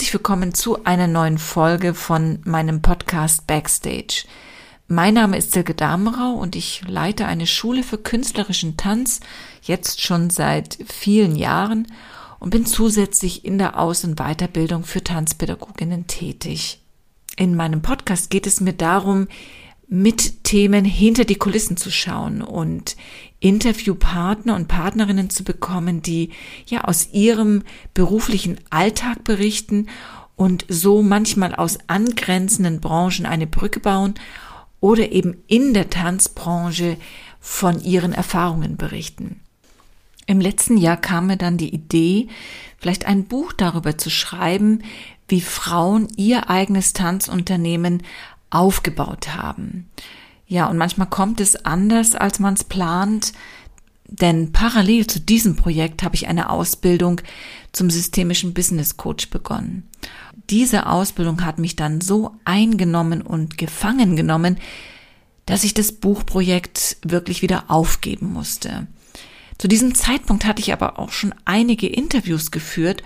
Herzlich 0.00 0.14
willkommen 0.14 0.54
zu 0.54 0.82
einer 0.84 1.06
neuen 1.06 1.36
Folge 1.36 1.92
von 1.92 2.38
meinem 2.46 2.80
Podcast 2.80 3.46
Backstage. 3.46 4.24
Mein 4.88 5.12
Name 5.12 5.36
ist 5.36 5.52
Silke 5.52 5.74
Damenrau 5.74 6.32
und 6.32 6.56
ich 6.56 6.80
leite 6.88 7.26
eine 7.26 7.46
Schule 7.46 7.82
für 7.82 7.98
künstlerischen 7.98 8.78
Tanz 8.78 9.20
jetzt 9.60 10.00
schon 10.00 10.30
seit 10.30 10.78
vielen 10.86 11.36
Jahren 11.36 11.86
und 12.38 12.48
bin 12.48 12.64
zusätzlich 12.64 13.44
in 13.44 13.58
der 13.58 13.78
Aus- 13.78 14.02
und 14.04 14.16
Weiterbildung 14.18 14.84
für 14.84 15.04
Tanzpädagoginnen 15.04 16.06
tätig. 16.06 16.80
In 17.36 17.54
meinem 17.54 17.82
Podcast 17.82 18.30
geht 18.30 18.46
es 18.46 18.62
mir 18.62 18.72
darum, 18.72 19.28
mit 19.86 20.44
Themen 20.44 20.86
hinter 20.86 21.26
die 21.26 21.34
Kulissen 21.34 21.76
zu 21.76 21.90
schauen 21.90 22.40
und 22.40 22.96
Interviewpartner 23.40 24.54
und 24.54 24.68
Partnerinnen 24.68 25.30
zu 25.30 25.44
bekommen, 25.44 26.02
die 26.02 26.30
ja 26.66 26.84
aus 26.84 27.08
ihrem 27.12 27.62
beruflichen 27.94 28.58
Alltag 28.68 29.24
berichten 29.24 29.88
und 30.36 30.64
so 30.68 31.02
manchmal 31.02 31.54
aus 31.54 31.78
angrenzenden 31.86 32.80
Branchen 32.80 33.26
eine 33.26 33.46
Brücke 33.46 33.80
bauen 33.80 34.14
oder 34.80 35.12
eben 35.12 35.42
in 35.46 35.74
der 35.74 35.90
Tanzbranche 35.90 36.96
von 37.40 37.82
ihren 37.82 38.12
Erfahrungen 38.12 38.76
berichten. 38.76 39.40
Im 40.26 40.40
letzten 40.40 40.76
Jahr 40.76 40.96
kam 40.96 41.26
mir 41.26 41.36
dann 41.36 41.56
die 41.56 41.74
Idee, 41.74 42.28
vielleicht 42.78 43.06
ein 43.06 43.24
Buch 43.24 43.52
darüber 43.52 43.98
zu 43.98 44.10
schreiben, 44.10 44.82
wie 45.28 45.40
Frauen 45.40 46.08
ihr 46.16 46.50
eigenes 46.50 46.92
Tanzunternehmen 46.92 48.02
aufgebaut 48.50 49.34
haben. 49.34 49.88
Ja, 50.50 50.66
und 50.66 50.78
manchmal 50.78 51.08
kommt 51.08 51.40
es 51.40 51.64
anders, 51.64 52.16
als 52.16 52.40
man 52.40 52.54
es 52.54 52.64
plant, 52.64 53.32
denn 54.04 54.50
parallel 54.50 55.06
zu 55.06 55.20
diesem 55.20 55.54
Projekt 55.54 56.02
habe 56.02 56.16
ich 56.16 56.26
eine 56.26 56.50
Ausbildung 56.50 57.20
zum 57.70 57.88
systemischen 57.88 58.52
Business 58.52 58.96
Coach 58.96 59.30
begonnen. 59.30 59.88
Diese 60.50 60.86
Ausbildung 60.86 61.44
hat 61.44 61.60
mich 61.60 61.76
dann 61.76 62.00
so 62.00 62.34
eingenommen 62.44 63.22
und 63.22 63.58
gefangen 63.58 64.16
genommen, 64.16 64.58
dass 65.46 65.62
ich 65.62 65.72
das 65.72 65.92
Buchprojekt 65.92 66.96
wirklich 67.04 67.42
wieder 67.42 67.70
aufgeben 67.70 68.32
musste. 68.32 68.88
Zu 69.56 69.68
diesem 69.68 69.94
Zeitpunkt 69.94 70.44
hatte 70.46 70.62
ich 70.62 70.72
aber 70.72 70.98
auch 70.98 71.12
schon 71.12 71.32
einige 71.44 71.86
Interviews 71.86 72.50
geführt 72.50 73.04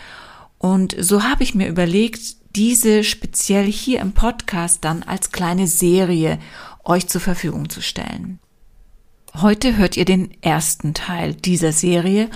und 0.56 0.96
so 0.98 1.24
habe 1.24 1.42
ich 1.42 1.54
mir 1.54 1.68
überlegt, 1.68 2.36
diese 2.56 3.04
speziell 3.04 3.66
hier 3.70 4.00
im 4.00 4.12
Podcast 4.12 4.82
dann 4.82 5.02
als 5.02 5.30
kleine 5.30 5.66
Serie 5.66 6.38
euch 6.84 7.08
zur 7.08 7.20
Verfügung 7.20 7.68
zu 7.68 7.80
stellen. 7.80 8.38
Heute 9.34 9.76
hört 9.76 9.96
ihr 9.96 10.04
den 10.04 10.30
ersten 10.42 10.94
Teil 10.94 11.34
dieser 11.34 11.72
Serie 11.72 12.30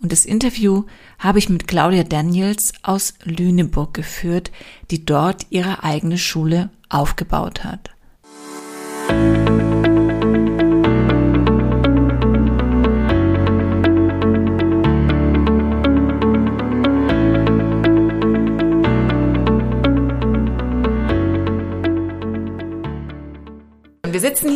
und 0.00 0.12
das 0.12 0.26
Interview 0.26 0.84
habe 1.18 1.38
ich 1.38 1.48
mit 1.48 1.66
Claudia 1.66 2.04
Daniels 2.04 2.72
aus 2.82 3.14
Lüneburg 3.24 3.94
geführt, 3.94 4.50
die 4.90 5.06
dort 5.06 5.46
ihre 5.50 5.82
eigene 5.82 6.18
Schule 6.18 6.70
aufgebaut 6.90 7.64
hat. 7.64 7.90
wir 9.08 9.43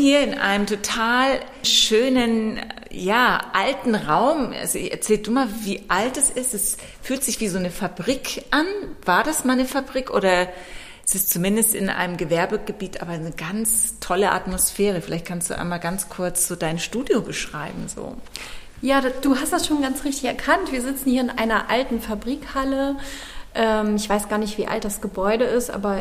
hier 0.08 0.22
in 0.22 0.32
einem 0.32 0.64
total 0.64 1.40
schönen, 1.62 2.60
ja, 2.90 3.40
alten 3.52 3.94
Raum. 3.94 4.54
Also 4.58 4.78
erzähl 4.78 5.18
du 5.18 5.30
mal, 5.30 5.48
wie 5.64 5.82
alt 5.88 6.16
es 6.16 6.30
ist. 6.30 6.54
Es 6.54 6.76
fühlt 7.02 7.22
sich 7.22 7.40
wie 7.40 7.48
so 7.48 7.58
eine 7.58 7.70
Fabrik 7.70 8.44
an. 8.50 8.64
War 9.04 9.22
das 9.22 9.44
mal 9.44 9.52
eine 9.52 9.66
Fabrik 9.66 10.10
oder 10.10 10.48
es 11.04 11.14
ist 11.14 11.30
zumindest 11.30 11.74
in 11.74 11.90
einem 11.90 12.16
Gewerbegebiet, 12.16 13.02
aber 13.02 13.12
eine 13.12 13.32
ganz 13.32 13.98
tolle 14.00 14.32
Atmosphäre. 14.32 15.02
Vielleicht 15.02 15.26
kannst 15.26 15.50
du 15.50 15.58
einmal 15.58 15.78
ganz 15.78 16.08
kurz 16.08 16.48
so 16.48 16.56
dein 16.56 16.78
Studio 16.78 17.20
beschreiben, 17.20 17.86
so. 17.94 18.16
Ja, 18.80 19.02
du 19.02 19.36
hast 19.36 19.52
das 19.52 19.66
schon 19.66 19.82
ganz 19.82 20.04
richtig 20.04 20.24
erkannt. 20.24 20.72
Wir 20.72 20.80
sitzen 20.80 21.10
hier 21.10 21.20
in 21.20 21.30
einer 21.30 21.68
alten 21.68 22.00
Fabrikhalle. 22.00 22.97
Ähm, 23.54 23.97
ich 23.97 24.08
weiß 24.08 24.30
gar 24.30 24.38
nicht, 24.38 24.56
wie 24.56 24.68
alt 24.68 24.86
das 24.86 25.02
Gebäude 25.02 25.44
ist, 25.44 25.70
aber 25.70 26.00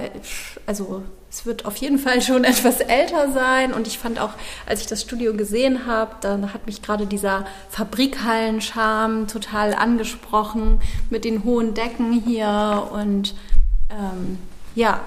also 0.65 1.03
es 1.29 1.45
wird 1.45 1.65
auf 1.65 1.75
jeden 1.77 1.99
Fall 1.99 2.21
schon 2.21 2.43
etwas 2.45 2.79
älter 2.79 3.31
sein. 3.31 3.73
Und 3.73 3.87
ich 3.87 3.99
fand 3.99 4.19
auch, 4.19 4.31
als 4.65 4.81
ich 4.81 4.87
das 4.87 5.01
Studio 5.01 5.33
gesehen 5.33 5.85
habe, 5.85 6.15
dann 6.21 6.53
hat 6.53 6.65
mich 6.65 6.81
gerade 6.81 7.05
dieser 7.05 7.45
Fabrikhallen-Charme 7.69 9.27
total 9.27 9.73
angesprochen 9.73 10.79
mit 11.09 11.25
den 11.25 11.43
hohen 11.43 11.73
Decken 11.73 12.11
hier. 12.11 12.87
Und 12.91 13.35
ähm, 13.89 14.37
ja. 14.75 15.01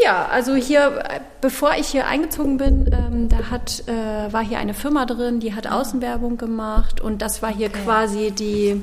Ja, 0.00 0.26
also 0.26 0.54
hier, 0.54 1.02
bevor 1.40 1.74
ich 1.76 1.88
hier 1.88 2.06
eingezogen 2.06 2.56
bin, 2.56 2.88
ähm, 2.92 3.28
da 3.28 3.50
hat, 3.50 3.82
äh, 3.88 4.32
war 4.32 4.44
hier 4.44 4.58
eine 4.58 4.72
Firma 4.72 5.06
drin, 5.06 5.40
die 5.40 5.54
hat 5.54 5.66
Außenwerbung 5.66 6.36
gemacht 6.36 7.00
und 7.00 7.20
das 7.20 7.42
war 7.42 7.52
hier 7.52 7.66
okay. 7.66 7.80
quasi 7.84 8.30
die 8.30 8.80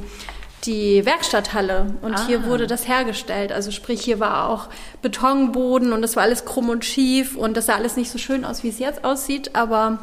die 0.63 1.05
Werkstatthalle 1.05 1.93
und 2.01 2.15
ah. 2.15 2.25
hier 2.25 2.45
wurde 2.45 2.67
das 2.67 2.87
hergestellt. 2.87 3.51
Also 3.51 3.71
sprich, 3.71 4.01
hier 4.01 4.19
war 4.19 4.49
auch 4.49 4.69
Betonboden 5.01 5.93
und 5.93 6.01
das 6.01 6.15
war 6.15 6.23
alles 6.23 6.45
krumm 6.45 6.69
und 6.69 6.85
schief 6.85 7.35
und 7.35 7.55
das 7.55 7.67
sah 7.67 7.75
alles 7.75 7.97
nicht 7.97 8.11
so 8.11 8.17
schön 8.17 8.45
aus, 8.45 8.63
wie 8.63 8.69
es 8.69 8.79
jetzt 8.79 9.03
aussieht, 9.03 9.55
aber 9.55 9.99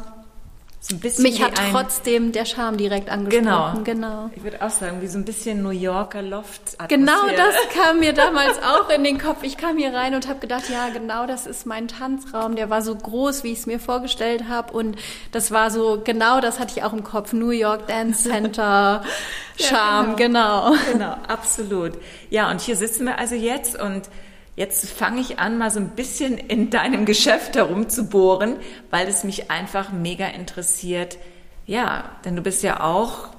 so 0.85 0.97
Mich 1.21 1.41
hat 1.41 1.53
trotzdem 1.71 2.33
der 2.33 2.43
Charme 2.43 2.75
direkt 2.75 3.09
angesprochen. 3.09 3.85
Genau. 3.85 4.25
genau. 4.25 4.29
Ich 4.35 4.43
würde 4.43 4.61
auch 4.61 4.69
sagen, 4.69 5.01
wie 5.01 5.07
so 5.07 5.17
ein 5.17 5.23
bisschen 5.23 5.63
New 5.63 5.69
Yorker 5.69 6.21
Loft. 6.21 6.61
-Atmosphäre. 6.77 6.87
Genau 6.89 7.27
das 7.37 7.55
kam 7.73 7.99
mir 7.99 8.11
damals 8.11 8.61
auch 8.61 8.89
in 8.89 9.05
den 9.05 9.17
Kopf. 9.17 9.43
Ich 9.43 9.55
kam 9.55 9.77
hier 9.77 9.93
rein 9.93 10.13
und 10.13 10.27
habe 10.27 10.41
gedacht, 10.41 10.69
ja, 10.69 10.89
genau 10.89 11.25
das 11.25 11.47
ist 11.47 11.65
mein 11.65 11.87
Tanzraum. 11.87 12.57
Der 12.57 12.69
war 12.69 12.81
so 12.81 12.93
groß, 12.95 13.45
wie 13.45 13.53
ich 13.53 13.59
es 13.59 13.65
mir 13.65 13.79
vorgestellt 13.79 14.49
habe. 14.49 14.73
Und 14.73 14.97
das 15.31 15.51
war 15.51 15.71
so, 15.71 16.01
genau 16.03 16.41
das 16.41 16.59
hatte 16.59 16.73
ich 16.75 16.83
auch 16.83 16.91
im 16.91 17.05
Kopf. 17.05 17.31
New 17.31 17.51
York 17.51 17.87
Dance 17.87 18.29
Center, 18.29 19.05
Charme, 19.57 20.09
ja, 20.09 20.15
genau. 20.15 20.71
genau. 20.71 20.91
Genau, 20.91 21.17
absolut. 21.29 21.93
Ja, 22.29 22.51
und 22.51 22.59
hier 22.59 22.75
sitzen 22.75 23.05
wir 23.05 23.19
also 23.19 23.35
jetzt 23.35 23.79
und 23.79 24.09
Jetzt 24.55 24.87
fange 24.89 25.21
ich 25.21 25.39
an, 25.39 25.57
mal 25.57 25.71
so 25.71 25.79
ein 25.79 25.89
bisschen 25.89 26.37
in 26.37 26.69
deinem 26.69 27.05
Geschäft 27.05 27.55
herumzubohren, 27.55 28.57
weil 28.91 29.07
es 29.07 29.23
mich 29.23 29.49
einfach 29.49 29.91
mega 29.91 30.27
interessiert. 30.27 31.17
Ja, 31.65 32.11
denn 32.23 32.35
du 32.35 32.41
bist 32.43 32.61
ja 32.61 32.81
auch 32.81 33.29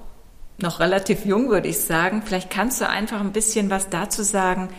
noch 0.59 0.81
relativ 0.81 1.25
jung, 1.25 1.51
würde 1.51 1.69
ich 1.69 1.81
sagen. 1.81 2.23
Vielleicht 2.25 2.51
kannst 2.51 2.81
du 2.81 2.89
einfach 2.89 3.21
ein 3.21 3.33
bisschen 3.33 3.71
was 3.71 3.91
dazu 3.91 4.23
sagen, 4.23 4.71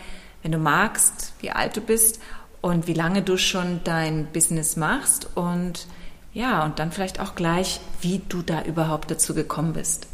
wenn 0.41 0.51
du 0.51 0.57
magst, 0.57 1.33
wie 1.39 1.51
alt 1.51 1.77
du 1.77 1.81
bist 1.81 2.19
und 2.61 2.87
wie 2.87 2.93
lange 2.93 3.21
du 3.21 3.37
schon 3.37 3.81
dein 3.83 4.27
Business 4.27 4.75
machst 4.75 5.29
und 5.35 5.87
ja, 6.33 6.65
und 6.65 6.79
dann 6.79 6.91
vielleicht 6.91 7.21
auch 7.21 7.35
gleich, 7.35 7.79
wie 8.01 8.21
du 8.27 8.41
da 8.41 8.63
überhaupt 8.63 9.09
dazu 9.09 9.33
gekommen 9.33 9.71
bist. 9.71 10.07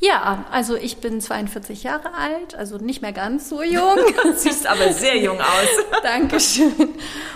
Ja, 0.00 0.44
also 0.52 0.76
ich 0.76 0.98
bin 0.98 1.20
42 1.20 1.82
Jahre 1.82 2.14
alt, 2.14 2.54
also 2.54 2.78
nicht 2.78 3.02
mehr 3.02 3.12
ganz 3.12 3.48
so 3.48 3.62
jung. 3.62 3.96
Siehst 4.36 4.66
aber 4.68 4.92
sehr 4.92 5.16
jung 5.16 5.40
aus. 5.40 5.68
Dankeschön. 6.02 6.90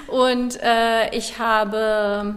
Und 0.06 0.62
äh, 0.62 1.14
ich 1.16 1.40
habe 1.40 2.36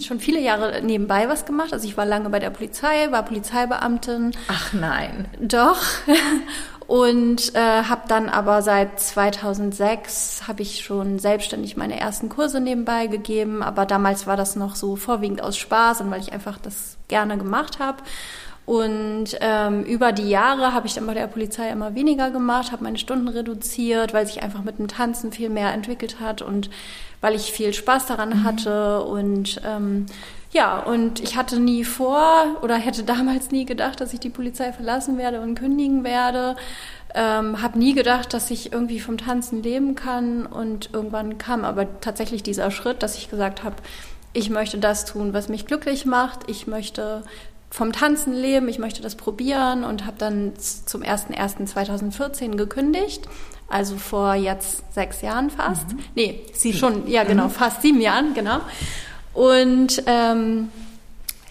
schon 0.00 0.20
viele 0.20 0.40
Jahre 0.40 0.82
nebenbei 0.82 1.28
was 1.28 1.46
gemacht. 1.46 1.72
Also 1.72 1.88
ich 1.88 1.96
war 1.96 2.06
lange 2.06 2.30
bei 2.30 2.38
der 2.38 2.50
Polizei, 2.50 3.10
war 3.10 3.24
Polizeibeamtin. 3.24 4.32
Ach 4.46 4.72
nein. 4.72 5.26
Doch. 5.40 5.82
Und 6.86 7.54
äh, 7.54 7.84
habe 7.84 8.02
dann 8.06 8.28
aber 8.28 8.62
seit 8.62 9.00
2006 9.00 10.42
habe 10.46 10.62
ich 10.62 10.84
schon 10.84 11.18
selbstständig 11.18 11.76
meine 11.76 11.98
ersten 11.98 12.28
Kurse 12.28 12.60
nebenbei 12.60 13.08
gegeben. 13.08 13.64
Aber 13.64 13.84
damals 13.84 14.28
war 14.28 14.36
das 14.36 14.54
noch 14.54 14.76
so 14.76 14.94
vorwiegend 14.94 15.42
aus 15.42 15.56
Spaß 15.56 16.02
und 16.02 16.10
weil 16.10 16.20
ich 16.20 16.32
einfach 16.32 16.58
das 16.58 16.98
gerne 17.08 17.36
gemacht 17.36 17.80
habe. 17.80 17.98
Und 18.66 19.36
ähm, 19.40 19.82
über 19.84 20.12
die 20.12 20.28
Jahre 20.28 20.72
habe 20.72 20.86
ich 20.86 20.94
dann 20.94 21.06
bei 21.06 21.14
der 21.14 21.26
Polizei 21.26 21.68
immer 21.70 21.94
weniger 21.94 22.30
gemacht, 22.30 22.70
habe 22.70 22.84
meine 22.84 22.98
Stunden 22.98 23.26
reduziert, 23.26 24.14
weil 24.14 24.26
sich 24.26 24.42
einfach 24.42 24.62
mit 24.62 24.78
dem 24.78 24.86
Tanzen 24.86 25.32
viel 25.32 25.48
mehr 25.48 25.72
entwickelt 25.72 26.20
hat 26.20 26.40
und 26.40 26.70
weil 27.20 27.34
ich 27.34 27.52
viel 27.52 27.74
Spaß 27.74 28.06
daran 28.06 28.30
mhm. 28.30 28.44
hatte. 28.44 29.02
Und 29.04 29.60
ähm, 29.66 30.06
ja, 30.52 30.78
und 30.78 31.20
ich 31.20 31.36
hatte 31.36 31.58
nie 31.60 31.84
vor 31.84 32.58
oder 32.62 32.76
hätte 32.76 33.02
damals 33.02 33.50
nie 33.50 33.64
gedacht, 33.64 34.00
dass 34.00 34.12
ich 34.12 34.20
die 34.20 34.30
Polizei 34.30 34.72
verlassen 34.72 35.18
werde 35.18 35.40
und 35.40 35.54
kündigen 35.54 36.04
werde. 36.04 36.56
Ähm, 37.14 37.60
habe 37.62 37.78
nie 37.78 37.94
gedacht, 37.94 38.32
dass 38.34 38.50
ich 38.50 38.72
irgendwie 38.72 39.00
vom 39.00 39.18
Tanzen 39.18 39.62
leben 39.62 39.94
kann. 39.94 40.46
Und 40.46 40.90
irgendwann 40.92 41.38
kam 41.38 41.64
aber 41.64 42.00
tatsächlich 42.00 42.42
dieser 42.42 42.70
Schritt, 42.70 43.02
dass 43.02 43.16
ich 43.16 43.30
gesagt 43.30 43.64
habe, 43.64 43.76
ich 44.32 44.48
möchte 44.48 44.78
das 44.78 45.04
tun, 45.04 45.32
was 45.32 45.48
mich 45.48 45.66
glücklich 45.66 46.06
macht. 46.06 46.48
Ich 46.48 46.66
möchte 46.66 47.22
vom 47.70 47.92
Tanzen 47.92 48.32
leben, 48.32 48.68
ich 48.68 48.78
möchte 48.78 49.00
das 49.00 49.14
probieren 49.14 49.84
und 49.84 50.04
habe 50.04 50.16
dann 50.18 50.52
zum 50.58 51.02
01.01.2014 51.02 52.56
gekündigt, 52.56 53.28
also 53.68 53.96
vor 53.96 54.34
jetzt 54.34 54.92
sechs 54.92 55.22
Jahren 55.22 55.50
fast. 55.50 55.92
Mhm. 55.92 55.98
Nee, 56.14 56.40
sieben. 56.52 56.78
schon, 56.78 57.08
ja 57.08 57.24
genau, 57.24 57.44
mhm. 57.44 57.50
fast 57.50 57.82
sieben 57.82 58.00
Jahren, 58.00 58.34
genau. 58.34 58.60
Und 59.32 60.02
ähm, 60.06 60.70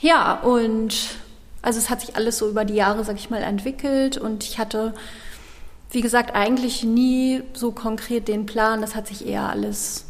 ja, 0.02 0.34
und 0.34 0.96
also 1.62 1.80
es 1.80 1.90
hat 1.90 2.02
sich 2.02 2.16
alles 2.16 2.38
so 2.38 2.50
über 2.50 2.66
die 2.66 2.76
Jahre, 2.76 3.06
sag 3.06 3.16
ich 3.16 3.30
mal, 3.30 3.42
entwickelt 3.42 4.18
und 4.18 4.44
ich 4.44 4.60
hatte 4.60 4.94
wie 5.92 6.02
gesagt, 6.02 6.36
eigentlich 6.36 6.84
nie 6.84 7.42
so 7.54 7.72
konkret 7.72 8.28
den 8.28 8.46
Plan. 8.46 8.82
Das 8.82 8.96
hat 8.96 9.08
sich 9.08 9.26
eher 9.26 9.50
alles 9.50 10.06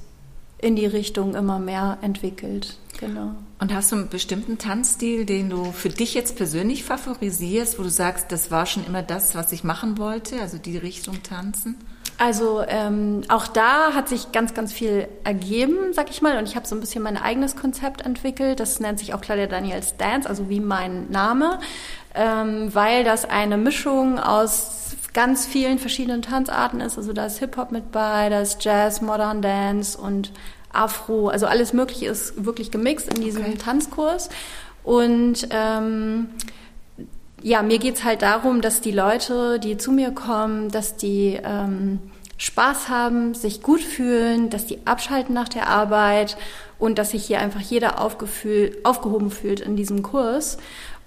in 0.62 0.76
die 0.76 0.86
Richtung 0.86 1.36
immer 1.36 1.60
mehr 1.60 1.98
entwickelt. 2.02 2.78
Genau. 3.00 3.32
Und 3.60 3.74
hast 3.74 3.92
du 3.92 3.98
einen 3.98 4.10
bestimmten 4.10 4.58
Tanzstil, 4.58 5.26
den 5.26 5.50
du 5.50 5.72
für 5.72 5.90
dich 5.90 6.14
jetzt 6.14 6.36
persönlich 6.36 6.84
favorisierst, 6.84 7.80
wo 7.80 7.84
du 7.84 7.90
sagst, 7.90 8.32
das 8.32 8.52
war 8.52 8.66
schon 8.66 8.86
immer 8.86 9.04
das, 9.04 9.36
was 9.36 9.52
ich 9.52 9.64
machen 9.64 9.98
wollte, 9.98 10.40
also 10.42 10.58
die 10.58 10.78
Richtung 10.78 11.22
tanzen? 11.24 11.76
Also 12.18 12.64
ähm, 12.68 13.22
auch 13.30 13.48
da 13.48 13.94
hat 13.94 14.10
sich 14.10 14.34
ganz, 14.34 14.54
ganz 14.54 14.74
viel 14.74 15.08
ergeben, 15.24 15.94
sag 15.94 16.10
ich 16.10 16.22
mal. 16.22 16.38
Und 16.38 16.50
ich 16.50 16.58
habe 16.58 16.68
so 16.68 16.76
ein 16.76 16.82
bisschen 16.82 17.02
mein 17.02 17.16
eigenes 17.16 17.56
Konzept 17.56 18.02
entwickelt. 18.02 18.60
Das 18.60 18.82
nennt 18.82 19.00
sich 19.00 19.14
auch 19.14 19.22
Claudia 19.22 19.48
Daniels 19.48 19.96
Dance, 19.96 20.28
also 20.28 20.50
wie 20.50 20.60
mein 20.60 21.10
Name, 21.10 21.60
ähm, 22.16 22.76
weil 22.76 23.06
das 23.06 23.24
eine 23.24 23.58
Mischung 23.58 24.20
aus 24.20 24.98
ganz 25.14 25.46
vielen 25.46 25.80
verschiedenen 25.80 26.22
Tanzarten 26.22 26.82
ist. 26.82 26.98
Also 26.98 27.14
da 27.14 27.26
ist 27.26 27.40
Hip-Hop 27.40 27.72
mit 27.72 27.92
bei, 27.92 28.30
da 28.30 28.42
ist 28.42 28.64
Jazz, 28.64 29.02
Modern 29.02 29.42
Dance 29.42 29.98
und 29.98 30.32
Afro. 30.72 31.30
Also 31.30 31.46
alles 31.46 31.74
Mögliche 31.74 32.08
ist 32.08 32.46
wirklich 32.46 32.72
gemixt 32.72 33.12
in 33.14 33.22
diesem 33.22 33.44
okay. 33.44 33.58
Tanzkurs. 33.58 34.30
Und 34.84 35.48
ähm, 35.52 36.30
ja, 37.42 37.62
mir 37.62 37.80
geht's 37.80 38.04
halt 38.04 38.22
darum, 38.22 38.62
dass 38.62 38.82
die 38.82 38.92
Leute, 38.92 39.60
die 39.60 39.78
zu 39.78 39.92
mir 39.92 40.12
kommen, 40.12 40.70
dass 40.70 40.96
die 40.96 41.40
ähm, 41.44 42.00
Spaß 42.38 42.88
haben, 42.88 43.34
sich 43.34 43.62
gut 43.62 43.82
fühlen, 43.82 44.50
dass 44.50 44.66
die 44.66 44.86
abschalten 44.86 45.34
nach 45.34 45.50
der 45.50 45.68
Arbeit 45.68 46.38
und 46.78 46.98
dass 46.98 47.12
sich 47.12 47.26
hier 47.26 47.40
einfach 47.40 47.60
jeder 47.60 48.02
aufgehoben 48.02 49.30
fühlt 49.30 49.60
in 49.60 49.76
diesem 49.76 50.04
Kurs. 50.04 50.58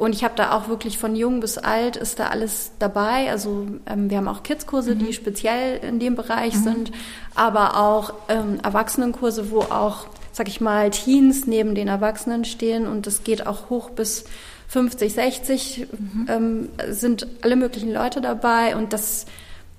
Und 0.02 0.16
ich 0.16 0.24
habe 0.24 0.34
da 0.34 0.50
auch 0.50 0.66
wirklich 0.66 0.98
von 0.98 1.14
jung 1.14 1.38
bis 1.38 1.58
alt 1.58 1.94
ist 1.94 2.18
da 2.18 2.26
alles 2.26 2.72
dabei. 2.80 3.30
Also 3.30 3.68
ähm, 3.86 4.10
wir 4.10 4.16
haben 4.16 4.26
auch 4.26 4.42
Kidskurse, 4.42 4.96
mhm. 4.96 4.98
die 4.98 5.12
speziell 5.12 5.78
in 5.78 6.00
dem 6.00 6.16
Bereich 6.16 6.56
mhm. 6.56 6.62
sind, 6.64 6.92
aber 7.36 7.76
auch 7.76 8.12
ähm, 8.28 8.58
Erwachsenenkurse, 8.64 9.52
wo 9.52 9.60
auch, 9.60 10.08
sag 10.32 10.48
ich 10.48 10.60
mal, 10.60 10.90
Teens 10.90 11.46
neben 11.46 11.76
den 11.76 11.86
Erwachsenen 11.86 12.44
stehen 12.44 12.88
und 12.88 13.06
das 13.06 13.22
geht 13.22 13.46
auch 13.46 13.70
hoch 13.70 13.90
bis 13.90 14.24
50, 14.66 15.12
60 15.12 15.86
mhm. 15.92 16.26
ähm, 16.28 16.68
sind 16.90 17.28
alle 17.42 17.54
möglichen 17.54 17.92
Leute 17.92 18.20
dabei 18.20 18.74
und 18.74 18.92
das 18.92 19.26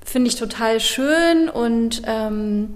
finde 0.05 0.29
ich 0.29 0.37
total 0.37 0.79
schön 0.79 1.49
und 1.49 2.01
ähm, 2.05 2.75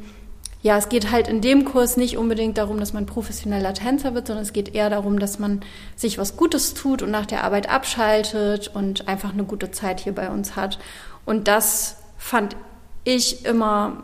ja, 0.68 0.78
es 0.78 0.90
geht 0.90 1.12
halt 1.12 1.30
in 1.30 1.40
dem 1.40 1.64
Kurs 1.64 1.96
nicht 1.96 2.18
unbedingt 2.18 2.58
darum, 2.58 2.78
dass 2.78 2.92
man 2.92 3.06
professioneller 3.06 3.74
Tänzer 3.74 4.14
wird, 4.14 4.28
sondern 4.28 4.44
es 4.44 4.52
geht 4.52 4.76
eher 4.76 4.90
darum, 4.90 5.18
dass 5.18 5.40
man 5.40 5.62
sich 5.96 6.18
was 6.18 6.36
Gutes 6.36 6.74
tut 6.74 7.02
und 7.02 7.10
nach 7.10 7.26
der 7.26 7.46
Arbeit 7.46 7.70
abschaltet 7.70 8.70
und 8.74 9.08
einfach 9.08 9.32
eine 9.32 9.46
gute 9.46 9.72
Zeit 9.72 10.02
hier 10.02 10.14
bei 10.14 10.30
uns 10.30 10.58
hat. 10.58 10.78
Und 11.24 11.48
das 11.48 12.00
fand 12.18 12.58
ich 13.06 13.46
immer 13.46 14.04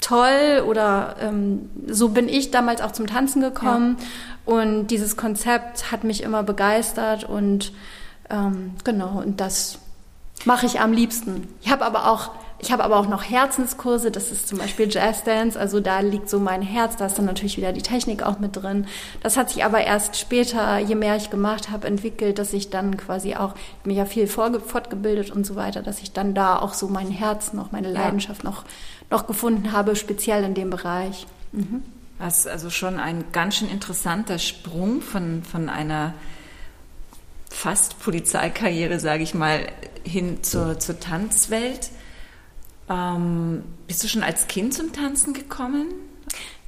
toll 0.00 0.64
oder 0.66 1.14
ähm, 1.20 1.70
so 1.86 2.08
bin 2.08 2.28
ich 2.28 2.50
damals 2.50 2.80
auch 2.80 2.90
zum 2.90 3.06
Tanzen 3.06 3.40
gekommen. 3.40 3.96
Ja. 4.00 4.52
Und 4.52 4.88
dieses 4.88 5.16
Konzept 5.16 5.92
hat 5.92 6.02
mich 6.02 6.24
immer 6.24 6.42
begeistert 6.42 7.22
und 7.22 7.72
ähm, 8.30 8.72
genau, 8.82 9.20
und 9.20 9.40
das 9.40 9.78
mache 10.44 10.66
ich 10.66 10.80
am 10.80 10.92
liebsten. 10.92 11.46
Ich 11.62 11.70
habe 11.70 11.84
aber 11.84 12.10
auch 12.10 12.30
ich 12.60 12.70
habe 12.72 12.84
aber 12.84 12.96
auch 12.98 13.08
noch 13.08 13.24
Herzenskurse, 13.24 14.10
das 14.10 14.30
ist 14.30 14.46
zum 14.46 14.58
Beispiel 14.58 14.88
Jazz 14.90 15.24
Dance, 15.24 15.58
also 15.58 15.80
da 15.80 16.00
liegt 16.00 16.28
so 16.28 16.38
mein 16.38 16.60
Herz, 16.62 16.96
da 16.96 17.06
ist 17.06 17.16
dann 17.16 17.24
natürlich 17.24 17.56
wieder 17.56 17.72
die 17.72 17.82
Technik 17.82 18.22
auch 18.22 18.38
mit 18.38 18.56
drin. 18.56 18.86
Das 19.22 19.36
hat 19.36 19.50
sich 19.50 19.64
aber 19.64 19.82
erst 19.82 20.16
später, 20.16 20.78
je 20.78 20.94
mehr 20.94 21.16
ich 21.16 21.30
gemacht 21.30 21.70
habe, 21.70 21.86
entwickelt, 21.86 22.38
dass 22.38 22.52
ich 22.52 22.68
dann 22.68 22.96
quasi 22.96 23.34
auch, 23.34 23.54
mich 23.84 23.96
ja 23.96 24.04
viel 24.04 24.26
fortgebildet 24.26 25.30
und 25.30 25.46
so 25.46 25.56
weiter, 25.56 25.82
dass 25.82 26.00
ich 26.00 26.12
dann 26.12 26.34
da 26.34 26.58
auch 26.58 26.74
so 26.74 26.88
mein 26.88 27.10
Herz 27.10 27.54
noch, 27.54 27.72
meine 27.72 27.90
Leidenschaft 27.90 28.44
ja. 28.44 28.50
noch, 28.50 28.64
noch 29.10 29.26
gefunden 29.26 29.72
habe, 29.72 29.96
speziell 29.96 30.44
in 30.44 30.54
dem 30.54 30.68
Bereich. 30.68 31.26
Mhm. 31.52 31.82
Das 32.18 32.40
ist 32.40 32.48
also 32.48 32.68
schon 32.68 33.00
ein 33.00 33.24
ganz 33.32 33.56
schön 33.56 33.70
interessanter 33.70 34.38
Sprung 34.38 35.00
von, 35.00 35.42
von 35.42 35.70
einer 35.70 36.12
fast 37.48 37.98
Polizeikarriere, 38.00 39.00
sage 39.00 39.22
ich 39.22 39.32
mal, 39.32 39.66
hin 40.04 40.42
zur, 40.42 40.78
zur 40.78 41.00
Tanzwelt. 41.00 41.90
Ähm, 42.90 43.62
bist 43.86 44.02
du 44.02 44.08
schon 44.08 44.22
als 44.22 44.48
Kind 44.48 44.74
zum 44.74 44.92
Tanzen 44.92 45.32
gekommen? 45.32 45.86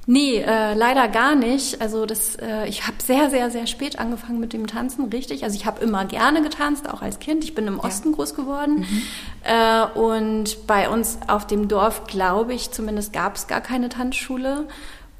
Nee, 0.05 0.39
äh, 0.39 0.73
leider 0.73 1.07
gar 1.07 1.35
nicht. 1.35 1.79
Also 1.81 2.05
das, 2.05 2.35
äh, 2.35 2.67
ich 2.67 2.85
habe 2.87 2.97
sehr, 3.01 3.29
sehr, 3.29 3.49
sehr 3.51 3.67
spät 3.67 3.99
angefangen 3.99 4.39
mit 4.39 4.51
dem 4.51 4.67
Tanzen, 4.67 5.05
richtig. 5.05 5.43
Also 5.43 5.55
ich 5.55 5.65
habe 5.65 5.81
immer 5.81 6.03
gerne 6.05 6.41
getanzt, 6.41 6.89
auch 6.89 7.01
als 7.01 7.19
Kind. 7.19 7.43
Ich 7.43 7.55
bin 7.55 7.67
im 7.67 7.79
Osten 7.79 8.09
ja. 8.09 8.15
groß 8.15 8.35
geworden. 8.35 8.79
Mhm. 8.79 9.01
Äh, 9.43 9.85
und 9.97 10.67
bei 10.67 10.89
uns 10.89 11.19
auf 11.27 11.47
dem 11.47 11.69
Dorf, 11.69 12.05
glaube 12.05 12.53
ich, 12.53 12.71
zumindest 12.71 13.13
gab 13.13 13.35
es 13.35 13.47
gar 13.47 13.61
keine 13.61 13.87
Tanzschule. 13.87 14.67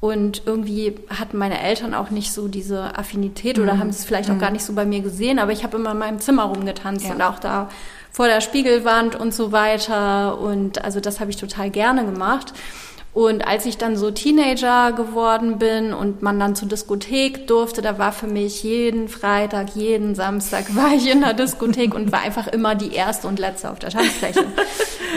Und 0.04 0.42
irgendwie 0.44 0.96
hatten 1.08 1.38
meine 1.38 1.62
Eltern 1.62 1.94
auch 1.94 2.10
nicht 2.10 2.30
so 2.30 2.46
diese 2.46 2.98
Affinität 2.98 3.58
oder 3.58 3.72
mhm. 3.72 3.78
haben 3.78 3.88
es 3.88 4.04
vielleicht 4.04 4.28
auch 4.28 4.34
mhm. 4.34 4.40
gar 4.40 4.50
nicht 4.50 4.62
so 4.62 4.74
bei 4.74 4.84
mir 4.84 5.00
gesehen. 5.00 5.38
Aber 5.38 5.50
ich 5.50 5.64
habe 5.64 5.78
immer 5.78 5.92
in 5.92 5.98
meinem 5.98 6.18
Zimmer 6.20 6.42
rumgetanzt 6.42 7.06
ja. 7.06 7.14
und 7.14 7.22
auch 7.22 7.38
da 7.38 7.70
vor 8.12 8.26
der 8.26 8.42
Spiegelwand 8.42 9.16
und 9.16 9.32
so 9.32 9.50
weiter. 9.50 10.38
Und 10.38 10.84
also 10.84 11.00
das 11.00 11.20
habe 11.20 11.30
ich 11.30 11.38
total 11.38 11.70
gerne 11.70 12.04
gemacht. 12.04 12.52
Und 13.14 13.46
als 13.46 13.64
ich 13.64 13.78
dann 13.78 13.96
so 13.96 14.10
Teenager 14.10 14.90
geworden 14.90 15.58
bin 15.58 15.94
und 15.94 16.20
man 16.20 16.40
dann 16.40 16.56
zur 16.56 16.66
Diskothek 16.66 17.46
durfte, 17.46 17.80
da 17.80 17.96
war 17.96 18.10
für 18.10 18.26
mich 18.26 18.64
jeden 18.64 19.08
Freitag, 19.08 19.76
jeden 19.76 20.16
Samstag 20.16 20.74
war 20.74 20.92
ich 20.92 21.08
in 21.08 21.20
der 21.20 21.32
Diskothek 21.32 21.94
und 21.94 22.10
war 22.10 22.22
einfach 22.22 22.48
immer 22.48 22.74
die 22.74 22.92
erste 22.92 23.28
und 23.28 23.38
letzte 23.38 23.70
auf 23.70 23.78
der 23.78 23.90
Tanzfläche. 23.90 24.44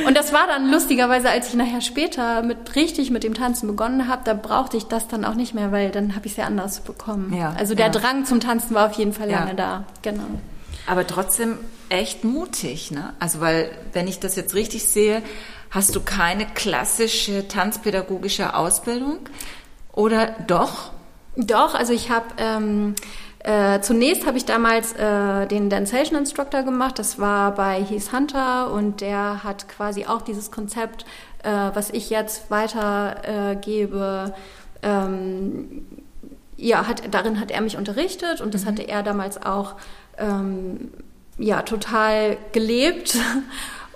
Und 0.06 0.16
das 0.16 0.32
war 0.32 0.46
dann 0.46 0.70
lustigerweise, 0.70 1.32
als 1.32 1.50
ich 1.50 1.56
nachher 1.56 1.82
später 1.82 2.44
mit 2.44 2.76
richtig 2.76 3.10
mit 3.10 3.24
dem 3.24 3.34
Tanzen 3.34 3.68
begonnen 3.68 4.08
habe, 4.08 4.22
da 4.24 4.36
brauchte 4.36 4.78
ich 4.78 4.84
das 4.84 5.08
dann 5.08 5.26
auch 5.26 5.34
nicht 5.34 5.56
mehr, 5.56 5.72
weil 5.72 5.90
dann 5.90 6.16
habe 6.16 6.28
ich 6.28 6.34
es 6.34 6.38
ja 6.38 6.46
anders 6.46 6.82
bekommen. 6.82 7.34
Ja, 7.36 7.56
also 7.58 7.74
der 7.74 7.88
ja. 7.88 7.92
Drang 7.92 8.26
zum 8.26 8.40
Tanzen 8.40 8.76
war 8.76 8.86
auf 8.86 8.94
jeden 8.94 9.12
Fall 9.12 9.28
lange 9.28 9.50
ja. 9.50 9.56
da. 9.56 9.84
Genau. 10.04 10.24
Aber 10.86 11.08
trotzdem 11.08 11.58
echt 11.90 12.24
mutig, 12.24 12.92
ne? 12.92 13.14
Also 13.20 13.42
weil, 13.42 13.72
wenn 13.94 14.08
ich 14.08 14.20
das 14.20 14.36
jetzt 14.36 14.54
richtig 14.54 14.86
sehe, 14.86 15.24
hast 15.78 15.96
du 15.96 16.02
keine 16.02 16.48
klassische 16.48 17.48
tanzpädagogische 17.48 18.56
Ausbildung 18.56 19.20
oder 19.94 20.36
doch? 20.48 20.92
Doch, 21.36 21.76
also 21.76 21.94
ich 21.94 22.10
habe 22.10 22.26
ähm, 22.40 22.96
äh, 23.40 23.80
zunächst 23.82 24.26
habe 24.26 24.38
ich 24.38 24.46
damals 24.46 24.94
äh, 24.94 25.46
den 25.46 25.70
Dancehation 25.70 26.18
Instructor 26.18 26.64
gemacht. 26.64 26.98
Das 26.98 27.20
war 27.20 27.54
bei 27.54 27.84
Heath 27.84 28.12
Hunter 28.12 28.72
und 28.72 29.02
der 29.02 29.44
hat 29.44 29.70
quasi 29.70 30.08
auch 30.08 30.24
dieses 30.24 30.50
Konzept, 30.50 31.06
äh, 31.44 31.52
was 31.52 31.92
ich 31.92 32.10
jetzt 32.10 32.50
weitergebe. 32.50 34.34
Äh, 34.82 34.88
ähm, 34.90 35.86
ja, 36.56 36.88
hat, 36.88 37.04
darin 37.12 37.40
hat 37.40 37.52
er 37.52 37.62
mich 37.62 37.78
unterrichtet 37.78 38.42
und 38.42 38.56
das 38.56 38.64
mhm. 38.64 38.70
hatte 38.70 38.82
er 38.82 39.04
damals 39.04 39.46
auch 39.46 39.76
ähm, 40.18 40.90
ja, 41.38 41.62
total 41.62 42.38
gelebt. 42.52 43.16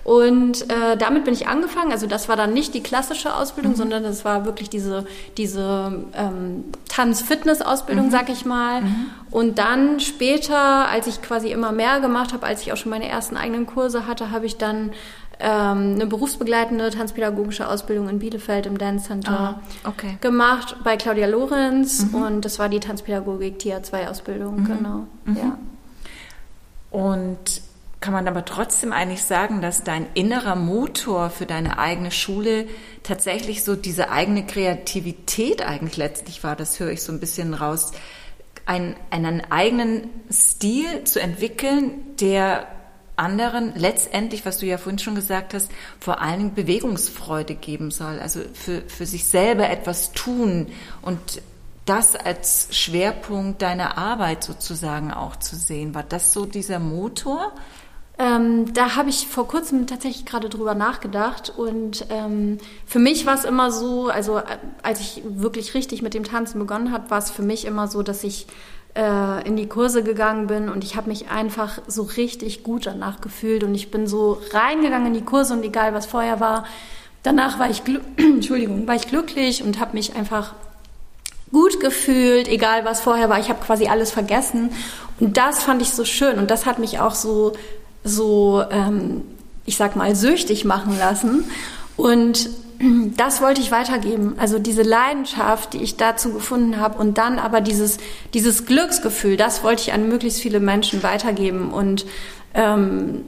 Und 0.04 0.68
äh, 0.68 0.96
damit 0.96 1.24
bin 1.24 1.32
ich 1.32 1.46
angefangen. 1.46 1.92
Also 1.92 2.06
das 2.06 2.28
war 2.28 2.36
dann 2.36 2.52
nicht 2.52 2.74
die 2.74 2.82
klassische 2.82 3.34
Ausbildung, 3.34 3.72
mhm. 3.72 3.76
sondern 3.76 4.02
das 4.02 4.24
war 4.24 4.44
wirklich 4.44 4.68
diese, 4.68 5.06
diese 5.36 6.04
ähm, 6.14 6.64
Tanz-Fitness-Ausbildung, 6.88 8.06
mhm. 8.06 8.10
sag 8.10 8.28
ich 8.28 8.44
mal. 8.44 8.82
Mhm. 8.82 9.06
Und 9.30 9.58
dann 9.58 10.00
später, 10.00 10.88
als 10.88 11.06
ich 11.06 11.22
quasi 11.22 11.52
immer 11.52 11.70
mehr 11.70 12.00
gemacht 12.00 12.32
habe, 12.32 12.46
als 12.46 12.62
ich 12.62 12.72
auch 12.72 12.76
schon 12.76 12.90
meine 12.90 13.08
ersten 13.08 13.36
eigenen 13.36 13.66
Kurse 13.66 14.06
hatte, 14.06 14.32
habe 14.32 14.44
ich 14.46 14.56
dann 14.56 14.90
ähm, 15.38 15.94
eine 15.94 16.06
berufsbegleitende 16.06 16.90
tanzpädagogische 16.90 17.68
Ausbildung 17.68 18.08
in 18.08 18.18
Bielefeld 18.18 18.66
im 18.66 18.78
Dance 18.78 19.06
Center 19.06 19.60
ah, 19.84 19.88
okay. 19.88 20.18
gemacht 20.20 20.76
bei 20.82 20.96
Claudia 20.96 21.28
Lorenz. 21.28 22.06
Mhm. 22.06 22.22
Und 22.22 22.44
das 22.44 22.58
war 22.58 22.68
die 22.68 22.80
Tanzpädagogik 22.80 23.60
Tier 23.60 23.82
2 23.82 24.08
Ausbildung, 24.08 24.60
mhm. 24.60 24.64
genau. 24.64 25.06
Mhm. 25.24 25.36
Ja. 25.36 25.58
Und 26.90 27.62
kann 28.02 28.12
man 28.12 28.28
aber 28.28 28.44
trotzdem 28.44 28.92
eigentlich 28.92 29.22
sagen, 29.22 29.62
dass 29.62 29.84
dein 29.84 30.06
innerer 30.12 30.56
Motor 30.56 31.30
für 31.30 31.46
deine 31.46 31.78
eigene 31.78 32.10
Schule 32.10 32.66
tatsächlich 33.02 33.64
so 33.64 33.76
diese 33.76 34.10
eigene 34.10 34.44
Kreativität 34.44 35.62
eigentlich 35.62 35.96
letztlich 35.96 36.44
war. 36.44 36.54
Das 36.54 36.78
höre 36.78 36.90
ich 36.90 37.02
so 37.02 37.12
ein 37.12 37.20
bisschen 37.20 37.54
raus. 37.54 37.92
Ein, 38.66 38.96
einen 39.10 39.40
eigenen 39.50 40.10
Stil 40.30 41.04
zu 41.04 41.20
entwickeln, 41.20 42.16
der 42.20 42.66
anderen 43.16 43.72
letztendlich, 43.76 44.44
was 44.44 44.58
du 44.58 44.66
ja 44.66 44.78
vorhin 44.78 44.98
schon 44.98 45.14
gesagt 45.14 45.54
hast, 45.54 45.70
vor 46.00 46.20
Dingen 46.20 46.54
Bewegungsfreude 46.54 47.54
geben 47.54 47.90
soll. 47.90 48.18
Also 48.18 48.40
für, 48.52 48.82
für 48.82 49.06
sich 49.06 49.24
selber 49.24 49.70
etwas 49.70 50.12
tun 50.12 50.66
und 51.02 51.40
das 51.84 52.14
als 52.14 52.68
Schwerpunkt 52.70 53.62
deiner 53.62 53.98
Arbeit 53.98 54.44
sozusagen 54.44 55.12
auch 55.12 55.36
zu 55.36 55.56
sehen. 55.56 55.94
War 55.94 56.04
das 56.04 56.32
so 56.32 56.46
dieser 56.46 56.78
Motor? 56.78 57.52
Ähm, 58.22 58.72
da 58.72 58.94
habe 58.94 59.10
ich 59.10 59.26
vor 59.26 59.48
kurzem 59.48 59.88
tatsächlich 59.88 60.24
gerade 60.24 60.48
drüber 60.48 60.76
nachgedacht 60.76 61.52
und 61.56 62.06
ähm, 62.08 62.58
für 62.86 63.00
mich 63.00 63.26
war 63.26 63.34
es 63.34 63.44
immer 63.44 63.72
so, 63.72 64.10
also 64.10 64.38
äh, 64.38 64.44
als 64.84 65.00
ich 65.00 65.22
wirklich 65.24 65.74
richtig 65.74 66.02
mit 66.02 66.14
dem 66.14 66.22
Tanzen 66.22 66.60
begonnen 66.60 66.92
habe, 66.92 67.10
war 67.10 67.18
es 67.18 67.32
für 67.32 67.42
mich 67.42 67.64
immer 67.64 67.88
so, 67.88 68.04
dass 68.04 68.22
ich 68.22 68.46
äh, 68.94 69.44
in 69.44 69.56
die 69.56 69.66
Kurse 69.66 70.04
gegangen 70.04 70.46
bin 70.46 70.68
und 70.68 70.84
ich 70.84 70.94
habe 70.94 71.08
mich 71.08 71.30
einfach 71.30 71.80
so 71.88 72.02
richtig 72.02 72.62
gut 72.62 72.86
danach 72.86 73.20
gefühlt 73.20 73.64
und 73.64 73.74
ich 73.74 73.90
bin 73.90 74.06
so 74.06 74.40
reingegangen 74.52 75.08
in 75.08 75.14
die 75.14 75.24
Kurse 75.24 75.54
und 75.54 75.64
egal 75.64 75.92
was 75.92 76.06
vorher 76.06 76.38
war, 76.38 76.64
danach 77.24 77.58
war 77.58 77.70
ich, 77.70 77.82
Entschuldigung, 78.18 78.86
war 78.86 78.94
ich 78.94 79.08
glücklich 79.08 79.64
und 79.64 79.80
habe 79.80 79.94
mich 79.94 80.14
einfach 80.14 80.54
gut 81.50 81.80
gefühlt, 81.80 82.46
egal 82.46 82.84
was 82.84 83.00
vorher 83.00 83.28
war. 83.28 83.40
Ich 83.40 83.48
habe 83.48 83.64
quasi 83.64 83.88
alles 83.88 84.12
vergessen 84.12 84.70
und 85.18 85.36
das 85.36 85.64
fand 85.64 85.82
ich 85.82 85.90
so 85.90 86.04
schön 86.04 86.38
und 86.38 86.52
das 86.52 86.66
hat 86.66 86.78
mich 86.78 87.00
auch 87.00 87.16
so 87.16 87.54
so 88.04 88.62
ähm, 88.70 89.22
ich 89.64 89.76
sag 89.76 89.96
mal 89.96 90.14
süchtig 90.14 90.64
machen 90.64 90.98
lassen 90.98 91.44
und 91.96 92.50
das 93.16 93.40
wollte 93.40 93.60
ich 93.60 93.70
weitergeben. 93.70 94.34
Also 94.38 94.58
diese 94.58 94.82
Leidenschaft, 94.82 95.74
die 95.74 95.82
ich 95.82 95.96
dazu 95.96 96.32
gefunden 96.32 96.80
habe 96.80 96.98
und 96.98 97.18
dann 97.18 97.38
aber 97.38 97.60
dieses, 97.60 97.98
dieses 98.34 98.66
Glücksgefühl, 98.66 99.36
das 99.36 99.62
wollte 99.62 99.82
ich 99.82 99.92
an 99.92 100.08
möglichst 100.08 100.40
viele 100.40 100.60
Menschen 100.60 101.02
weitergeben. 101.02 101.72
Und 101.72 102.06
ähm, 102.54 103.24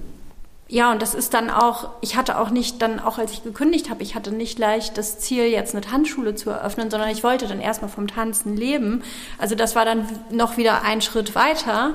ja, 0.68 0.90
und 0.90 1.02
das 1.02 1.14
ist 1.14 1.34
dann 1.34 1.50
auch, 1.50 1.90
ich 2.00 2.16
hatte 2.16 2.38
auch 2.38 2.50
nicht 2.50 2.82
dann, 2.82 2.98
auch 2.98 3.18
als 3.18 3.32
ich 3.32 3.44
gekündigt 3.44 3.90
habe, 3.90 4.02
ich 4.02 4.14
hatte 4.14 4.32
nicht 4.32 4.58
leicht 4.58 4.98
das 4.98 5.18
Ziel, 5.20 5.44
jetzt 5.44 5.74
eine 5.74 5.84
Tanzschule 5.84 6.34
zu 6.34 6.50
eröffnen, 6.50 6.90
sondern 6.90 7.10
ich 7.10 7.22
wollte 7.22 7.46
dann 7.46 7.60
erstmal 7.60 7.90
vom 7.90 8.08
Tanzen 8.08 8.56
leben. 8.56 9.02
Also 9.38 9.54
das 9.54 9.76
war 9.76 9.84
dann 9.84 10.08
noch 10.30 10.56
wieder 10.56 10.82
ein 10.82 11.00
Schritt 11.00 11.34
weiter. 11.34 11.94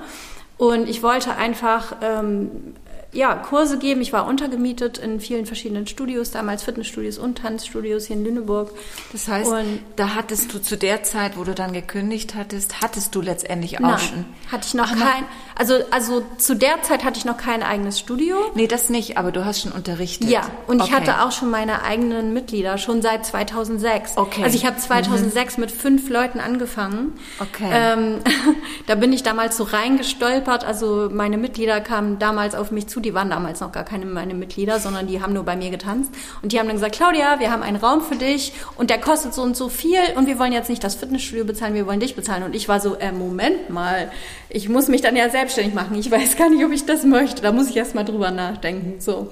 Und 0.60 0.90
ich 0.90 1.02
wollte 1.04 1.38
einfach 1.38 1.96
ähm, 2.02 2.76
ja, 3.12 3.34
Kurse 3.36 3.80
geben. 3.80 4.02
Ich 4.02 4.14
war 4.14 4.28
untergemietet 4.28 4.98
in 5.00 5.20
vielen 5.20 5.46
verschiedenen 5.46 5.88
Studios, 5.88 6.32
damals 6.32 6.64
Fitnessstudios 6.64 7.18
und 7.18 7.40
Tanzstudios 7.40 8.06
hier 8.06 8.18
in 8.18 8.24
Lüneburg. 8.24 8.72
Das 9.12 9.28
heißt, 9.28 9.50
und 9.50 9.80
da 9.96 10.16
hattest 10.16 10.54
du 10.54 10.62
zu 10.62 10.78
der 10.78 11.04
Zeit, 11.04 11.38
wo 11.38 11.44
du 11.44 11.56
dann 11.56 11.74
gekündigt 11.74 12.36
hattest, 12.36 12.82
hattest 12.82 13.16
du 13.16 13.22
letztendlich 13.22 13.84
auch 13.84 14.00
schon? 14.00 14.26
hatte 14.52 14.66
ich 14.68 14.74
noch 14.74 14.90
Ach, 14.92 14.98
kein, 14.98 15.26
also, 15.56 15.76
also 15.92 16.24
zu 16.38 16.56
der 16.56 16.82
Zeit 16.84 17.04
hatte 17.04 17.18
ich 17.18 17.26
noch 17.26 17.38
kein 17.38 17.64
eigenes 17.64 18.00
Studio. 18.00 18.38
Nee, 18.56 18.68
das 18.68 18.90
nicht, 18.90 19.18
aber 19.18 19.32
du 19.32 19.46
hast 19.46 19.62
schon 19.62 19.72
unterrichtet. 19.72 20.30
Ja, 20.30 20.42
und 20.68 20.82
okay. 20.82 20.90
ich 20.90 20.96
hatte 20.96 21.24
auch 21.24 21.32
schon 21.32 21.50
meine 21.50 21.84
eigenen 21.84 22.34
Mitglieder, 22.34 22.78
schon 22.78 23.02
seit 23.02 23.26
2006. 23.26 24.18
Okay. 24.18 24.44
Also 24.44 24.56
ich 24.56 24.66
habe 24.66 24.78
2006 24.78 25.58
mhm. 25.58 25.62
mit 25.62 25.72
fünf 25.72 26.10
Leuten 26.10 26.40
angefangen. 26.40 27.14
Okay. 27.40 27.70
Ähm, 27.72 28.20
da 28.88 28.96
bin 28.96 29.14
ich 29.14 29.24
damals 29.24 29.58
so 29.58 29.64
reingestolpert, 29.64 30.64
also 30.64 31.10
meine 31.12 31.38
Mitglieder 31.38 31.82
kamen 31.82 32.20
damals 32.20 32.56
auf 32.56 32.72
mich 32.72 32.88
zu 32.88 32.99
die 33.00 33.14
waren 33.14 33.30
damals 33.30 33.60
noch 33.60 33.72
gar 33.72 33.84
keine 33.84 34.06
meine 34.06 34.34
Mitglieder, 34.34 34.80
sondern 34.80 35.08
die 35.08 35.22
haben 35.22 35.34
nur 35.34 35.44
bei 35.44 35.56
mir 35.56 35.70
getanzt. 35.70 36.12
Und 36.42 36.52
die 36.52 36.60
haben 36.60 36.68
dann 36.68 36.76
gesagt, 36.76 36.96
Claudia, 36.96 37.40
wir 37.40 37.52
haben 37.52 37.64
einen 37.64 37.78
Raum 37.78 38.02
für 38.02 38.16
dich 38.16 38.54
und 38.78 38.90
der 38.90 39.00
kostet 39.00 39.34
so 39.34 39.42
und 39.42 39.56
so 39.56 39.70
viel 39.70 40.00
und 40.16 40.28
wir 40.28 40.40
wollen 40.40 40.54
jetzt 40.54 40.70
nicht 40.70 40.84
das 40.84 40.96
Fitnessstudio 40.96 41.46
bezahlen, 41.46 41.74
wir 41.74 41.88
wollen 41.88 42.00
dich 42.00 42.16
bezahlen. 42.16 42.44
Und 42.44 42.56
ich 42.56 42.68
war 42.68 42.80
so, 42.80 42.96
äh, 42.96 43.12
Moment 43.12 43.70
mal, 43.70 44.12
ich 44.50 44.70
muss 44.70 44.88
mich 44.88 45.02
dann 45.02 45.16
ja 45.16 45.30
selbstständig 45.30 45.74
machen. 45.74 45.96
Ich 45.96 46.10
weiß 46.12 46.38
gar 46.38 46.50
nicht, 46.50 46.64
ob 46.66 46.72
ich 46.72 46.86
das 46.86 47.04
möchte. 47.04 47.42
Da 47.42 47.52
muss 47.52 47.70
ich 47.70 47.78
erst 47.78 47.96
mal 47.96 48.04
drüber 48.04 48.32
nachdenken. 48.32 49.00
So. 49.00 49.30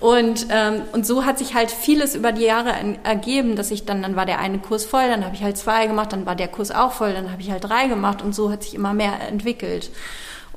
Und, 0.00 0.46
ähm, 0.50 0.82
und 0.92 1.06
so 1.06 1.24
hat 1.24 1.38
sich 1.38 1.54
halt 1.54 1.70
vieles 1.70 2.14
über 2.14 2.30
die 2.30 2.44
Jahre 2.44 2.72
ergeben, 3.02 3.56
dass 3.56 3.70
ich 3.72 3.84
dann, 3.84 4.00
dann 4.02 4.14
war 4.14 4.26
der 4.26 4.38
eine 4.38 4.58
Kurs 4.58 4.84
voll, 4.84 5.08
dann 5.08 5.24
habe 5.24 5.34
ich 5.34 5.42
halt 5.42 5.56
zwei 5.56 5.86
gemacht, 5.86 6.12
dann 6.12 6.24
war 6.24 6.36
der 6.36 6.46
Kurs 6.46 6.70
auch 6.70 6.92
voll, 6.92 7.12
dann 7.12 7.32
habe 7.32 7.42
ich 7.42 7.50
halt 7.50 7.64
drei 7.64 7.88
gemacht 7.88 8.22
und 8.22 8.32
so 8.32 8.50
hat 8.50 8.62
sich 8.62 8.74
immer 8.74 8.94
mehr 8.94 9.14
entwickelt. 9.28 9.90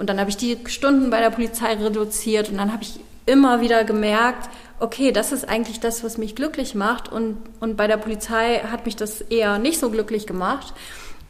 Und 0.02 0.08
dann 0.08 0.20
habe 0.20 0.32
ich 0.32 0.38
die 0.38 0.58
Stunden 0.66 1.12
bei 1.12 1.20
der 1.20 1.30
Polizei 1.30 1.76
reduziert 1.76 2.50
und 2.50 2.58
dann 2.58 2.74
habe 2.74 2.82
ich 2.82 3.00
immer 3.28 3.62
wieder 3.62 3.84
gemerkt, 3.84 4.50
okay, 4.80 5.12
das 5.12 5.32
ist 5.32 5.48
eigentlich 5.48 5.80
das, 5.80 6.04
was 6.04 6.18
mich 6.18 6.36
glücklich 6.36 6.74
macht. 6.74 7.08
Und, 7.08 7.38
und 7.60 7.78
bei 7.78 7.86
der 7.86 7.98
Polizei 7.98 8.62
hat 8.72 8.88
mich 8.88 8.96
das 8.96 9.22
eher 9.22 9.60
nicht 9.60 9.80
so 9.80 9.92
glücklich 9.92 10.26
gemacht. 10.26 10.74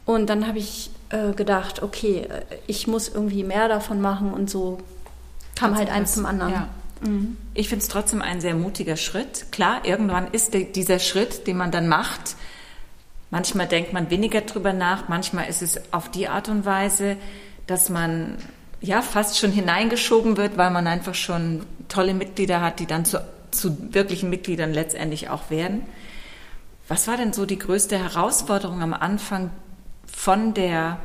Und 0.06 0.30
dann 0.30 0.48
habe 0.48 0.56
ich 0.56 0.88
äh, 1.10 1.34
gedacht, 1.34 1.82
okay, 1.82 2.26
ich 2.66 2.86
muss 2.86 3.10
irgendwie 3.10 3.44
mehr 3.44 3.68
davon 3.68 4.00
machen 4.00 4.32
und 4.32 4.48
so 4.48 4.78
kam 5.54 5.76
halt 5.76 5.90
eins 5.90 6.14
zum 6.14 6.24
anderen. 6.24 6.52
Ja. 6.54 6.68
Mhm. 7.02 7.36
Ich 7.52 7.68
finde 7.68 7.82
es 7.82 7.88
trotzdem 7.88 8.22
ein 8.22 8.40
sehr 8.40 8.54
mutiger 8.54 8.96
Schritt. 8.96 9.52
Klar, 9.52 9.84
irgendwann 9.84 10.28
ist 10.32 10.54
der, 10.54 10.62
dieser 10.62 10.98
Schritt, 10.98 11.46
den 11.46 11.58
man 11.58 11.72
dann 11.72 11.88
macht. 11.88 12.36
Manchmal 13.30 13.66
denkt 13.66 13.92
man 13.92 14.08
weniger 14.08 14.40
drüber 14.40 14.72
nach, 14.72 15.10
manchmal 15.10 15.50
ist 15.50 15.60
es 15.60 15.92
auf 15.92 16.10
die 16.10 16.28
Art 16.28 16.48
und 16.48 16.64
Weise, 16.64 17.18
dass 17.66 17.90
man 17.90 18.36
ja 18.82 19.00
fast 19.00 19.38
schon 19.38 19.52
hineingeschoben 19.52 20.36
wird, 20.36 20.58
weil 20.58 20.70
man 20.70 20.86
einfach 20.86 21.14
schon 21.14 21.64
tolle 21.88 22.14
Mitglieder 22.14 22.60
hat, 22.60 22.80
die 22.80 22.86
dann 22.86 23.04
zu, 23.04 23.24
zu 23.50 23.94
wirklichen 23.94 24.28
Mitgliedern 24.28 24.72
letztendlich 24.72 25.30
auch 25.30 25.50
werden. 25.50 25.86
Was 26.88 27.08
war 27.08 27.16
denn 27.16 27.32
so 27.32 27.46
die 27.46 27.58
größte 27.58 27.96
Herausforderung 27.98 28.82
am 28.82 28.92
Anfang 28.92 29.50
von 30.06 30.52
der 30.52 30.98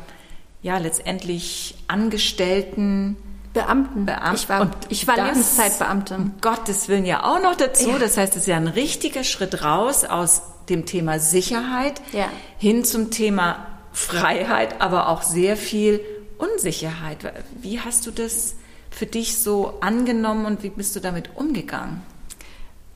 ja 0.62 0.78
letztendlich 0.80 1.76
Angestellten 1.88 3.16
Beamten. 3.54 4.06
Beamten. 4.06 4.36
Ich 4.36 4.50
war, 4.50 4.62
und 4.62 4.74
ich 4.90 5.08
war 5.08 5.16
Lebenszeitbeamte. 5.16 6.16
Um 6.16 6.34
Gottes 6.42 6.90
Willen 6.90 7.06
ja 7.06 7.24
auch 7.24 7.42
noch 7.42 7.56
dazu. 7.56 7.92
Ja. 7.92 7.98
Das 7.98 8.18
heißt, 8.18 8.36
es 8.36 8.44
ist 8.44 8.48
ja 8.48 8.58
ein 8.58 8.68
richtiger 8.68 9.24
Schritt 9.24 9.64
raus 9.64 10.04
aus 10.04 10.44
dem 10.70 10.86
Thema 10.86 11.20
Sicherheit 11.20 12.02
ja. 12.12 12.28
hin 12.60 12.84
zum 12.84 13.10
Thema 13.10 13.66
Freiheit, 13.94 14.80
aber 14.82 15.10
auch 15.10 15.24
sehr 15.24 15.58
viel 15.58 16.02
Unsicherheit. 16.38 17.20
Wie 17.62 17.80
hast 17.80 18.06
du 18.06 18.12
das 18.12 18.56
für 18.90 19.06
dich 19.06 19.38
so 19.38 19.76
angenommen 19.82 20.46
und 20.46 20.64
wie 20.64 20.70
bist 20.70 20.96
du 20.96 21.00
damit 21.00 21.32
umgegangen? 21.36 22.02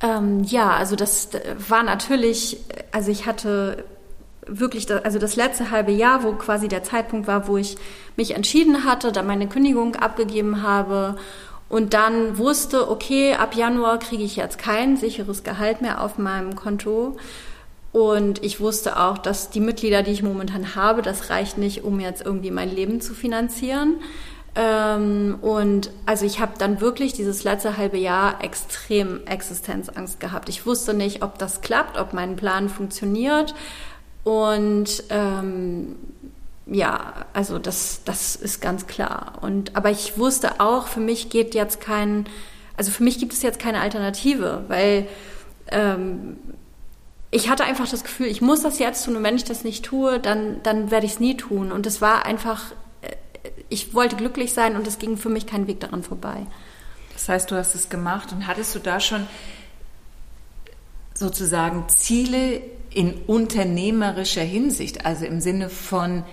Ähm, 0.01 0.43
ja, 0.43 0.71
also 0.71 0.95
das 0.95 1.29
war 1.67 1.83
natürlich, 1.83 2.57
also 2.91 3.11
ich 3.11 3.25
hatte 3.25 3.83
wirklich, 4.47 4.85
das, 4.85 5.03
also 5.05 5.19
das 5.19 5.35
letzte 5.35 5.69
halbe 5.71 5.91
Jahr, 5.91 6.23
wo 6.23 6.33
quasi 6.33 6.67
der 6.67 6.83
Zeitpunkt 6.83 7.27
war, 7.27 7.47
wo 7.47 7.57
ich 7.57 7.77
mich 8.17 8.35
entschieden 8.35 8.83
hatte, 8.85 9.11
da 9.11 9.21
meine 9.21 9.47
Kündigung 9.47 9.95
abgegeben 9.95 10.63
habe 10.63 11.17
und 11.69 11.93
dann 11.93 12.37
wusste, 12.37 12.89
okay, 12.89 13.35
ab 13.35 13.55
Januar 13.55 13.99
kriege 13.99 14.23
ich 14.23 14.35
jetzt 14.35 14.57
kein 14.57 14.97
sicheres 14.97 15.43
Gehalt 15.43 15.81
mehr 15.81 16.03
auf 16.03 16.17
meinem 16.17 16.55
Konto. 16.55 17.17
Und 17.91 18.43
ich 18.43 18.59
wusste 18.59 18.97
auch, 18.99 19.17
dass 19.17 19.49
die 19.49 19.59
Mitglieder, 19.59 20.01
die 20.01 20.11
ich 20.11 20.23
momentan 20.23 20.75
habe, 20.75 21.01
das 21.01 21.29
reicht 21.29 21.57
nicht, 21.57 21.83
um 21.83 21.99
jetzt 21.99 22.25
irgendwie 22.25 22.51
mein 22.51 22.73
Leben 22.73 23.01
zu 23.01 23.13
finanzieren. 23.13 23.95
Ähm, 24.55 25.37
und 25.41 25.91
also 26.05 26.25
ich 26.25 26.39
habe 26.39 26.53
dann 26.57 26.81
wirklich 26.81 27.13
dieses 27.13 27.43
letzte 27.43 27.77
halbe 27.77 27.97
Jahr 27.97 28.43
extrem 28.43 29.25
Existenzangst 29.25 30.19
gehabt. 30.19 30.49
Ich 30.49 30.65
wusste 30.65 30.93
nicht, 30.93 31.23
ob 31.23 31.37
das 31.37 31.61
klappt, 31.61 31.97
ob 31.97 32.13
mein 32.13 32.35
Plan 32.35 32.69
funktioniert. 32.69 33.53
Und 34.23 35.03
ähm, 35.09 35.95
ja, 36.65 37.13
also 37.33 37.59
das, 37.59 38.01
das 38.05 38.35
ist 38.35 38.61
ganz 38.61 38.87
klar. 38.87 39.39
Und 39.41 39.75
aber 39.75 39.89
ich 39.89 40.17
wusste 40.17 40.59
auch, 40.59 40.87
für 40.87 40.99
mich 40.99 41.29
geht 41.29 41.55
jetzt 41.55 41.81
kein, 41.81 42.25
also 42.77 42.91
für 42.91 43.03
mich 43.03 43.19
gibt 43.19 43.33
es 43.33 43.41
jetzt 43.41 43.59
keine 43.59 43.81
Alternative, 43.81 44.65
weil 44.67 45.07
ähm, 45.71 46.37
ich 47.31 47.49
hatte 47.49 47.63
einfach 47.63 47.89
das 47.89 48.03
Gefühl, 48.03 48.27
ich 48.27 48.41
muss 48.41 48.61
das 48.61 48.77
jetzt 48.77 49.05
tun 49.05 49.15
und 49.15 49.23
wenn 49.23 49.35
ich 49.35 49.45
das 49.45 49.63
nicht 49.63 49.85
tue, 49.85 50.19
dann, 50.19 50.61
dann 50.63 50.91
werde 50.91 51.05
ich 51.05 51.13
es 51.13 51.19
nie 51.21 51.37
tun. 51.37 51.71
Und 51.71 51.87
es 51.87 52.01
war 52.01 52.25
einfach, 52.25 52.71
äh, 53.01 53.15
ich 53.69 53.93
wollte 53.93 54.17
glücklich 54.17 54.53
sein 54.53 54.75
und 54.75 54.85
es 54.85 54.99
ging 54.99 55.15
für 55.15 55.29
mich 55.29 55.47
kein 55.47 55.65
Weg 55.67 55.79
daran 55.79 56.03
vorbei. 56.03 56.45
Das 57.13 57.29
heißt, 57.29 57.49
du 57.49 57.55
hast 57.55 57.73
es 57.73 57.89
gemacht 57.89 58.33
und 58.33 58.47
hattest 58.47 58.75
du 58.75 58.79
da 58.79 58.99
schon 58.99 59.25
sozusagen 61.13 61.87
Ziele 61.87 62.61
in 62.89 63.13
unternehmerischer 63.27 64.41
Hinsicht, 64.41 65.05
also 65.05 65.23
im 65.25 65.39
Sinne 65.39 65.69
von, 65.69 66.23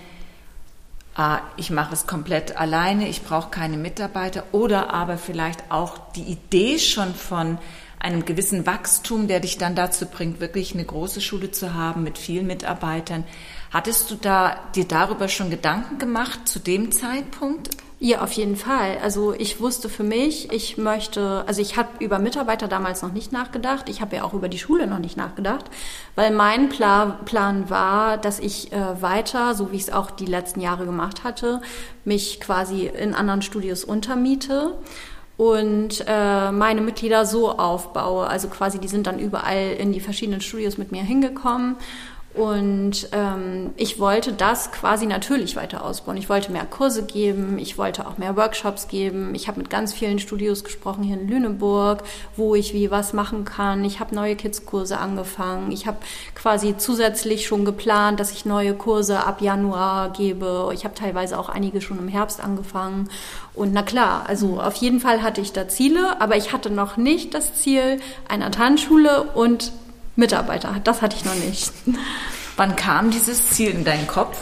ah, 1.15 1.39
ich 1.55 1.69
mache 1.69 1.93
es 1.93 2.07
komplett 2.07 2.57
alleine, 2.57 3.07
ich 3.07 3.21
brauche 3.21 3.49
keine 3.49 3.77
Mitarbeiter 3.77 4.43
oder 4.51 4.93
aber 4.93 5.17
vielleicht 5.17 5.71
auch 5.71 5.97
die 6.13 6.23
Idee 6.23 6.77
schon 6.79 7.15
von, 7.15 7.57
einem 7.99 8.25
gewissen 8.25 8.65
Wachstum, 8.65 9.27
der 9.27 9.39
dich 9.39 9.57
dann 9.57 9.75
dazu 9.75 10.05
bringt, 10.05 10.39
wirklich 10.39 10.73
eine 10.73 10.85
große 10.85 11.21
Schule 11.21 11.51
zu 11.51 11.73
haben 11.73 12.03
mit 12.03 12.17
vielen 12.17 12.47
Mitarbeitern. 12.47 13.25
Hattest 13.71 14.09
du 14.09 14.15
da 14.15 14.57
dir 14.75 14.85
darüber 14.85 15.27
schon 15.27 15.49
Gedanken 15.49 15.99
gemacht 15.99 16.47
zu 16.47 16.59
dem 16.59 16.91
Zeitpunkt? 16.91 17.69
Ja, 18.01 18.21
auf 18.21 18.31
jeden 18.31 18.55
Fall. 18.55 18.97
Also 19.03 19.33
ich 19.33 19.59
wusste 19.59 19.89
für 19.89 20.05
mich, 20.05 20.53
ich 20.53 20.77
möchte, 20.77 21.43
also 21.45 21.61
ich 21.61 21.75
habe 21.75 21.89
über 21.99 22.17
Mitarbeiter 22.17 22.69
damals 22.69 23.01
noch 23.01 23.11
nicht 23.11 23.33
nachgedacht. 23.33 23.89
Ich 23.89 23.99
habe 23.99 24.15
ja 24.15 24.23
auch 24.23 24.33
über 24.33 24.47
die 24.47 24.57
Schule 24.57 24.87
noch 24.87 24.99
nicht 24.99 25.17
nachgedacht, 25.17 25.65
weil 26.15 26.31
mein 26.31 26.69
Plan, 26.69 27.25
Plan 27.25 27.69
war, 27.69 28.17
dass 28.17 28.39
ich 28.39 28.71
äh, 28.71 29.01
weiter, 29.01 29.53
so 29.53 29.73
wie 29.73 29.75
ich 29.75 29.83
es 29.83 29.91
auch 29.91 30.11
die 30.11 30.27
letzten 30.27 30.61
Jahre 30.61 30.85
gemacht 30.85 31.25
hatte, 31.25 31.61
mich 32.05 32.39
quasi 32.39 32.87
in 32.87 33.13
anderen 33.13 33.41
Studios 33.41 33.83
untermiete 33.83 34.75
und 35.39 36.03
äh, 36.05 36.51
meine 36.51 36.81
Mitglieder 36.81 37.25
so 37.25 37.57
aufbaue. 37.57 38.27
Also 38.27 38.49
quasi, 38.49 38.77
die 38.77 38.89
sind 38.89 39.07
dann 39.07 39.19
überall 39.19 39.71
in 39.79 39.93
die 39.93 40.01
verschiedenen 40.01 40.41
Studios 40.41 40.77
mit 40.77 40.91
mir 40.91 41.01
hingekommen 41.01 41.77
Und 42.35 43.09
ähm, 43.11 43.71
ich 43.75 43.99
wollte 43.99 44.31
das 44.31 44.71
quasi 44.71 45.07
natürlich 45.07 45.55
weiter 45.55 45.83
ausbauen. 45.83 46.15
Ich 46.15 46.29
wollte 46.29 46.51
mehr 46.51 46.65
Kurse 46.65 47.03
geben, 47.03 47.57
ich 47.57 47.79
wollte 47.79 48.07
auch 48.07 48.19
mehr 48.19 48.37
Workshops 48.37 48.87
geben. 48.87 49.33
Ich 49.33 49.47
habe 49.47 49.57
mit 49.57 49.71
ganz 49.71 49.93
vielen 49.93 50.19
Studios 50.19 50.63
gesprochen 50.63 51.03
hier 51.03 51.19
in 51.19 51.27
Lüneburg, 51.27 52.03
wo 52.35 52.53
ich 52.53 52.73
wie 52.75 52.91
was 52.91 53.13
machen 53.13 53.45
kann. 53.45 53.83
Ich 53.83 53.99
habe 53.99 54.13
neue 54.13 54.35
Kids-Kurse 54.35 54.99
angefangen. 54.99 55.71
Ich 55.71 55.87
habe 55.87 55.97
quasi 56.35 56.77
zusätzlich 56.77 57.47
schon 57.47 57.65
geplant, 57.65 58.19
dass 58.19 58.31
ich 58.31 58.45
neue 58.45 58.75
Kurse 58.75 59.25
ab 59.25 59.41
Januar 59.41 60.11
gebe. 60.11 60.69
Ich 60.75 60.83
habe 60.85 60.93
teilweise 60.93 61.37
auch 61.39 61.49
einige 61.49 61.81
schon 61.81 61.97
im 61.97 62.07
Herbst 62.07 62.43
angefangen. 62.43 63.09
Und 63.55 63.73
na 63.73 63.81
klar, 63.81 64.25
also 64.27 64.61
auf 64.61 64.75
jeden 64.75 64.99
Fall 64.99 65.23
hatte 65.23 65.41
ich 65.41 65.51
da 65.51 65.67
Ziele, 65.67 66.21
aber 66.21 66.37
ich 66.37 66.53
hatte 66.53 66.69
noch 66.69 66.95
nicht 66.95 67.33
das 67.33 67.55
Ziel 67.55 67.99
einer 68.27 68.51
Tanzschule 68.51 69.23
und 69.33 69.71
Mitarbeiter. 70.19 70.75
Das 70.83 71.01
hatte 71.01 71.15
ich 71.15 71.25
noch 71.25 71.35
nicht. 71.35 71.71
Wann 72.57 72.75
kam 72.75 73.09
dieses 73.09 73.49
Ziel 73.49 73.71
in 73.71 73.85
deinen 73.85 74.07
Kopf? 74.07 74.37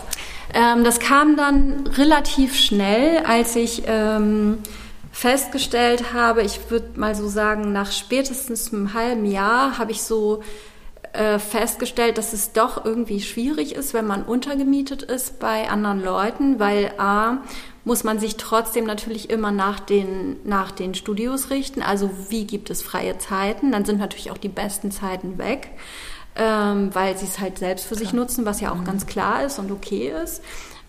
Ähm, 0.53 0.83
das 0.83 0.99
kam 0.99 1.37
dann 1.37 1.87
relativ 1.87 2.55
schnell, 2.57 3.23
als 3.25 3.55
ich 3.55 3.83
ähm, 3.85 4.59
festgestellt 5.11 6.13
habe, 6.13 6.43
ich 6.43 6.69
würde 6.69 6.99
mal 6.99 7.15
so 7.15 7.27
sagen, 7.27 7.71
nach 7.71 7.91
spätestens 7.91 8.73
einem 8.73 8.93
halben 8.93 9.25
Jahr 9.25 9.77
habe 9.77 9.91
ich 9.91 10.03
so 10.03 10.43
äh, 11.17 11.39
festgestellt, 11.39 12.17
dass 12.17 12.31
es 12.31 12.53
doch 12.53 12.85
irgendwie 12.85 13.21
schwierig 13.21 13.73
ist, 13.73 13.93
wenn 13.93 14.05
man 14.05 14.23
untergemietet 14.23 15.01
ist 15.01 15.39
bei 15.39 15.67
anderen 15.69 16.03
Leuten, 16.03 16.59
weil 16.59 16.93
a 16.99 17.39
muss 17.83 18.03
man 18.03 18.19
sich 18.19 18.35
trotzdem 18.35 18.85
natürlich 18.85 19.29
immer 19.29 19.51
nach 19.51 19.79
den, 19.79 20.37
nach 20.43 20.71
den 20.71 20.93
Studios 20.93 21.49
richten. 21.49 21.81
Also 21.81 22.11
wie 22.29 22.45
gibt 22.45 22.69
es 22.69 22.83
freie 22.83 23.17
Zeiten? 23.17 23.71
Dann 23.71 23.85
sind 23.85 23.97
natürlich 23.97 24.29
auch 24.29 24.37
die 24.37 24.49
besten 24.49 24.91
Zeiten 24.91 25.37
weg, 25.37 25.69
ähm, 26.35 26.93
weil 26.93 27.17
sie 27.17 27.25
es 27.25 27.39
halt 27.39 27.57
selbst 27.57 27.87
für 27.87 27.95
sich 27.95 28.13
nutzen, 28.13 28.45
was 28.45 28.61
ja 28.61 28.71
auch 28.71 28.79
mhm. 28.79 28.85
ganz 28.85 29.07
klar 29.07 29.43
ist 29.43 29.57
und 29.57 29.71
okay 29.71 30.13
ist. 30.23 30.43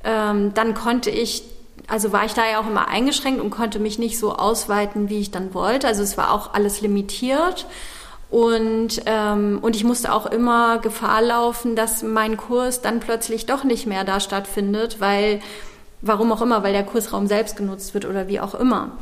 Ähm, 0.04 0.52
dann 0.54 0.74
konnte 0.74 1.10
ich 1.10 1.44
also 1.86 2.12
war 2.12 2.26
ich 2.26 2.34
da 2.34 2.42
ja 2.46 2.60
auch 2.60 2.66
immer 2.66 2.88
eingeschränkt 2.88 3.40
und 3.40 3.50
konnte 3.50 3.78
mich 3.78 3.98
nicht 3.98 4.18
so 4.18 4.34
ausweiten, 4.34 5.08
wie 5.08 5.20
ich 5.20 5.30
dann 5.30 5.54
wollte. 5.54 5.86
Also 5.86 6.02
es 6.02 6.18
war 6.18 6.32
auch 6.32 6.52
alles 6.52 6.82
limitiert. 6.82 7.66
Und, 8.30 9.02
ähm, 9.06 9.58
und 9.62 9.74
ich 9.74 9.84
musste 9.84 10.12
auch 10.12 10.26
immer 10.26 10.78
Gefahr 10.78 11.22
laufen, 11.22 11.76
dass 11.76 12.02
mein 12.02 12.36
Kurs 12.36 12.82
dann 12.82 13.00
plötzlich 13.00 13.46
doch 13.46 13.64
nicht 13.64 13.86
mehr 13.86 14.04
da 14.04 14.20
stattfindet, 14.20 15.00
weil 15.00 15.40
Warum 16.00 16.30
auch 16.30 16.42
immer, 16.42 16.62
weil 16.62 16.72
der 16.72 16.84
Kursraum 16.84 17.26
selbst 17.26 17.56
genutzt 17.56 17.92
wird 17.94 18.04
oder 18.04 18.28
wie 18.28 18.40
auch 18.40 18.54
immer. 18.54 18.92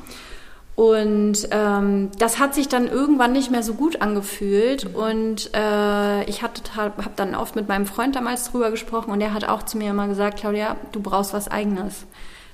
Und 0.75 1.49
ähm, 1.52 2.11
das 2.18 2.38
hat 2.38 2.54
sich 2.54 2.68
dann 2.68 2.88
irgendwann 2.88 3.33
nicht 3.33 3.50
mehr 3.50 3.62
so 3.62 3.75
gut 3.75 4.02
angefühlt. 4.02 4.95
Und 4.95 5.50
äh, 5.54 6.25
ich 6.25 6.42
habe 6.42 6.54
dann 7.16 7.35
oft 7.35 7.56
mit 7.56 7.68
meinem 7.68 7.87
Freund 7.87 8.16
damals 8.16 8.50
drüber 8.50 8.71
gesprochen 8.71 9.11
und 9.11 9.21
er 9.21 9.35
hat 9.35 9.49
auch 9.49 9.62
zu 9.62 9.78
mir 9.78 9.90
immer 9.90 10.09
gesagt, 10.09 10.38
Claudia, 10.38 10.76
du 10.92 11.00
brauchst 11.00 11.33
was 11.33 11.49
Eigenes. 11.49 12.06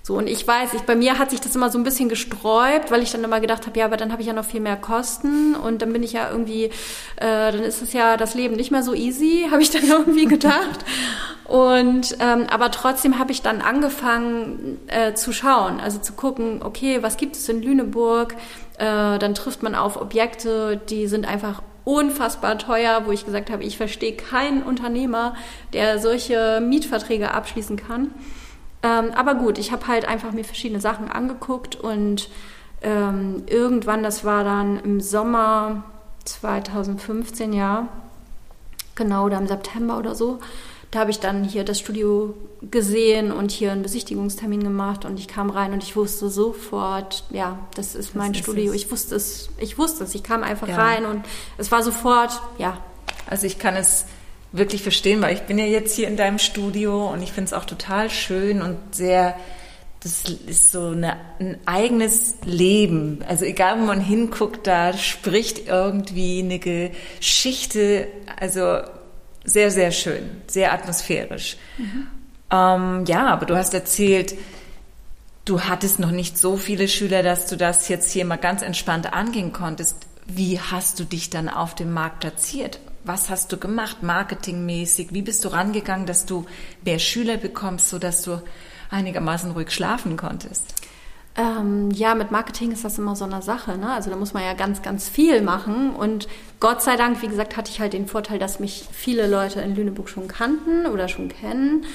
So, 0.05 0.17
und 0.17 0.27
ich 0.27 0.47
weiß, 0.47 0.75
ich, 0.75 0.83
bei 0.83 0.97
mir 0.97 1.17
hat 1.21 1.31
sich 1.31 1.41
das 1.41 1.55
immer 1.55 1.71
so 1.71 1.79
ein 1.79 1.85
bisschen 1.85 2.09
gesträubt, 2.09 2.91
weil 2.91 3.05
ich 3.05 3.13
dann 3.13 3.23
immer 3.23 3.39
gedacht 3.39 3.69
habe, 3.69 3.79
ja, 3.79 3.85
aber 3.85 3.97
dann 3.97 4.11
habe 4.11 4.21
ich 4.21 4.27
ja 4.27 4.35
noch 4.35 4.45
viel 4.45 4.61
mehr 4.61 4.77
Kosten 4.77 5.55
und 5.55 5.81
dann 5.81 5.93
bin 5.93 6.03
ich 6.03 6.13
ja 6.13 6.29
irgendwie, 6.29 6.65
äh, 6.65 7.53
dann 7.53 7.63
ist 7.63 7.83
es 7.83 7.93
ja 7.93 8.17
das 8.17 8.35
Leben 8.35 8.57
nicht 8.57 8.73
mehr 8.73 8.83
so 8.83 8.95
easy, 8.95 9.47
habe 9.51 9.63
ich 9.63 9.71
dann 9.71 9.85
irgendwie 9.85 10.25
gedacht. 10.25 10.85
Und 11.45 12.17
ähm, 12.19 12.47
aber 12.51 12.73
trotzdem 12.73 13.21
habe 13.21 13.31
ich 13.31 13.43
dann 13.43 13.61
angefangen 13.61 14.81
äh, 14.89 15.15
zu 15.15 15.33
schauen, 15.33 15.79
also 15.79 15.99
zu 15.99 16.15
gucken, 16.15 16.63
okay, 16.65 17.03
was 17.03 17.17
gibt 17.17 17.37
es 17.37 17.49
in 17.49 17.63
Lüneburg? 17.63 18.35
Äh, 18.79 19.19
dann 19.19 19.35
trifft 19.35 19.63
man 19.63 19.77
auf 19.77 20.01
Objekte, 20.01 20.81
die 20.89 21.07
sind 21.07 21.27
einfach 21.27 21.63
unfassbar 21.85 22.59
teuer, 22.59 23.03
wo 23.07 23.13
ich 23.13 23.25
gesagt 23.25 23.51
habe, 23.51 23.63
ich 23.63 23.77
verstehe 23.77 24.17
keinen 24.17 24.65
Unternehmer, 24.65 25.35
der 25.73 26.01
solche 26.01 26.61
Mietverträge 26.61 27.33
abschließen 27.33 27.77
kann. 27.77 28.13
Ähm, 28.83 29.13
aber 29.15 29.35
gut, 29.35 29.59
ich 29.59 29.73
habe 29.73 29.87
halt 29.87 30.07
einfach 30.07 30.33
mir 30.33 30.45
verschiedene 30.45 30.81
Sachen 30.81 31.11
angeguckt 31.11 31.77
und 31.77 32.29
ähm, 32.83 33.45
irgendwann, 33.47 34.03
das 34.03 34.25
war 34.25 34.43
dann 34.43 34.81
im 34.81 35.01
Sommer 35.01 35.85
2015, 36.25 37.53
ja, 37.53 37.89
genau, 38.95 39.27
oder 39.27 39.39
im 39.39 39.47
September 39.47 39.99
oder 39.99 40.15
so, 40.15 40.41
da 40.93 41.01
habe 41.01 41.11
ich 41.11 41.21
dann 41.21 41.43
hier 41.43 41.65
das 41.65 41.79
Studio 41.79 42.35
gesehen 42.71 43.33
und 43.33 43.51
hier 43.51 43.73
einen 43.73 43.83
Besichtigungstermin 43.83 44.63
gemacht 44.63 45.07
und 45.07 45.19
ich 45.19 45.27
kam 45.27 45.49
rein 45.49 45.73
und 45.73 45.83
ich 45.83 45.97
wusste 45.97 46.29
sofort, 46.29 47.25
ja, 47.31 47.59
das 47.75 47.95
ist 47.95 48.15
mein 48.15 48.35
das 48.35 48.43
Studio. 48.43 48.73
Ist 48.73 48.83
ich 48.83 48.91
wusste 48.91 49.15
es, 49.15 49.49
ich 49.59 49.79
wusste 49.79 50.05
es. 50.05 50.15
Ich 50.15 50.23
kam 50.23 50.43
einfach 50.43 50.69
ja. 50.69 50.77
rein 50.77 51.07
und 51.07 51.25
es 51.57 51.73
war 51.73 51.83
sofort, 51.83 52.43
ja. 52.59 52.77
Also 53.27 53.47
ich 53.47 53.59
kann 53.59 53.75
es 53.75 54.05
wirklich 54.53 54.83
verstehen, 54.83 55.23
weil 55.23 55.35
ich 55.35 55.43
bin 55.43 55.59
ja 55.59 55.65
jetzt 55.65 55.97
hier 55.97 56.09
in 56.09 56.17
deinem 56.17 56.39
Studio 56.39 57.11
und 57.11 57.23
ich 57.23 57.33
finde 57.33 57.47
es 57.49 57.53
auch 57.53 57.65
total 57.65 58.11
schön 58.11 58.61
und 58.61 58.77
sehr, 58.95 59.35
das 60.03 60.25
ist 60.47 60.73
so 60.73 60.89
eine, 60.89 61.17
ein 61.41 61.59
eigenes 61.65 62.37
Leben. 62.45 63.25
Also 63.27 63.45
egal, 63.45 63.81
wo 63.81 63.85
man 63.85 64.01
hinguckt, 64.01 64.67
da 64.67 64.93
spricht 64.93 65.67
irgendwie 65.67 66.41
eine 66.41 66.59
Geschichte, 66.59 68.09
also 68.39 68.81
sehr, 69.45 69.71
sehr 69.71 69.91
schön, 69.91 70.43
sehr 70.47 70.73
atmosphärisch. 70.73 71.57
Mhm. 71.79 72.07
Ähm, 72.51 73.05
ja, 73.07 73.27
aber 73.29 73.47
du 73.47 73.57
hast 73.57 73.73
erzählt, 73.73 74.35
du 75.47 75.63
hattest 75.63 75.99
noch 75.99 76.11
nicht 76.11 76.37
so 76.37 76.57
viele 76.57 76.89
Schüler, 76.89 77.23
dass 77.23 77.47
du 77.47 77.57
das 77.57 77.89
jetzt 77.89 78.11
hier 78.11 78.27
mal 78.27 78.37
ganz 78.37 78.63
entspannt 78.63 79.15
angehen 79.15 79.53
konntest. 79.53 79.97
Wie 80.27 80.61
hast 80.61 81.01
du 81.01 81.05
dich 81.05 81.31
dann 81.31 81.49
auf 81.49 81.75
dem 81.75 81.93
Markt 81.93 82.21
platziert? 82.21 82.79
Was 83.05 83.31
hast 83.31 83.53
du 83.53 83.57
gemacht, 83.57 84.03
marketingmäßig? 84.03 85.13
Wie 85.13 85.23
bist 85.23 85.45
du 85.45 85.49
rangegangen, 85.49 86.07
dass 86.07 86.25
du 86.25 86.47
mehr 86.85 86.99
Schüler 86.99 87.37
bekommst, 87.37 87.91
sodass 87.91 88.23
du 88.23 88.41
einigermaßen 88.91 89.51
ruhig 89.51 89.71
schlafen 89.71 90.17
konntest? 90.17 90.75
Ähm, 91.35 91.91
ja, 91.91 92.15
mit 92.15 92.31
Marketing 92.31 92.73
ist 92.73 92.85
das 92.85 92.99
immer 92.99 93.17
so 93.17 93.25
eine 93.25 93.41
Sache. 93.41 93.79
Ne? 93.79 93.91
Also 93.91 94.11
da 94.11 94.17
muss 94.17 94.35
man 94.35 94.45
ja 94.45 94.53
ganz, 94.53 94.83
ganz 94.83 95.09
viel 95.09 95.41
machen. 95.41 95.95
Und 95.97 96.29
Gott 96.61 96.83
sei 96.83 96.97
Dank, 96.97 97.23
wie 97.23 97.29
gesagt, 97.29 97.57
hatte 97.57 97.71
ich 97.71 97.81
halt 97.81 97.95
den 97.95 98.07
Vorteil, 98.07 98.39
dass 98.39 98.61
mich 98.61 98.87
viele 98.93 99.27
Leute 99.27 99.61
in 99.61 99.75
Lüneburg 99.75 100.09
schon 100.09 100.29
kannten 100.29 100.87
oder 100.87 101.09
schon 101.09 101.29
kennen. 101.29 101.87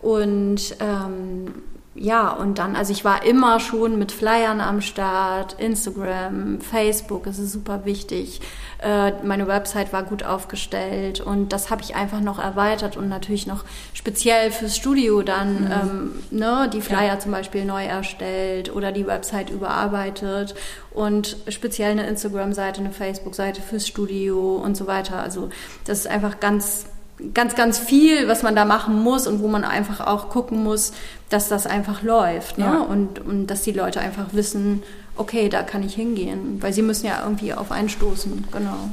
Und 0.00 0.76
ähm, 0.80 1.54
ja, 1.94 2.30
und 2.30 2.58
dann, 2.58 2.74
also 2.74 2.90
ich 2.90 3.04
war 3.04 3.22
immer 3.26 3.60
schon 3.60 3.98
mit 3.98 4.12
Flyern 4.12 4.62
am 4.62 4.80
Start, 4.80 5.56
Instagram, 5.60 6.60
Facebook, 6.62 7.24
das 7.24 7.38
ist 7.38 7.52
super 7.52 7.84
wichtig. 7.84 8.40
Äh, 8.78 9.12
meine 9.22 9.46
Website 9.46 9.92
war 9.92 10.02
gut 10.02 10.24
aufgestellt 10.24 11.20
und 11.20 11.52
das 11.52 11.70
habe 11.70 11.82
ich 11.82 11.94
einfach 11.94 12.20
noch 12.20 12.38
erweitert 12.38 12.96
und 12.96 13.10
natürlich 13.10 13.46
noch 13.46 13.64
speziell 13.92 14.50
fürs 14.50 14.74
Studio 14.74 15.20
dann 15.20 15.64
mhm. 15.64 15.70
ähm, 15.70 16.10
ne, 16.30 16.70
die 16.72 16.80
Flyer 16.80 17.14
ja. 17.14 17.18
zum 17.18 17.30
Beispiel 17.30 17.66
neu 17.66 17.84
erstellt 17.84 18.74
oder 18.74 18.90
die 18.90 19.06
Website 19.06 19.50
überarbeitet 19.50 20.54
und 20.92 21.36
speziell 21.48 21.90
eine 21.90 22.06
Instagram-Seite, 22.06 22.80
eine 22.80 22.90
Facebook-Seite 22.90 23.60
fürs 23.60 23.86
Studio 23.86 24.56
und 24.56 24.78
so 24.78 24.86
weiter. 24.86 25.20
Also 25.20 25.50
das 25.84 26.00
ist 26.00 26.06
einfach 26.06 26.40
ganz 26.40 26.86
ganz, 27.34 27.54
ganz 27.54 27.78
viel, 27.78 28.28
was 28.28 28.42
man 28.42 28.56
da 28.56 28.64
machen 28.64 29.02
muss 29.02 29.26
und 29.26 29.42
wo 29.42 29.48
man 29.48 29.64
einfach 29.64 30.00
auch 30.06 30.28
gucken 30.28 30.62
muss, 30.62 30.92
dass 31.28 31.48
das 31.48 31.66
einfach 31.66 32.02
läuft. 32.02 32.58
Ne? 32.58 32.64
Ja. 32.64 32.80
Und, 32.80 33.18
und 33.18 33.46
dass 33.46 33.62
die 33.62 33.72
Leute 33.72 34.00
einfach 34.00 34.26
wissen, 34.32 34.82
okay, 35.16 35.48
da 35.48 35.62
kann 35.62 35.82
ich 35.82 35.94
hingehen. 35.94 36.58
Weil 36.60 36.72
sie 36.72 36.82
müssen 36.82 37.06
ja 37.06 37.22
irgendwie 37.22 37.54
auf 37.54 37.70
einen 37.70 37.88
stoßen. 37.88 38.48
Genau. 38.52 38.90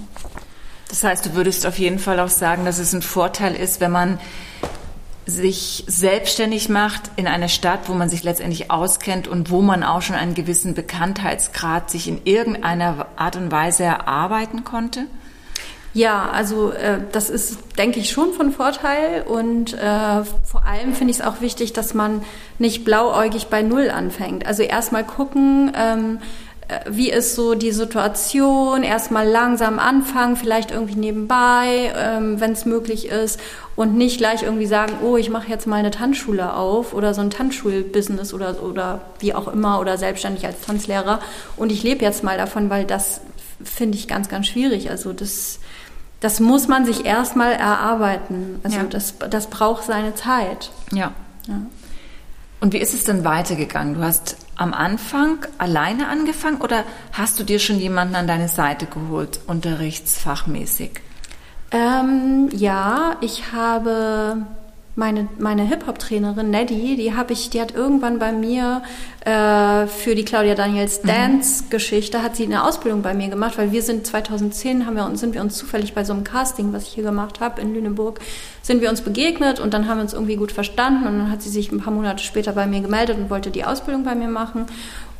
Das 0.89 1.03
heißt, 1.03 1.25
du 1.25 1.35
würdest 1.35 1.65
auf 1.65 1.77
jeden 1.77 1.99
Fall 1.99 2.19
auch 2.19 2.29
sagen, 2.29 2.65
dass 2.65 2.79
es 2.79 2.93
ein 2.93 3.01
Vorteil 3.01 3.55
ist, 3.55 3.79
wenn 3.79 3.91
man 3.91 4.19
sich 5.29 5.83
selbstständig 5.87 6.69
macht 6.69 7.11
in 7.15 7.27
einer 7.27 7.47
Stadt, 7.47 7.87
wo 7.87 7.93
man 7.93 8.09
sich 8.09 8.23
letztendlich 8.23 8.71
auskennt 8.71 9.27
und 9.27 9.51
wo 9.51 9.61
man 9.61 9.83
auch 9.83 10.01
schon 10.01 10.15
einen 10.15 10.33
gewissen 10.33 10.73
Bekanntheitsgrad 10.73 11.91
sich 11.91 12.07
in 12.07 12.21
irgendeiner 12.25 13.05
Art 13.15 13.35
und 13.35 13.51
Weise 13.51 13.83
erarbeiten 13.83 14.63
konnte? 14.63 15.05
Ja, 15.93 16.29
also 16.31 16.71
äh, 16.71 16.99
das 17.11 17.29
ist, 17.29 17.57
denke 17.77 17.99
ich, 17.99 18.11
schon 18.11 18.33
von 18.33 18.51
Vorteil 18.51 19.23
und 19.23 19.73
äh, 19.73 20.23
vor 20.43 20.65
allem 20.65 20.93
finde 20.93 21.11
ich 21.11 21.19
es 21.19 21.25
auch 21.25 21.41
wichtig, 21.41 21.73
dass 21.73 21.93
man 21.93 22.21
nicht 22.59 22.85
blauäugig 22.85 23.47
bei 23.47 23.63
Null 23.63 23.89
anfängt. 23.89 24.45
Also 24.45 24.61
erstmal 24.61 25.03
gucken, 25.03 25.71
ähm, 25.75 26.19
äh, 26.67 26.81
wie 26.87 27.09
ist 27.09 27.33
so 27.33 27.55
die 27.55 27.71
Situation, 27.71 28.83
erstmal 28.83 29.27
langsam 29.27 29.79
anfangen, 29.79 30.35
vielleicht 30.35 30.69
irgendwie 30.69 30.95
nebenbei, 30.95 31.91
ähm, 31.97 32.39
wenn 32.39 32.51
es 32.51 32.65
möglich 32.65 33.07
ist 33.07 33.39
und 33.75 33.97
nicht 33.97 34.19
gleich 34.19 34.43
irgendwie 34.43 34.67
sagen, 34.67 34.93
oh, 35.03 35.17
ich 35.17 35.31
mache 35.31 35.49
jetzt 35.49 35.65
mal 35.65 35.77
eine 35.77 35.89
Tanzschule 35.89 36.53
auf 36.53 36.93
oder 36.93 37.15
so 37.15 37.21
ein 37.21 37.31
Tanzschulbusiness 37.31 38.35
oder, 38.35 38.61
oder 38.61 39.01
wie 39.17 39.33
auch 39.33 39.47
immer 39.47 39.79
oder 39.79 39.97
selbstständig 39.97 40.45
als 40.45 40.61
Tanzlehrer 40.61 41.19
und 41.57 41.71
ich 41.71 41.81
lebe 41.81 42.05
jetzt 42.05 42.23
mal 42.23 42.37
davon, 42.37 42.69
weil 42.69 42.85
das 42.85 43.21
finde 43.63 43.97
ich 43.97 44.07
ganz, 44.07 44.29
ganz 44.29 44.47
schwierig. 44.47 44.89
Also 44.89 45.13
das 45.13 45.59
das 46.19 46.39
muss 46.39 46.67
man 46.67 46.85
sich 46.85 47.05
erstmal 47.05 47.53
erarbeiten. 47.53 48.59
Also 48.63 48.77
ja. 48.77 48.83
das, 48.83 49.15
das 49.29 49.47
braucht 49.47 49.83
seine 49.83 50.15
Zeit. 50.15 50.71
Ja. 50.91 51.11
ja. 51.47 51.61
Und 52.59 52.73
wie 52.73 52.77
ist 52.77 52.93
es 52.93 53.05
denn 53.05 53.23
weitergegangen? 53.23 53.95
Du 53.95 54.01
hast 54.01 54.35
am 54.57 54.73
Anfang 54.73 55.45
alleine 55.57 56.09
angefangen 56.09 56.59
oder 56.59 56.83
hast 57.13 57.39
du 57.39 57.43
dir 57.43 57.59
schon 57.59 57.79
jemanden 57.79 58.15
an 58.15 58.27
deine 58.27 58.49
Seite 58.49 58.85
geholt, 58.85 59.39
unterrichtsfachmäßig? 59.47 60.99
Ähm, 61.71 62.49
ja, 62.51 63.15
ich 63.21 63.53
habe 63.53 64.45
meine, 64.99 65.29
meine 65.39 65.63
Hip-Hop-Trainerin 65.63 66.51
Neddy, 66.51 66.97
die 66.97 67.15
habe 67.15 67.31
ich, 67.31 67.49
die 67.49 67.61
hat 67.61 67.73
irgendwann 67.73 68.19
bei 68.19 68.33
mir 68.33 68.83
äh, 69.23 69.87
für 69.87 70.13
die 70.13 70.25
Claudia 70.25 70.55
Daniels 70.55 71.01
mhm. 71.01 71.07
Dance-Geschichte, 71.07 72.21
hat 72.21 72.35
sie 72.35 72.43
eine 72.43 72.65
Ausbildung 72.65 73.01
bei 73.01 73.13
mir 73.13 73.29
gemacht, 73.29 73.57
weil 73.57 73.71
wir 73.71 73.81
sind 73.81 74.05
2010 74.05 74.85
haben 74.85 74.97
wir 74.97 75.05
uns, 75.05 75.21
sind 75.21 75.33
wir 75.33 75.41
uns 75.41 75.57
zufällig 75.57 75.93
bei 75.93 76.03
so 76.03 76.11
einem 76.11 76.25
Casting, 76.25 76.73
was 76.73 76.83
ich 76.83 76.89
hier 76.89 77.05
gemacht 77.05 77.39
habe 77.39 77.61
in 77.61 77.73
Lüneburg, 77.73 78.19
sind 78.61 78.81
wir 78.81 78.89
uns 78.89 79.01
begegnet 79.01 79.61
und 79.61 79.73
dann 79.73 79.87
haben 79.87 79.97
wir 79.97 80.03
uns 80.03 80.13
irgendwie 80.13 80.35
gut 80.35 80.51
verstanden 80.51 81.07
und 81.07 81.17
dann 81.17 81.31
hat 81.31 81.41
sie 81.41 81.49
sich 81.49 81.71
ein 81.71 81.79
paar 81.79 81.93
Monate 81.93 82.21
später 82.21 82.51
bei 82.51 82.67
mir 82.67 82.81
gemeldet 82.81 83.17
und 83.17 83.29
wollte 83.29 83.51
die 83.51 83.63
Ausbildung 83.63 84.03
bei 84.03 84.15
mir 84.15 84.27
machen. 84.27 84.65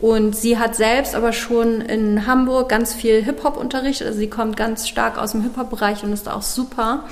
Und 0.01 0.35
sie 0.35 0.57
hat 0.57 0.75
selbst 0.75 1.15
aber 1.15 1.33
schon 1.33 1.81
in 1.81 2.27
Hamburg 2.27 2.69
ganz 2.69 2.93
viel 2.93 3.23
Hip-Hop 3.23 3.57
unterrichtet. 3.57 4.07
Also 4.07 4.19
sie 4.19 4.29
kommt 4.29 4.55
ganz 4.55 4.87
stark 4.87 5.17
aus 5.17 5.31
dem 5.31 5.41
Hip-Hop-Bereich 5.41 6.03
und 6.03 6.13
ist 6.13 6.27
da 6.27 6.35
auch 6.35 6.41
super. 6.41 7.03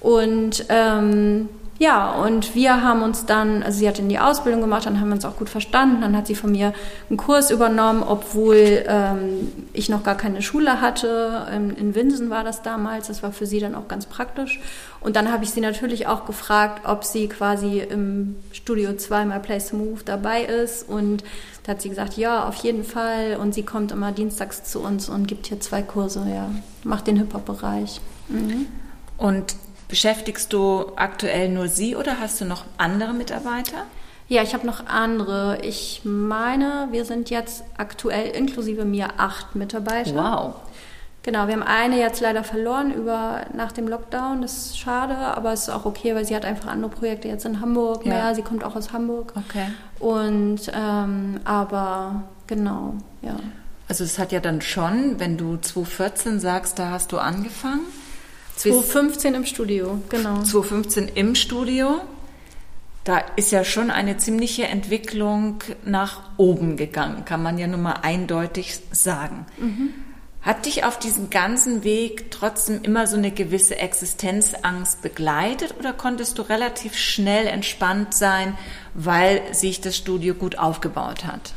Und 0.00 0.64
ähm, 0.70 1.48
ja, 1.80 2.12
und 2.12 2.54
wir 2.54 2.82
haben 2.82 3.02
uns 3.02 3.24
dann, 3.24 3.62
also 3.62 3.78
sie 3.78 3.88
hat 3.88 3.98
in 3.98 4.10
die 4.10 4.18
Ausbildung 4.18 4.60
gemacht, 4.60 4.84
dann 4.84 5.00
haben 5.00 5.08
wir 5.08 5.14
uns 5.14 5.24
auch 5.24 5.38
gut 5.38 5.48
verstanden. 5.48 6.02
Dann 6.02 6.14
hat 6.14 6.26
sie 6.26 6.34
von 6.34 6.52
mir 6.52 6.74
einen 7.08 7.16
Kurs 7.16 7.50
übernommen, 7.50 8.02
obwohl 8.02 8.84
ähm, 8.86 9.50
ich 9.72 9.88
noch 9.88 10.02
gar 10.02 10.14
keine 10.14 10.42
Schule 10.42 10.82
hatte. 10.82 11.46
In, 11.56 11.70
in 11.70 11.94
Winsen 11.94 12.28
war 12.28 12.44
das 12.44 12.60
damals. 12.60 13.06
Das 13.06 13.22
war 13.22 13.32
für 13.32 13.46
sie 13.46 13.60
dann 13.60 13.74
auch 13.74 13.88
ganz 13.88 14.04
praktisch. 14.04 14.60
Und 15.00 15.16
dann 15.16 15.32
habe 15.32 15.42
ich 15.44 15.52
sie 15.52 15.62
natürlich 15.62 16.06
auch 16.06 16.26
gefragt, 16.26 16.86
ob 16.86 17.02
sie 17.02 17.28
quasi 17.28 17.78
im 17.78 18.36
Studio 18.52 18.94
2 18.94 19.24
My 19.24 19.38
Place 19.38 19.70
to 19.70 19.76
Move 19.76 20.00
dabei 20.04 20.42
ist. 20.42 20.86
Und 20.86 21.24
da 21.62 21.72
hat 21.72 21.80
sie 21.80 21.88
gesagt, 21.88 22.18
ja, 22.18 22.46
auf 22.46 22.56
jeden 22.56 22.84
Fall. 22.84 23.38
Und 23.40 23.54
sie 23.54 23.62
kommt 23.62 23.90
immer 23.90 24.12
dienstags 24.12 24.64
zu 24.64 24.80
uns 24.80 25.08
und 25.08 25.26
gibt 25.28 25.46
hier 25.46 25.60
zwei 25.60 25.80
Kurse, 25.80 26.26
ja, 26.28 26.50
macht 26.84 27.06
den 27.06 27.16
Hip-Hop-Bereich. 27.16 28.02
Mhm. 28.28 28.66
Und 29.16 29.54
Beschäftigst 29.90 30.52
du 30.52 30.92
aktuell 30.94 31.48
nur 31.48 31.66
sie 31.66 31.96
oder 31.96 32.20
hast 32.20 32.40
du 32.40 32.44
noch 32.44 32.64
andere 32.78 33.12
Mitarbeiter? 33.12 33.86
Ja, 34.28 34.44
ich 34.44 34.54
habe 34.54 34.64
noch 34.64 34.86
andere. 34.86 35.58
Ich 35.62 36.02
meine, 36.04 36.86
wir 36.92 37.04
sind 37.04 37.28
jetzt 37.28 37.64
aktuell 37.76 38.30
inklusive 38.30 38.84
mir 38.84 39.08
acht 39.18 39.56
Mitarbeiter. 39.56 40.14
Wow. 40.14 40.54
Genau, 41.24 41.48
wir 41.48 41.54
haben 41.54 41.64
eine 41.64 41.98
jetzt 41.98 42.20
leider 42.20 42.44
verloren 42.44 42.94
über 42.94 43.46
nach 43.52 43.72
dem 43.72 43.88
Lockdown. 43.88 44.42
Das 44.42 44.66
ist 44.66 44.78
schade, 44.78 45.16
aber 45.16 45.52
es 45.52 45.62
ist 45.62 45.70
auch 45.70 45.84
okay, 45.84 46.14
weil 46.14 46.24
sie 46.24 46.36
hat 46.36 46.44
einfach 46.44 46.70
andere 46.70 46.92
Projekte 46.92 47.26
jetzt 47.26 47.44
in 47.44 47.60
Hamburg 47.60 48.06
ja. 48.06 48.12
mehr. 48.12 48.34
Sie 48.36 48.42
kommt 48.42 48.62
auch 48.62 48.76
aus 48.76 48.92
Hamburg. 48.92 49.32
Okay. 49.34 49.66
Und 49.98 50.70
ähm, 50.72 51.40
aber 51.44 52.22
genau, 52.46 52.94
ja. 53.22 53.34
Also 53.88 54.04
es 54.04 54.20
hat 54.20 54.30
ja 54.30 54.38
dann 54.38 54.60
schon, 54.60 55.18
wenn 55.18 55.36
du 55.36 55.56
2014 55.56 56.38
sagst, 56.38 56.78
da 56.78 56.90
hast 56.90 57.10
du 57.10 57.18
angefangen 57.18 57.80
2015 58.60 59.34
im 59.34 59.46
Studio, 59.46 60.00
genau. 60.08 60.42
2015 60.42 61.08
im 61.14 61.34
Studio. 61.34 62.00
Da 63.04 63.18
ist 63.36 63.50
ja 63.50 63.64
schon 63.64 63.90
eine 63.90 64.18
ziemliche 64.18 64.64
Entwicklung 64.64 65.62
nach 65.84 66.22
oben 66.36 66.76
gegangen, 66.76 67.24
kann 67.24 67.42
man 67.42 67.56
ja 67.56 67.66
nun 67.66 67.82
mal 67.82 68.00
eindeutig 68.02 68.78
sagen. 68.92 69.46
Mhm. 69.58 69.94
Hat 70.42 70.64
dich 70.64 70.84
auf 70.84 70.98
diesem 70.98 71.28
ganzen 71.28 71.84
Weg 71.84 72.30
trotzdem 72.30 72.82
immer 72.82 73.06
so 73.06 73.16
eine 73.16 73.30
gewisse 73.30 73.76
Existenzangst 73.76 75.02
begleitet 75.02 75.74
oder 75.78 75.92
konntest 75.92 76.38
du 76.38 76.42
relativ 76.42 76.96
schnell 76.96 77.46
entspannt 77.46 78.14
sein, 78.14 78.56
weil 78.94 79.42
sich 79.52 79.80
das 79.82 79.96
Studio 79.96 80.34
gut 80.34 80.58
aufgebaut 80.58 81.24
hat? 81.24 81.54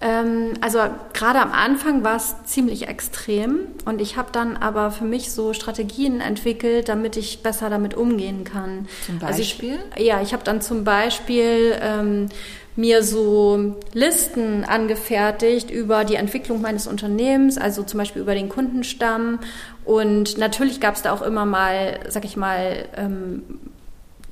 Ähm, 0.00 0.54
also 0.60 0.80
gerade 1.12 1.40
am 1.40 1.52
Anfang 1.52 2.04
war 2.04 2.16
es 2.16 2.34
ziemlich 2.44 2.88
extrem 2.88 3.60
und 3.84 4.00
ich 4.00 4.16
habe 4.16 4.28
dann 4.32 4.56
aber 4.56 4.90
für 4.90 5.04
mich 5.04 5.32
so 5.32 5.52
Strategien 5.52 6.20
entwickelt, 6.20 6.88
damit 6.88 7.16
ich 7.16 7.42
besser 7.42 7.70
damit 7.70 7.94
umgehen 7.94 8.44
kann. 8.44 8.88
Zum 9.06 9.18
Beispiel? 9.18 9.72
Also 9.72 9.96
ich, 9.96 10.06
ja, 10.06 10.20
ich 10.20 10.32
habe 10.32 10.44
dann 10.44 10.60
zum 10.60 10.84
Beispiel 10.84 11.76
ähm, 11.80 12.28
mir 12.76 13.04
so 13.04 13.76
Listen 13.92 14.64
angefertigt 14.64 15.70
über 15.70 16.04
die 16.04 16.16
Entwicklung 16.16 16.60
meines 16.60 16.86
Unternehmens, 16.86 17.56
also 17.56 17.84
zum 17.84 17.98
Beispiel 17.98 18.22
über 18.22 18.34
den 18.34 18.48
Kundenstamm. 18.48 19.38
Und 19.84 20.38
natürlich 20.38 20.80
gab 20.80 20.96
es 20.96 21.02
da 21.02 21.12
auch 21.12 21.22
immer 21.22 21.44
mal, 21.44 22.00
sag 22.08 22.24
ich 22.24 22.36
mal, 22.36 22.86
ähm, 22.96 23.42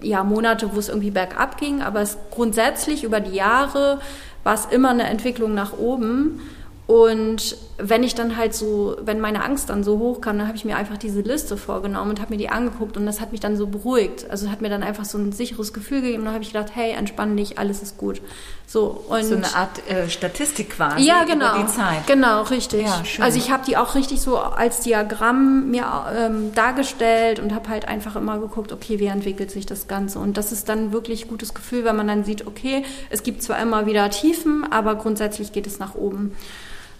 ja, 0.01 0.25
Monate, 0.25 0.75
wo 0.75 0.79
es 0.81 0.89
irgendwie 0.89 1.13
bergab 1.13 1.59
ging, 1.59 1.83
aber 1.83 2.01
es 2.01 2.19
grundsätzlich 2.33 3.05
über 3.05 3.21
die 3.21 3.37
Jahre 3.37 4.01
war 4.45 4.55
es 4.55 4.67
immer 4.67 4.91
eine 4.91 5.05
Entwicklung 5.05 5.55
nach 5.55 5.73
oben. 5.73 6.41
Und 6.87 7.57
wenn 7.79 8.03
ich 8.03 8.15
dann 8.15 8.37
halt 8.37 8.55
so, 8.55 8.97
wenn 9.03 9.21
meine 9.21 9.45
Angst 9.45 9.71
dann 9.71 9.85
so 9.85 9.99
hoch 9.99 10.21
kam, 10.21 10.37
dann 10.39 10.49
habe 10.49 10.57
ich 10.57 10.65
mir 10.65 10.77
einfach 10.77 10.99
diese 10.99 11.21
Liste 11.21 11.57
vorgenommen 11.57 12.11
und 12.11 12.21
habe 12.21 12.33
mir 12.33 12.39
die 12.39 12.49
angeguckt 12.49 12.97
und 12.97 13.07
das 13.07 13.21
hat 13.21 13.31
mich 13.31 13.41
dann 13.41 13.57
so 13.57 13.69
beruhigt. 13.69 14.29
Also 14.29 14.51
hat 14.51 14.61
mir 14.61 14.69
dann 14.69 14.83
einfach 14.83 15.05
so 15.05 15.17
ein 15.17 15.33
sicheres 15.33 15.73
Gefühl 15.73 16.03
gegeben. 16.03 16.21
Und 16.21 16.25
dann 16.27 16.35
habe 16.35 16.45
ich 16.45 16.53
gedacht, 16.53 16.73
hey, 16.75 16.93
entspann 16.93 17.37
dich, 17.37 17.59
alles 17.59 17.83
ist 17.83 17.99
gut. 17.99 18.21
So, 18.67 19.05
und 19.09 19.25
so 19.25 19.37
eine 19.37 19.55
Art 19.55 19.89
äh, 19.89 20.11
Statistik 20.11 20.71
quasi 20.71 21.05
ja, 21.07 21.25
genau, 21.25 21.55
über 21.55 21.65
die 21.65 21.73
Zeit. 21.73 22.07
Genau, 22.07 22.43
richtig. 22.43 22.85
Ja, 22.85 23.05
schön. 23.05 23.25
Also 23.25 23.39
ich 23.39 23.51
habe 23.51 23.65
die 23.65 23.77
auch 23.77 23.95
richtig 23.95 24.21
so 24.21 24.39
als 24.39 24.81
Diagramm 24.81 25.71
mir 25.71 25.87
ähm, 26.15 26.53
dargestellt 26.55 27.39
und 27.39 27.55
habe 27.55 27.69
halt 27.69 27.87
einfach 27.87 28.17
immer 28.17 28.39
geguckt, 28.39 28.73
okay, 28.73 28.99
wie 28.99 29.07
entwickelt 29.07 29.51
sich 29.51 29.67
das 29.67 29.87
Ganze. 29.87 30.19
Und 30.19 30.37
das 30.37 30.51
ist 30.51 30.69
dann 30.69 30.93
wirklich 30.93 31.29
gutes 31.29 31.55
Gefühl, 31.55 31.85
wenn 31.85 31.97
man 31.97 32.09
dann 32.09 32.25
sieht, 32.25 32.47
okay, 32.47 32.85
es 33.09 33.23
gibt 33.23 33.43
zwar 33.43 33.61
immer 33.61 33.87
wieder 33.87 34.11
Tiefen, 34.11 34.71
aber 34.71 34.97
grundsätzlich 34.97 35.53
geht 35.53 35.67
es 35.67 35.79
nach 35.79 35.95
oben. 35.95 36.35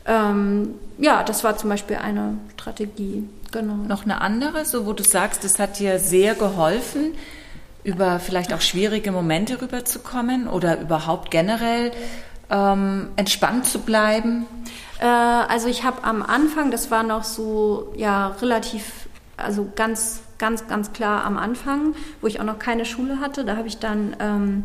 Ähm, 0.07 0.75
ja, 0.99 1.23
das 1.23 1.45
war 1.45 1.57
zum 1.57 1.71
Beispiel 1.71 1.97
eine 1.97 2.37
Strategie. 2.55 3.29
Genau. 3.51 3.75
Noch 3.75 4.05
eine 4.05 4.21
andere, 4.21 4.65
so 4.65 4.87
wo 4.87 4.93
du 4.93 5.03
sagst, 5.03 5.45
das 5.45 5.59
hat 5.59 5.79
dir 5.79 5.99
sehr 5.99 6.35
geholfen, 6.35 7.15
über 7.85 8.19
vielleicht 8.19 8.53
auch 8.55 8.61
schwierige 8.61 9.13
Momente 9.13 9.61
rüberzukommen 9.61 10.49
oder 10.49 10.81
überhaupt 10.81 11.31
generell 11.31 11.93
ähm, 12.51 13.09
entspannt 13.17 13.67
zu 13.67 13.81
bleiben? 13.81 14.47
Äh, 15.01 15.07
also 15.07 15.69
ich 15.69 15.85
habe 15.85 16.05
am 16.05 16.23
Anfang, 16.23 16.71
das 16.71 16.91
war 16.91 17.03
noch 17.03 17.25
so 17.25 17.93
ja 17.97 18.29
relativ, 18.41 19.09
also 19.37 19.71
ganz 19.75 20.21
ganz 20.39 20.67
ganz 20.67 20.93
klar 20.93 21.25
am 21.25 21.39
Anfang, 21.39 21.95
wo 22.21 22.27
ich 22.27 22.41
auch 22.41 22.45
noch 22.45 22.59
keine 22.59 22.85
Schule 22.85 23.21
hatte, 23.21 23.45
da 23.45 23.57
habe 23.57 23.69
ich 23.69 23.79
dann 23.79 24.17
ähm, 24.19 24.65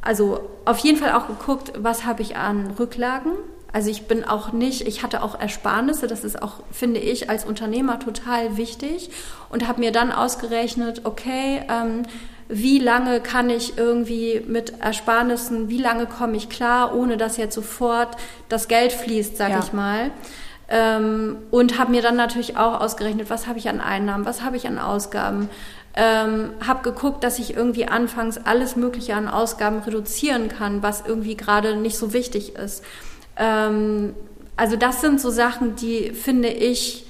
also 0.00 0.48
auf 0.64 0.78
jeden 0.78 0.98
Fall 0.98 1.12
auch 1.12 1.26
geguckt, 1.26 1.72
was 1.78 2.04
habe 2.04 2.22
ich 2.22 2.36
an 2.36 2.72
Rücklagen 2.78 3.32
also 3.72 3.90
ich 3.90 4.06
bin 4.06 4.24
auch 4.24 4.52
nicht, 4.52 4.86
ich 4.86 5.02
hatte 5.02 5.22
auch 5.22 5.38
Ersparnisse, 5.38 6.06
das 6.06 6.24
ist 6.24 6.42
auch, 6.42 6.60
finde 6.70 7.00
ich, 7.00 7.28
als 7.28 7.44
Unternehmer 7.44 7.98
total 7.98 8.56
wichtig 8.56 9.10
und 9.50 9.68
habe 9.68 9.80
mir 9.80 9.92
dann 9.92 10.12
ausgerechnet, 10.12 11.02
okay, 11.04 11.62
ähm, 11.68 12.04
wie 12.48 12.78
lange 12.78 13.20
kann 13.20 13.50
ich 13.50 13.76
irgendwie 13.76 14.42
mit 14.46 14.80
Ersparnissen, 14.80 15.68
wie 15.68 15.80
lange 15.80 16.06
komme 16.06 16.36
ich 16.36 16.48
klar, 16.48 16.94
ohne 16.94 17.16
dass 17.16 17.36
jetzt 17.36 17.54
sofort 17.54 18.16
das 18.48 18.68
Geld 18.68 18.92
fließt, 18.92 19.36
sag 19.36 19.50
ja. 19.50 19.60
ich 19.60 19.72
mal. 19.72 20.10
Ähm, 20.68 21.38
und 21.50 21.78
habe 21.78 21.92
mir 21.92 22.02
dann 22.02 22.16
natürlich 22.16 22.56
auch 22.56 22.80
ausgerechnet, 22.80 23.30
was 23.30 23.46
habe 23.46 23.58
ich 23.58 23.68
an 23.68 23.80
Einnahmen, 23.80 24.24
was 24.24 24.42
habe 24.42 24.56
ich 24.56 24.66
an 24.66 24.78
Ausgaben. 24.78 25.48
Ähm, 25.94 26.50
habe 26.66 26.82
geguckt, 26.82 27.24
dass 27.24 27.38
ich 27.38 27.56
irgendwie 27.56 27.86
anfangs 27.86 28.38
alles 28.38 28.76
Mögliche 28.76 29.14
an 29.14 29.28
Ausgaben 29.28 29.78
reduzieren 29.78 30.48
kann, 30.48 30.82
was 30.82 31.04
irgendwie 31.06 31.36
gerade 31.36 31.76
nicht 31.76 31.96
so 31.96 32.12
wichtig 32.12 32.54
ist. 32.56 32.84
Ähm, 33.36 34.14
also 34.56 34.76
das 34.76 35.00
sind 35.00 35.20
so 35.20 35.30
Sachen, 35.30 35.76
die 35.76 36.10
finde 36.12 36.48
ich 36.48 37.06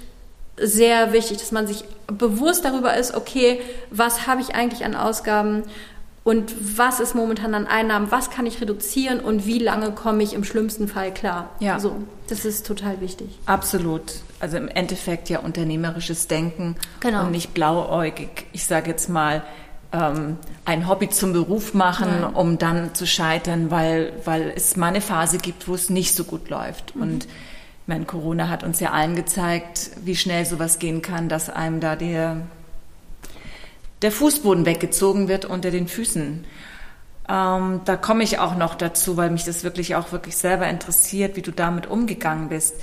sehr 0.59 1.13
wichtig, 1.13 1.39
dass 1.39 1.53
man 1.53 1.67
sich 1.67 1.85
bewusst 2.07 2.65
darüber 2.65 2.97
ist, 2.97 3.15
okay, 3.15 3.61
was 3.91 4.27
habe 4.27 4.41
ich 4.41 4.55
eigentlich 4.55 4.85
an 4.85 4.95
Ausgaben 4.95 5.65
und 6.25 6.55
was 6.77 6.99
ist 6.99 7.15
momentan 7.15 7.55
an 7.55 7.67
Einnahmen, 7.67 8.11
was 8.11 8.31
kann 8.31 8.47
ich 8.47 8.61
reduzieren 8.61 9.21
und 9.21 9.47
wie 9.47 9.59
lange 9.59 9.93
komme 9.93 10.23
ich 10.23 10.35
im 10.35 10.43
schlimmsten 10.43 10.89
Fall 10.89 11.15
klar. 11.15 11.51
Ja. 11.61 11.79
So, 11.79 11.97
das 12.29 12.45
ist 12.45 12.67
total 12.67 13.01
wichtig. 13.01 13.39
Absolut. 13.47 14.03
Also 14.41 14.57
im 14.57 14.69
Endeffekt 14.69 15.29
ja 15.29 15.39
unternehmerisches 15.39 16.27
Denken 16.27 16.75
genau. 17.01 17.25
und 17.25 17.31
nicht 17.31 17.55
blauäugig. 17.55 18.47
Ich 18.53 18.67
sage 18.67 18.91
jetzt 18.91 19.09
mal, 19.09 19.45
ähm, 19.97 20.37
ein 20.65 20.89
Hobby 20.89 21.09
zum 21.09 21.33
Beruf 21.33 21.75
machen, 21.75 22.09
Nein. 22.21 22.35
um 22.35 22.59
dann 22.59 22.95
zu 22.95 23.07
scheitern, 23.07 23.71
weil, 23.71 24.13
weil 24.25 24.53
es 24.55 24.77
mal 24.77 24.89
eine 24.89 25.01
Phase 25.01 25.39
gibt, 25.39 25.69
wo 25.69 25.75
es 25.75 25.91
nicht 25.91 26.15
so 26.15 26.25
gut 26.25 26.49
läuft. 26.51 26.95
Mhm. 26.95 27.03
Und 27.03 27.25
ich 27.25 27.89
meine, 27.89 28.05
Corona 28.05 28.49
hat 28.49 28.65
uns 28.65 28.81
ja 28.81 28.91
allen 28.91 29.15
gezeigt, 29.15 29.91
wie 30.05 30.17
schnell 30.17 30.45
sowas 30.45 30.79
gehen 30.79 31.03
kann, 31.03 31.29
dass 31.29 31.49
einem 31.49 31.81
da 31.81 31.97
der, 31.97 32.43
der 34.03 34.13
Fußboden 34.13 34.67
weggezogen 34.67 35.29
wird 35.29 35.45
unter 35.45 35.71
den 35.71 35.89
Füßen. 35.89 36.45
Ähm, 37.29 37.81
da 37.85 37.97
komme 37.97 38.23
ich 38.23 38.39
auch 38.39 38.57
noch 38.57 38.75
dazu, 38.75 39.17
weil 39.17 39.31
mich 39.31 39.45
das 39.45 39.65
wirklich 39.65 39.97
auch 39.97 40.13
wirklich 40.13 40.37
selber 40.37 40.69
interessiert, 40.69 41.37
wie 41.37 41.43
du 41.43 41.53
damit 41.53 41.87
umgegangen 41.87 42.49
bist. 42.49 42.75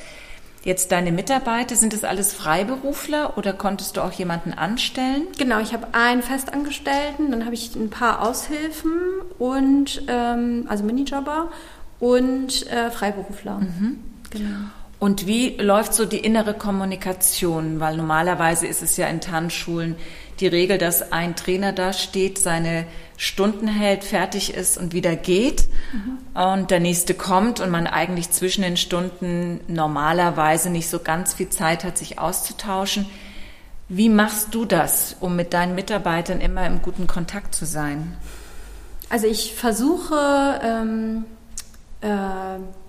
Jetzt 0.63 0.93
deine 0.93 1.11
Mitarbeiter, 1.11 1.75
sind 1.75 1.91
das 1.91 2.05
alles 2.05 2.33
Freiberufler 2.33 3.37
oder 3.37 3.51
konntest 3.51 3.97
du 3.97 4.01
auch 4.01 4.13
jemanden 4.13 4.53
anstellen? 4.53 5.27
Genau, 5.37 5.59
ich 5.59 5.73
habe 5.73 5.87
einen 5.91 6.23
Festangestellten, 6.23 7.31
dann 7.31 7.43
habe 7.43 7.53
ich 7.53 7.75
ein 7.75 7.89
paar 7.89 8.21
Aushilfen 8.21 8.91
und 9.39 10.03
ähm, 10.07 10.65
also 10.69 10.85
Minijobber 10.85 11.51
und 11.99 12.65
äh, 12.67 12.91
Freiberufler. 12.91 13.59
Mhm. 13.59 13.99
Genau. 14.29 14.69
Und 15.03 15.27
wie 15.27 15.57
läuft 15.57 15.93
so 15.93 16.05
die 16.05 16.19
innere 16.19 16.53
Kommunikation? 16.53 17.81
Weil 17.81 17.97
normalerweise 17.97 18.67
ist 18.67 18.81
es 18.81 18.95
ja 18.95 19.07
in 19.07 19.19
Tanzschulen 19.19 19.97
die 20.39 20.47
Regel, 20.47 20.77
dass 20.77 21.11
ein 21.11 21.35
Trainer 21.35 21.73
da 21.73 21.91
steht, 21.91 22.39
seine 22.39 22.85
Stunden 23.17 23.67
hält, 23.67 24.05
fertig 24.05 24.53
ist 24.53 24.77
und 24.77 24.93
wieder 24.93 25.17
geht 25.17 25.67
mhm. 25.91 26.41
und 26.41 26.71
der 26.71 26.79
nächste 26.79 27.15
kommt 27.15 27.59
und 27.59 27.69
man 27.69 27.85
eigentlich 27.85 28.31
zwischen 28.31 28.61
den 28.61 28.77
Stunden 28.77 29.59
normalerweise 29.67 30.69
nicht 30.69 30.87
so 30.87 30.99
ganz 30.99 31.33
viel 31.33 31.49
Zeit 31.49 31.83
hat, 31.83 31.97
sich 31.97 32.17
auszutauschen. 32.17 33.05
Wie 33.89 34.07
machst 34.07 34.55
du 34.55 34.63
das, 34.63 35.17
um 35.19 35.35
mit 35.35 35.53
deinen 35.53 35.75
Mitarbeitern 35.75 36.39
immer 36.39 36.65
im 36.65 36.81
guten 36.81 37.07
Kontakt 37.07 37.55
zu 37.55 37.65
sein? 37.65 38.15
Also 39.09 39.27
ich 39.27 39.53
versuche 39.53 40.61
ähm, 40.63 41.25
äh, 41.99 42.07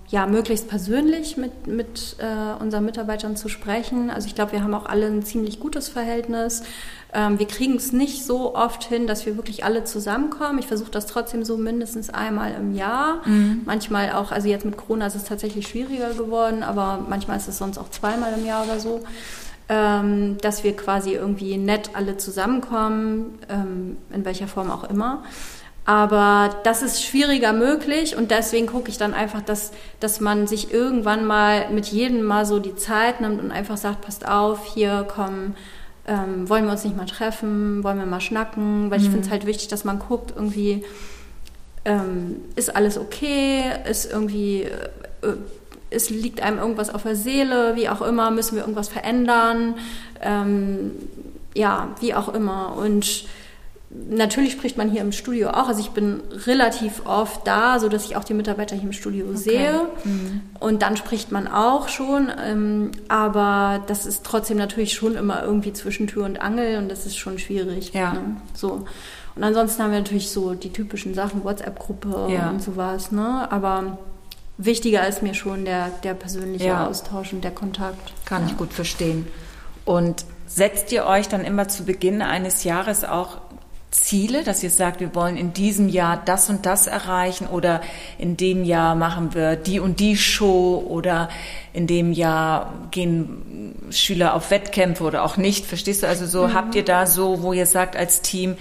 ja 0.09 0.27
möglichst 0.27 0.69
persönlich 0.69 1.35
mit, 1.35 1.67
mit 1.67 2.17
äh, 2.19 2.61
unseren 2.61 2.85
Mitarbeitern 2.85 3.35
zu 3.35 3.49
sprechen. 3.49 4.11
Also 4.11 4.27
ich 4.27 4.35
glaube, 4.35 4.51
wir 4.51 4.63
haben 4.63 4.73
auch 4.73 4.85
alle 4.85 5.07
ein 5.07 5.23
ziemlich 5.23 5.59
gutes 5.59 5.89
Verhältnis. 5.89 6.63
Ähm, 7.11 7.39
wir 7.39 7.47
kriegen 7.47 7.75
es 7.75 7.91
nicht 7.91 8.23
so 8.23 8.55
oft 8.55 8.83
hin, 8.83 9.07
dass 9.07 9.25
wir 9.25 9.35
wirklich 9.35 9.63
alle 9.63 9.83
zusammenkommen. 9.83 10.59
Ich 10.59 10.67
versuche 10.67 10.91
das 10.91 11.07
trotzdem 11.07 11.43
so 11.43 11.57
mindestens 11.57 12.11
einmal 12.11 12.53
im 12.53 12.75
Jahr. 12.75 13.21
Mhm. 13.25 13.61
Manchmal 13.65 14.11
auch, 14.11 14.31
also 14.31 14.47
jetzt 14.47 14.65
mit 14.65 14.77
Corona 14.77 15.07
ist 15.07 15.15
es 15.15 15.23
tatsächlich 15.23 15.67
schwieriger 15.67 16.13
geworden, 16.13 16.61
aber 16.61 17.03
manchmal 17.09 17.37
ist 17.37 17.47
es 17.47 17.57
sonst 17.57 17.77
auch 17.79 17.89
zweimal 17.89 18.33
im 18.37 18.45
Jahr 18.45 18.63
oder 18.63 18.79
so. 18.79 19.01
Ähm, 19.67 20.37
dass 20.41 20.63
wir 20.63 20.75
quasi 20.75 21.13
irgendwie 21.13 21.57
nett 21.57 21.89
alle 21.93 22.17
zusammenkommen, 22.17 23.39
ähm, 23.49 23.97
in 24.13 24.23
welcher 24.23 24.47
Form 24.47 24.69
auch 24.69 24.83
immer. 24.83 25.23
Aber 25.85 26.49
das 26.63 26.81
ist 26.81 27.03
schwieriger 27.03 27.53
möglich 27.53 28.15
und 28.15 28.31
deswegen 28.31 28.65
gucke 28.65 28.89
ich 28.89 28.97
dann 28.97 29.13
einfach, 29.13 29.41
dass, 29.41 29.71
dass 29.99 30.19
man 30.19 30.47
sich 30.47 30.73
irgendwann 30.73 31.25
mal 31.25 31.69
mit 31.69 31.85
jedem 31.85 32.23
mal 32.23 32.45
so 32.47 32.57
die 32.59 32.75
Zeit 32.75 33.21
nimmt 33.21 33.39
und 33.39 33.51
einfach 33.51 33.77
sagt, 33.77 34.01
passt 34.01 34.27
auf, 34.27 34.65
hier 34.65 35.03
kommen, 35.07 35.55
ähm, 36.07 36.49
wollen 36.49 36.65
wir 36.65 36.71
uns 36.71 36.83
nicht 36.83 36.97
mal 36.97 37.05
treffen, 37.05 37.83
wollen 37.83 37.99
wir 37.99 38.07
mal 38.07 38.19
schnacken, 38.19 38.89
weil 38.89 38.97
mhm. 38.97 39.05
ich 39.05 39.11
finde 39.11 39.25
es 39.25 39.31
halt 39.31 39.45
wichtig, 39.45 39.67
dass 39.67 39.83
man 39.85 39.99
guckt, 39.99 40.33
irgendwie 40.35 40.83
ähm, 41.85 42.37
ist 42.55 42.75
alles 42.75 42.97
okay, 42.97 43.63
ist 43.87 44.11
irgendwie, 44.11 44.63
äh, 44.63 45.33
es 45.91 46.09
liegt 46.09 46.41
einem 46.41 46.57
irgendwas 46.57 46.93
auf 46.93 47.03
der 47.03 47.15
Seele, 47.15 47.75
wie 47.75 47.89
auch 47.89 48.01
immer, 48.01 48.31
müssen 48.31 48.55
wir 48.55 48.63
irgendwas 48.63 48.89
verändern, 48.89 49.75
ähm, 50.19 50.91
ja, 51.53 51.89
wie 52.01 52.15
auch 52.15 52.33
immer. 52.33 52.75
Und 52.75 53.25
Natürlich 54.09 54.51
spricht 54.51 54.77
man 54.77 54.89
hier 54.89 55.01
im 55.01 55.11
Studio 55.11 55.49
auch. 55.49 55.67
Also 55.67 55.79
ich 55.79 55.91
bin 55.91 56.21
relativ 56.45 57.05
oft 57.05 57.45
da, 57.47 57.79
so 57.79 57.89
dass 57.89 58.05
ich 58.05 58.15
auch 58.15 58.23
die 58.23 58.33
Mitarbeiter 58.33 58.75
hier 58.75 58.85
im 58.85 58.93
Studio 58.93 59.25
okay. 59.25 59.37
sehe. 59.37 59.81
Mhm. 60.03 60.41
Und 60.59 60.81
dann 60.81 60.97
spricht 60.97 61.31
man 61.31 61.47
auch 61.47 61.87
schon. 61.87 62.31
Ähm, 62.45 62.91
aber 63.07 63.83
das 63.87 64.05
ist 64.05 64.23
trotzdem 64.23 64.57
natürlich 64.57 64.93
schon 64.93 65.15
immer 65.15 65.43
irgendwie 65.43 65.73
zwischen 65.73 66.07
Tür 66.07 66.25
und 66.25 66.41
Angel 66.41 66.77
und 66.77 66.89
das 66.89 67.05
ist 67.05 67.17
schon 67.17 67.39
schwierig. 67.39 67.93
Ja. 67.93 68.13
Ne? 68.13 68.37
So. 68.53 68.85
Und 69.35 69.43
ansonsten 69.43 69.83
haben 69.83 69.91
wir 69.91 69.99
natürlich 69.99 70.29
so 70.29 70.53
die 70.53 70.71
typischen 70.71 71.13
Sachen, 71.13 71.43
WhatsApp-Gruppe 71.43 72.27
ja. 72.29 72.49
und 72.49 72.61
sowas. 72.61 73.11
Ne? 73.11 73.51
Aber 73.51 73.97
wichtiger 74.57 75.07
ist 75.07 75.23
mir 75.23 75.33
schon 75.33 75.65
der, 75.65 75.89
der 76.03 76.13
persönliche 76.13 76.67
ja. 76.67 76.87
Austausch 76.87 77.33
und 77.33 77.43
der 77.43 77.51
Kontakt. 77.51 78.13
Kann 78.25 78.43
ja. 78.43 78.49
ich 78.49 78.57
gut 78.57 78.71
verstehen. 78.71 79.27
Und 79.83 80.25
setzt 80.47 80.91
ihr 80.91 81.05
euch 81.05 81.27
dann 81.27 81.43
immer 81.43 81.67
zu 81.67 81.85
Beginn 81.85 82.21
eines 82.21 82.63
Jahres 82.63 83.03
auch 83.03 83.41
Ziele, 84.01 84.43
dass 84.43 84.63
ihr 84.63 84.69
sagt, 84.69 84.99
wir 84.99 85.15
wollen 85.15 85.37
in 85.37 85.53
diesem 85.53 85.89
Jahr 85.89 86.21
das 86.23 86.49
und 86.49 86.65
das 86.65 86.87
erreichen 86.87 87.47
oder 87.47 87.81
in 88.17 88.37
dem 88.37 88.63
Jahr 88.63 88.95
machen 88.95 89.33
wir 89.33 89.55
die 89.55 89.79
und 89.79 89.99
die 89.99 90.17
Show 90.17 90.85
oder 90.87 91.29
in 91.73 91.87
dem 91.87 92.11
Jahr 92.11 92.73
gehen 92.91 93.75
Schüler 93.91 94.33
auf 94.33 94.51
Wettkämpfe 94.51 95.03
oder 95.03 95.23
auch 95.23 95.37
nicht. 95.37 95.65
Verstehst 95.65 96.03
du? 96.03 96.07
Also 96.07 96.25
so 96.25 96.47
mhm. 96.47 96.53
habt 96.53 96.75
ihr 96.75 96.83
da 96.83 97.05
so, 97.05 97.41
wo 97.41 97.53
ihr 97.53 97.65
sagt 97.65 97.95
als 97.95 98.21
Team, 98.21 98.55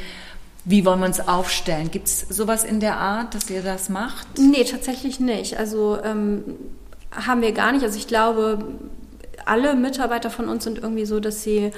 wie 0.65 0.85
wollen 0.85 1.01
wir 1.01 1.07
uns 1.07 1.21
aufstellen? 1.21 1.91
Gibt 1.91 2.07
es 2.07 2.21
sowas 2.21 2.65
in 2.65 2.81
der 2.81 2.97
Art, 2.97 3.35
dass 3.35 3.51
ihr 3.51 3.63
das 3.63 3.89
macht? 3.89 4.27
Nee, 4.39 4.65
tatsächlich 4.65 5.21
nicht. 5.21 5.59
Also 5.59 5.99
ähm, 6.03 6.43
haben 7.11 7.43
wir 7.43 7.53
gar 7.53 7.73
nicht. 7.73 7.83
Also 7.83 7.99
ich 7.99 8.07
glaube, 8.07 8.65
alle 9.45 9.75
Mitarbeiter 9.75 10.31
von 10.31 10.49
uns 10.49 10.65
sind 10.65 10.79
irgendwie 10.79 11.05
so, 11.05 11.21
dass 11.21 11.43
sie 11.43 11.71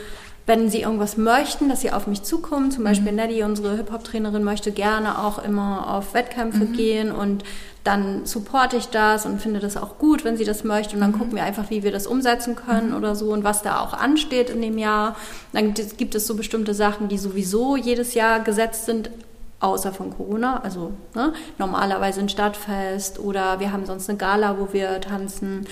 wenn 0.46 0.70
sie 0.70 0.82
irgendwas 0.82 1.16
möchten, 1.16 1.68
dass 1.68 1.80
sie 1.80 1.90
auf 1.90 2.06
mich 2.06 2.22
zukommen. 2.22 2.70
Zum 2.70 2.85
Beispiel 2.85 3.11
mhm. 3.11 3.18
Neddy, 3.18 3.42
unsere 3.42 3.76
Hip-Hop-Trainerin, 3.76 4.44
möchte 4.44 4.70
gerne 4.70 5.18
auch 5.18 5.42
immer 5.42 5.92
auf 5.92 6.14
Wettkämpfe 6.14 6.66
mhm. 6.66 6.72
gehen 6.72 7.12
und 7.12 7.42
dann 7.82 8.26
supporte 8.26 8.76
ich 8.76 8.87
das 8.87 9.26
und 9.26 9.40
finde 9.40 9.61
das 9.61 9.76
auch 9.76 9.98
gut, 9.98 10.24
wenn 10.24 10.37
sie 10.37 10.44
das 10.44 10.64
möchte. 10.64 10.94
Und 10.94 11.00
dann 11.00 11.11
mhm. 11.11 11.18
gucken 11.18 11.37
wir 11.37 11.42
einfach, 11.42 11.70
wie 11.70 11.82
wir 11.82 11.92
das 11.92 12.06
umsetzen 12.06 12.54
können 12.54 12.90
mhm. 12.90 12.96
oder 12.96 13.16
so 13.16 13.32
und 13.32 13.42
was 13.42 13.62
da 13.62 13.80
auch 13.80 13.92
ansteht 13.92 14.48
in 14.48 14.62
dem 14.62 14.78
Jahr. 14.78 15.16
Dann 15.52 15.74
gibt 15.74 16.14
es 16.14 16.26
so 16.26 16.37
bestimmte 16.37 16.74
Sachen, 16.74 17.09
die 17.09 17.18
sowieso 17.18 17.76
jedes 17.76 18.14
Jahr 18.14 18.40
gesetzt 18.40 18.87
sind, 18.87 19.11
außer 19.59 19.92
von 19.92 20.11
Corona. 20.16 20.61
Also 20.62 20.92
ne, 21.14 21.32
normalerweise 21.59 22.20
ein 22.20 22.28
Stadtfest 22.28 23.18
oder 23.18 23.59
wir 23.59 23.72
haben 23.72 23.87
sonst 23.87 24.09
eine 24.09 24.18
Gala, 24.18 24.59
wo 24.59 24.72
wir 24.72 25.00
tanzen 25.00 25.66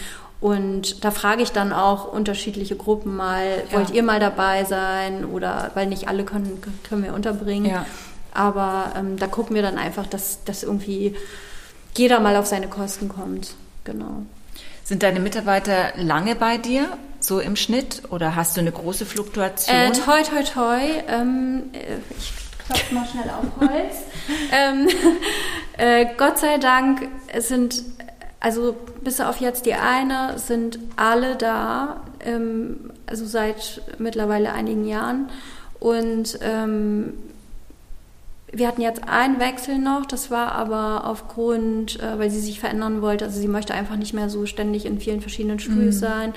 und 0.45 1.07
da 1.07 1.11
frage 1.11 1.43
ich 1.43 1.53
dann 1.53 1.73
auch 1.73 2.13
unterschiedliche 2.13 2.77
Gruppen 2.77 3.17
mal, 3.17 3.63
ja. 3.71 3.79
wollt 3.79 3.89
ihr 3.89 4.03
mal 4.03 4.21
dabei 4.21 4.65
sein? 4.65 5.25
Oder 5.25 5.71
weil 5.73 5.87
nicht 5.87 6.07
alle 6.07 6.25
können, 6.25 6.63
können 6.87 7.03
wir 7.03 7.15
unterbringen. 7.15 7.71
Ja. 7.71 7.87
Aber 8.35 8.93
ähm, 8.95 9.19
da 9.19 9.27
gucken 9.27 9.57
wir 9.57 9.63
dann 9.63 9.79
einfach, 9.79 10.07
dass, 10.07 10.45
dass 10.45 10.63
irgendwie 10.63 11.17
jeder 11.97 12.21
mal 12.21 12.37
auf 12.37 12.45
seine 12.45 12.69
Kosten 12.69 13.09
kommt. 13.09 13.55
Genau. 13.85 14.27
Sind 14.83 15.03
deine 15.03 15.19
Mitarbeiter 15.19 15.95
lange 15.97 16.35
bei 16.35 16.59
dir, 16.59 16.89
so 17.21 17.41
im 17.41 17.57
Schnitt? 17.57 18.03
Oder 18.11 18.37
hast 18.37 18.59
du 18.59 18.61
eine 18.61 18.73
große 18.73 19.07
Fluktuation? 19.07 19.75
Äh, 19.75 19.93
toi, 19.93 20.23
toi, 20.25 20.43
toi. 20.43 20.79
Ähm, 21.09 21.71
äh, 21.73 21.97
ich 22.19 22.35
klopfe 22.67 22.95
mal 22.95 23.07
schnell 23.07 23.31
auf 23.31 23.47
Holz. 23.67 23.95
ähm, 24.53 24.89
äh, 25.79 26.05
Gott 26.19 26.39
sei 26.39 26.59
Dank 26.59 27.09
sind 27.39 27.83
also 28.45 28.77
bis 29.03 29.23
auf 29.23 29.41
jetzt 29.41 29.65
die 29.65 29.73
eine 29.73 30.39
sind 30.39 30.79
alle 30.97 31.35
da, 31.37 32.03
ähm, 32.21 32.91
also 33.07 33.25
seit 33.25 33.81
mittlerweile 33.97 34.53
einigen 34.53 34.87
Jahren. 34.87 35.31
Und 35.81 36.39
ähm, 36.43 37.15
wir 38.53 38.69
hatten 38.69 38.83
jetzt 38.83 39.09
einen 39.09 39.41
Wechsel 39.41 39.79
noch, 39.79 40.05
das 40.05 40.31
war 40.31 40.53
aber 40.53 41.07
aufgrund, 41.07 41.99
äh, 42.01 42.19
weil 42.19 42.31
sie 42.31 42.41
sich 42.41 42.61
verändern 42.61 43.01
wollte. 43.01 43.25
Also 43.25 43.41
sie 43.41 43.49
möchte 43.49 43.73
einfach 43.73 43.97
nicht 43.97 44.13
mehr 44.13 44.29
so 44.29 44.45
ständig 44.45 44.85
in 44.85 45.01
vielen 45.01 45.23
verschiedenen 45.23 45.59
Studios 45.59 45.95
mhm. 45.95 46.01
sein. 46.01 46.35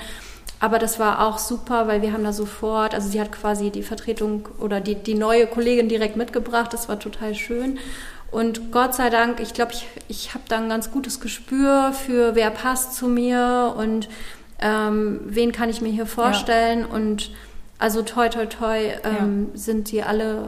Aber 0.60 0.78
das 0.78 0.98
war 0.98 1.26
auch 1.26 1.36
super, 1.36 1.88
weil 1.88 2.00
wir 2.00 2.14
haben 2.14 2.24
da 2.24 2.32
sofort, 2.32 2.94
also 2.94 3.10
sie 3.10 3.20
hat 3.20 3.32
quasi 3.32 3.68
die 3.68 3.82
Vertretung 3.82 4.48
oder 4.58 4.80
die, 4.80 4.94
die 4.94 5.14
neue 5.14 5.46
Kollegin 5.46 5.90
direkt 5.90 6.16
mitgebracht. 6.16 6.72
Das 6.72 6.88
war 6.88 6.98
total 6.98 7.34
schön. 7.34 7.78
Und 8.30 8.72
Gott 8.72 8.94
sei 8.94 9.08
Dank, 9.08 9.40
ich 9.40 9.54
glaube, 9.54 9.72
ich, 9.72 9.86
ich 10.08 10.34
habe 10.34 10.44
da 10.48 10.58
ein 10.58 10.68
ganz 10.68 10.90
gutes 10.90 11.20
Gespür 11.20 11.92
für, 11.92 12.34
wer 12.34 12.50
passt 12.50 12.94
zu 12.94 13.08
mir 13.08 13.74
und 13.76 14.08
ähm, 14.60 15.20
wen 15.24 15.52
kann 15.52 15.70
ich 15.70 15.80
mir 15.80 15.90
hier 15.90 16.06
vorstellen. 16.06 16.80
Ja. 16.80 16.86
Und 16.94 17.30
also 17.78 18.02
toi, 18.02 18.28
toi, 18.28 18.46
toi 18.46 18.78
ähm, 19.04 19.48
ja. 19.52 19.58
sind 19.58 19.90
die 19.90 20.02
alle, 20.02 20.44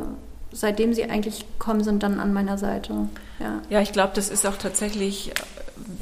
seitdem 0.53 0.93
sie 0.93 1.05
eigentlich 1.09 1.47
kommen, 1.59 1.83
sind 1.83 2.03
dann 2.03 2.21
an 2.21 2.35
meiner 2.35 2.59
Seite. 2.59 3.09
Ja, 3.39 3.63
ja 3.71 3.81
ich 3.81 3.93
glaube, 3.93 4.13
das 4.15 4.29
ist 4.29 4.47
auch 4.47 4.57
tatsächlich 4.57 5.31
äh, 5.31 5.33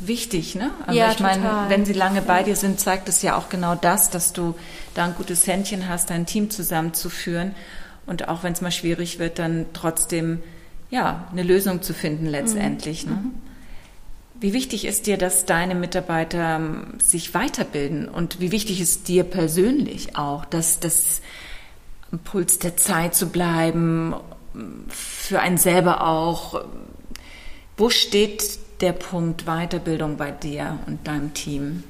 wichtig. 0.00 0.56
Ne? 0.56 0.70
Also 0.84 0.98
ja, 0.98 1.12
ich 1.12 1.20
meine, 1.20 1.66
wenn 1.68 1.84
sie 1.84 1.92
lange 1.92 2.22
bei 2.22 2.42
dir 2.42 2.56
sind, 2.56 2.80
zeigt 2.80 3.08
es 3.08 3.22
ja 3.22 3.36
auch 3.36 3.50
genau 3.50 3.76
das, 3.76 4.10
dass 4.10 4.32
du 4.32 4.56
da 4.94 5.04
ein 5.04 5.14
gutes 5.14 5.46
Händchen 5.46 5.88
hast, 5.88 6.10
dein 6.10 6.26
Team 6.26 6.50
zusammenzuführen. 6.50 7.54
Und 8.04 8.28
auch 8.28 8.42
wenn 8.42 8.54
es 8.54 8.62
mal 8.62 8.72
schwierig 8.72 9.20
wird, 9.20 9.38
dann 9.38 9.66
trotzdem 9.74 10.42
ja, 10.90 11.28
eine 11.30 11.42
Lösung 11.42 11.82
zu 11.82 11.92
finden 11.94 12.26
letztendlich. 12.26 13.06
Mhm. 13.06 13.12
Ne? 13.12 13.18
Wie 14.40 14.52
wichtig 14.52 14.84
ist 14.84 15.06
dir, 15.06 15.18
dass 15.18 15.46
deine 15.46 15.74
Mitarbeiter 15.74 16.56
ähm, 16.56 16.94
sich 16.98 17.34
weiterbilden 17.34 18.08
und 18.08 18.40
wie 18.40 18.52
wichtig 18.52 18.80
ist 18.80 19.08
dir 19.08 19.24
persönlich 19.24 20.16
auch, 20.16 20.44
dass 20.44 20.78
das 20.78 21.20
am 22.12 22.20
Puls 22.20 22.58
der 22.58 22.76
Zeit 22.76 23.14
zu 23.14 23.28
bleiben, 23.30 24.14
für 24.88 25.40
einen 25.40 25.58
selber 25.58 26.06
auch? 26.06 26.64
Wo 27.76 27.90
steht 27.90 28.58
der 28.80 28.92
Punkt 28.92 29.44
Weiterbildung 29.44 30.16
bei 30.16 30.30
dir 30.30 30.78
und 30.86 31.06
deinem 31.06 31.34
Team? 31.34 31.84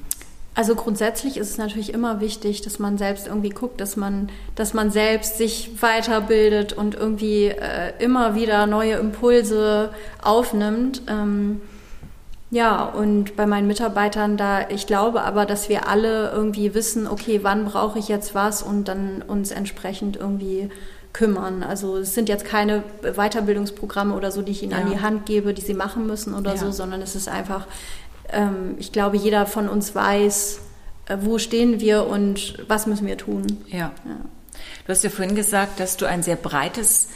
Also 0.59 0.75
grundsätzlich 0.75 1.37
ist 1.37 1.51
es 1.51 1.57
natürlich 1.57 1.93
immer 1.93 2.19
wichtig, 2.19 2.59
dass 2.59 2.79
man 2.79 2.97
selbst 2.97 3.27
irgendwie 3.27 3.47
guckt, 3.47 3.79
dass 3.79 3.95
man, 3.95 4.27
dass 4.55 4.73
man 4.73 4.91
selbst 4.91 5.37
sich 5.37 5.71
weiterbildet 5.81 6.73
und 6.73 6.95
irgendwie 6.95 7.45
äh, 7.45 7.93
immer 7.99 8.35
wieder 8.35 8.67
neue 8.67 8.95
Impulse 8.95 9.93
aufnimmt. 10.21 11.03
Ähm, 11.07 11.61
ja, 12.51 12.83
und 12.83 13.37
bei 13.37 13.45
meinen 13.45 13.67
Mitarbeitern 13.67 14.35
da, 14.35 14.67
ich 14.67 14.85
glaube 14.85 15.21
aber, 15.21 15.45
dass 15.45 15.69
wir 15.69 15.87
alle 15.87 16.29
irgendwie 16.31 16.73
wissen, 16.73 17.07
okay, 17.07 17.39
wann 17.41 17.63
brauche 17.63 17.97
ich 17.97 18.09
jetzt 18.09 18.35
was 18.35 18.61
und 18.61 18.89
dann 18.89 19.21
uns 19.25 19.51
entsprechend 19.51 20.17
irgendwie 20.17 20.67
kümmern. 21.13 21.63
Also 21.63 21.95
es 21.99 22.13
sind 22.13 22.27
jetzt 22.27 22.43
keine 22.43 22.83
Weiterbildungsprogramme 23.01 24.13
oder 24.13 24.29
so, 24.29 24.41
die 24.41 24.51
ich 24.51 24.61
ihnen 24.61 24.73
ja. 24.73 24.79
an 24.79 24.91
die 24.91 24.99
Hand 24.99 25.25
gebe, 25.25 25.53
die 25.53 25.61
sie 25.61 25.73
machen 25.73 26.05
müssen 26.05 26.33
oder 26.33 26.51
ja. 26.51 26.57
so, 26.57 26.71
sondern 26.71 27.01
es 27.01 27.15
ist 27.15 27.29
einfach 27.29 27.65
ähm, 28.31 28.75
ich 28.77 28.91
glaube, 28.91 29.17
jeder 29.17 29.45
von 29.45 29.69
uns 29.69 29.95
weiß, 29.95 30.59
äh, 31.07 31.17
wo 31.21 31.37
stehen 31.37 31.79
wir 31.79 32.07
und 32.07 32.63
was 32.67 32.87
müssen 32.87 33.07
wir 33.07 33.17
tun. 33.17 33.45
Ja. 33.67 33.91
ja. 34.05 34.17
Du 34.85 34.91
hast 34.91 35.03
ja 35.03 35.09
vorhin 35.09 35.35
gesagt, 35.35 35.79
dass 35.79 35.97
du 35.97 36.05
ein 36.05 36.23
sehr 36.23 36.35
breites 36.35 37.09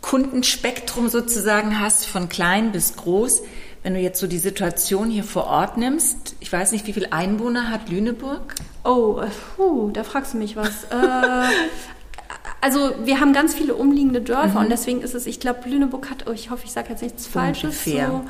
Kundenspektrum 0.00 1.08
sozusagen 1.08 1.80
hast, 1.80 2.06
von 2.06 2.28
klein 2.28 2.72
bis 2.72 2.96
groß. 2.96 3.42
Wenn 3.82 3.94
du 3.94 4.00
jetzt 4.00 4.20
so 4.20 4.26
die 4.26 4.38
Situation 4.38 5.08
hier 5.08 5.24
vor 5.24 5.46
Ort 5.46 5.76
nimmst, 5.78 6.34
ich 6.40 6.52
weiß 6.52 6.72
nicht, 6.72 6.86
wie 6.86 6.92
viele 6.92 7.12
Einwohner 7.12 7.70
hat 7.70 7.88
Lüneburg? 7.88 8.54
Oh, 8.84 9.22
puh, 9.56 9.90
da 9.92 10.04
fragst 10.04 10.34
du 10.34 10.38
mich 10.38 10.56
was. 10.56 10.84
äh, 10.84 11.48
also 12.60 12.92
wir 13.04 13.20
haben 13.20 13.32
ganz 13.32 13.54
viele 13.54 13.74
umliegende 13.74 14.20
Dörfer 14.20 14.58
mhm. 14.58 14.64
und 14.64 14.70
deswegen 14.70 15.00
ist 15.00 15.14
es, 15.14 15.26
ich 15.26 15.40
glaube, 15.40 15.68
Lüneburg 15.68 16.10
hat, 16.10 16.26
oh, 16.28 16.32
ich 16.32 16.50
hoffe, 16.50 16.62
ich 16.64 16.72
sage 16.72 16.90
jetzt 16.90 17.02
nichts 17.02 17.26
Falsches, 17.26 17.84
so, 17.84 18.24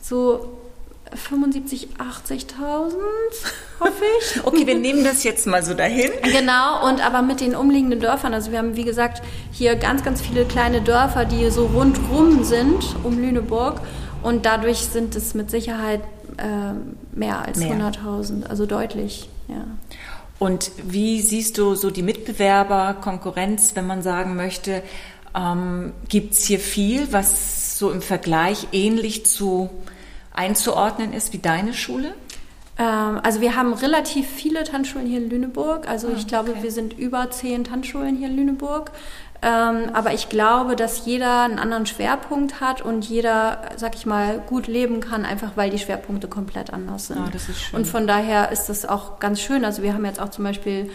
so 0.00 0.58
75, 1.14 1.88
80.000, 1.98 2.58
hoffe 3.80 4.04
ich. 4.20 4.44
okay, 4.44 4.66
wir 4.66 4.74
nehmen 4.74 5.04
das 5.04 5.24
jetzt 5.24 5.46
mal 5.46 5.62
so 5.62 5.74
dahin. 5.74 6.10
Genau, 6.22 6.88
und 6.88 7.04
aber 7.04 7.22
mit 7.22 7.40
den 7.40 7.54
umliegenden 7.54 8.00
Dörfern, 8.00 8.34
also 8.34 8.50
wir 8.50 8.58
haben, 8.58 8.76
wie 8.76 8.84
gesagt, 8.84 9.22
hier 9.52 9.76
ganz, 9.76 10.02
ganz 10.02 10.20
viele 10.20 10.44
kleine 10.44 10.82
Dörfer, 10.82 11.24
die 11.24 11.50
so 11.50 11.66
rundrum 11.66 12.44
sind 12.44 12.84
um 13.02 13.20
Lüneburg 13.20 13.80
und 14.22 14.46
dadurch 14.46 14.78
sind 14.78 15.14
es 15.16 15.34
mit 15.34 15.50
Sicherheit 15.50 16.00
äh, 16.38 16.72
mehr 17.16 17.40
als 17.40 17.60
100.000, 17.60 18.46
also 18.46 18.66
deutlich, 18.66 19.28
ja. 19.48 19.64
Und 20.40 20.72
wie 20.82 21.20
siehst 21.20 21.58
du 21.58 21.74
so 21.76 21.90
die 21.90 22.02
Mitbewerber, 22.02 22.96
Konkurrenz, 23.00 23.76
wenn 23.76 23.86
man 23.86 24.02
sagen 24.02 24.34
möchte, 24.34 24.82
ähm, 25.34 25.92
gibt 26.08 26.34
es 26.34 26.44
hier 26.44 26.58
viel, 26.58 27.12
was 27.12 27.78
so 27.78 27.90
im 27.90 28.02
Vergleich 28.02 28.68
ähnlich 28.72 29.26
zu 29.26 29.70
einzuordnen 30.34 31.12
ist 31.12 31.32
wie 31.32 31.38
deine 31.38 31.72
Schule? 31.72 32.14
Ähm, 32.78 33.20
also 33.22 33.40
wir 33.40 33.56
haben 33.56 33.72
relativ 33.72 34.28
viele 34.28 34.64
Tanzschulen 34.64 35.06
hier 35.06 35.18
in 35.18 35.30
Lüneburg. 35.30 35.88
Also 35.88 36.08
ah, 36.08 36.14
ich 36.16 36.26
glaube, 36.26 36.50
okay. 36.50 36.62
wir 36.64 36.72
sind 36.72 36.92
über 36.98 37.30
zehn 37.30 37.64
Tanzschulen 37.64 38.16
hier 38.16 38.28
in 38.28 38.36
Lüneburg. 38.36 38.90
Ähm, 39.42 39.90
aber 39.92 40.14
ich 40.14 40.30
glaube, 40.30 40.74
dass 40.74 41.04
jeder 41.04 41.42
einen 41.42 41.58
anderen 41.58 41.84
Schwerpunkt 41.84 42.60
hat 42.60 42.80
und 42.80 43.04
jeder, 43.04 43.60
sag 43.76 43.94
ich 43.94 44.06
mal, 44.06 44.38
gut 44.38 44.66
leben 44.66 45.00
kann, 45.00 45.26
einfach 45.26 45.52
weil 45.56 45.70
die 45.70 45.78
Schwerpunkte 45.78 46.28
komplett 46.28 46.72
anders 46.72 47.08
sind. 47.08 47.18
Ah, 47.18 47.28
das 47.30 47.48
ist 47.48 47.60
schön. 47.60 47.78
Und 47.78 47.86
von 47.86 48.06
daher 48.06 48.50
ist 48.52 48.66
das 48.66 48.86
auch 48.86 49.20
ganz 49.20 49.40
schön. 49.40 49.64
Also 49.64 49.82
wir 49.82 49.92
haben 49.92 50.04
jetzt 50.06 50.20
auch 50.20 50.30
zum 50.30 50.44
Beispiel 50.44 50.90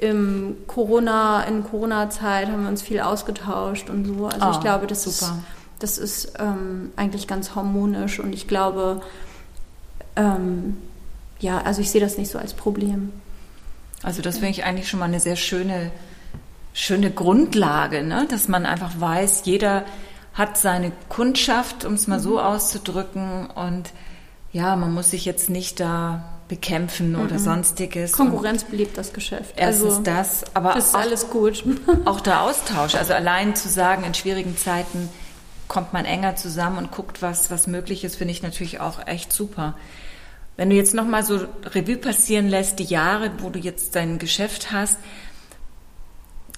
im 0.00 0.56
Corona, 0.66 1.44
in 1.44 1.64
Corona-Zeit 1.64 2.48
haben 2.48 2.64
wir 2.64 2.68
uns 2.68 2.82
viel 2.82 3.00
ausgetauscht 3.00 3.88
und 3.88 4.04
so. 4.04 4.26
Also 4.26 4.46
oh, 4.46 4.50
ich 4.50 4.60
glaube, 4.60 4.86
das 4.86 5.04
super. 5.04 5.32
ist, 5.32 5.53
das 5.78 5.98
ist 5.98 6.34
ähm, 6.38 6.92
eigentlich 6.96 7.26
ganz 7.26 7.54
harmonisch 7.54 8.20
und 8.20 8.32
ich 8.32 8.48
glaube, 8.48 9.02
ähm, 10.16 10.76
ja, 11.40 11.60
also 11.62 11.80
ich 11.80 11.90
sehe 11.90 12.00
das 12.00 12.18
nicht 12.18 12.30
so 12.30 12.38
als 12.38 12.54
Problem. 12.54 13.12
Also 14.02 14.22
das 14.22 14.36
finde 14.36 14.50
ich 14.50 14.64
eigentlich 14.64 14.88
schon 14.88 15.00
mal 15.00 15.06
eine 15.06 15.20
sehr 15.20 15.36
schöne 15.36 15.90
schöne 16.74 17.10
Grundlage, 17.10 18.02
ne? 18.02 18.26
dass 18.28 18.48
man 18.48 18.66
einfach 18.66 19.00
weiß, 19.00 19.42
jeder 19.44 19.84
hat 20.34 20.58
seine 20.58 20.90
Kundschaft, 21.08 21.84
um 21.84 21.94
es 21.94 22.08
mal 22.08 22.18
so 22.18 22.32
mhm. 22.32 22.38
auszudrücken. 22.38 23.46
Und 23.46 23.92
ja, 24.52 24.76
man 24.76 24.92
muss 24.92 25.12
sich 25.12 25.24
jetzt 25.24 25.48
nicht 25.48 25.78
da 25.80 26.24
bekämpfen 26.48 27.12
mhm. 27.12 27.20
oder 27.24 27.38
sonstiges. 27.38 28.12
Konkurrenz 28.12 28.64
belebt 28.64 28.98
das 28.98 29.12
Geschäft. 29.12 29.54
Erstens 29.56 29.90
also, 29.90 30.02
das, 30.02 30.44
aber 30.52 30.76
ist 30.76 30.94
auch, 30.94 31.00
alles 31.00 31.30
gut. 31.30 31.64
auch 32.04 32.20
der 32.20 32.42
Austausch. 32.42 32.96
Also 32.96 33.14
allein 33.14 33.54
zu 33.54 33.68
sagen, 33.68 34.02
in 34.04 34.12
schwierigen 34.12 34.56
Zeiten 34.56 35.08
kommt 35.68 35.92
man 35.92 36.04
enger 36.04 36.36
zusammen 36.36 36.78
und 36.78 36.90
guckt, 36.90 37.22
was, 37.22 37.50
was 37.50 37.66
möglich 37.66 38.04
ist, 38.04 38.16
finde 38.16 38.32
ich 38.32 38.42
natürlich 38.42 38.80
auch 38.80 39.06
echt 39.06 39.32
super. 39.32 39.76
Wenn 40.56 40.70
du 40.70 40.76
jetzt 40.76 40.94
nochmal 40.94 41.24
so 41.24 41.46
Revue 41.64 41.96
passieren 41.96 42.48
lässt, 42.48 42.78
die 42.78 42.84
Jahre, 42.84 43.32
wo 43.38 43.50
du 43.50 43.58
jetzt 43.58 43.96
dein 43.96 44.18
Geschäft 44.18 44.70
hast, 44.70 44.98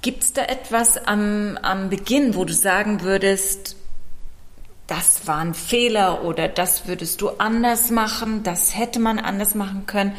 Gibt 0.06 0.22
es 0.22 0.32
da 0.32 0.42
etwas 0.42 1.04
am, 1.04 1.58
am 1.62 1.90
Beginn, 1.90 2.36
wo 2.36 2.44
du 2.44 2.52
sagen 2.52 3.02
würdest, 3.02 3.74
das 4.86 5.26
war 5.26 5.38
ein 5.38 5.52
Fehler 5.52 6.22
oder 6.22 6.46
das 6.46 6.86
würdest 6.86 7.20
du 7.22 7.30
anders 7.30 7.90
machen, 7.90 8.44
das 8.44 8.78
hätte 8.78 9.00
man 9.00 9.18
anders 9.18 9.56
machen 9.56 9.84
können? 9.86 10.14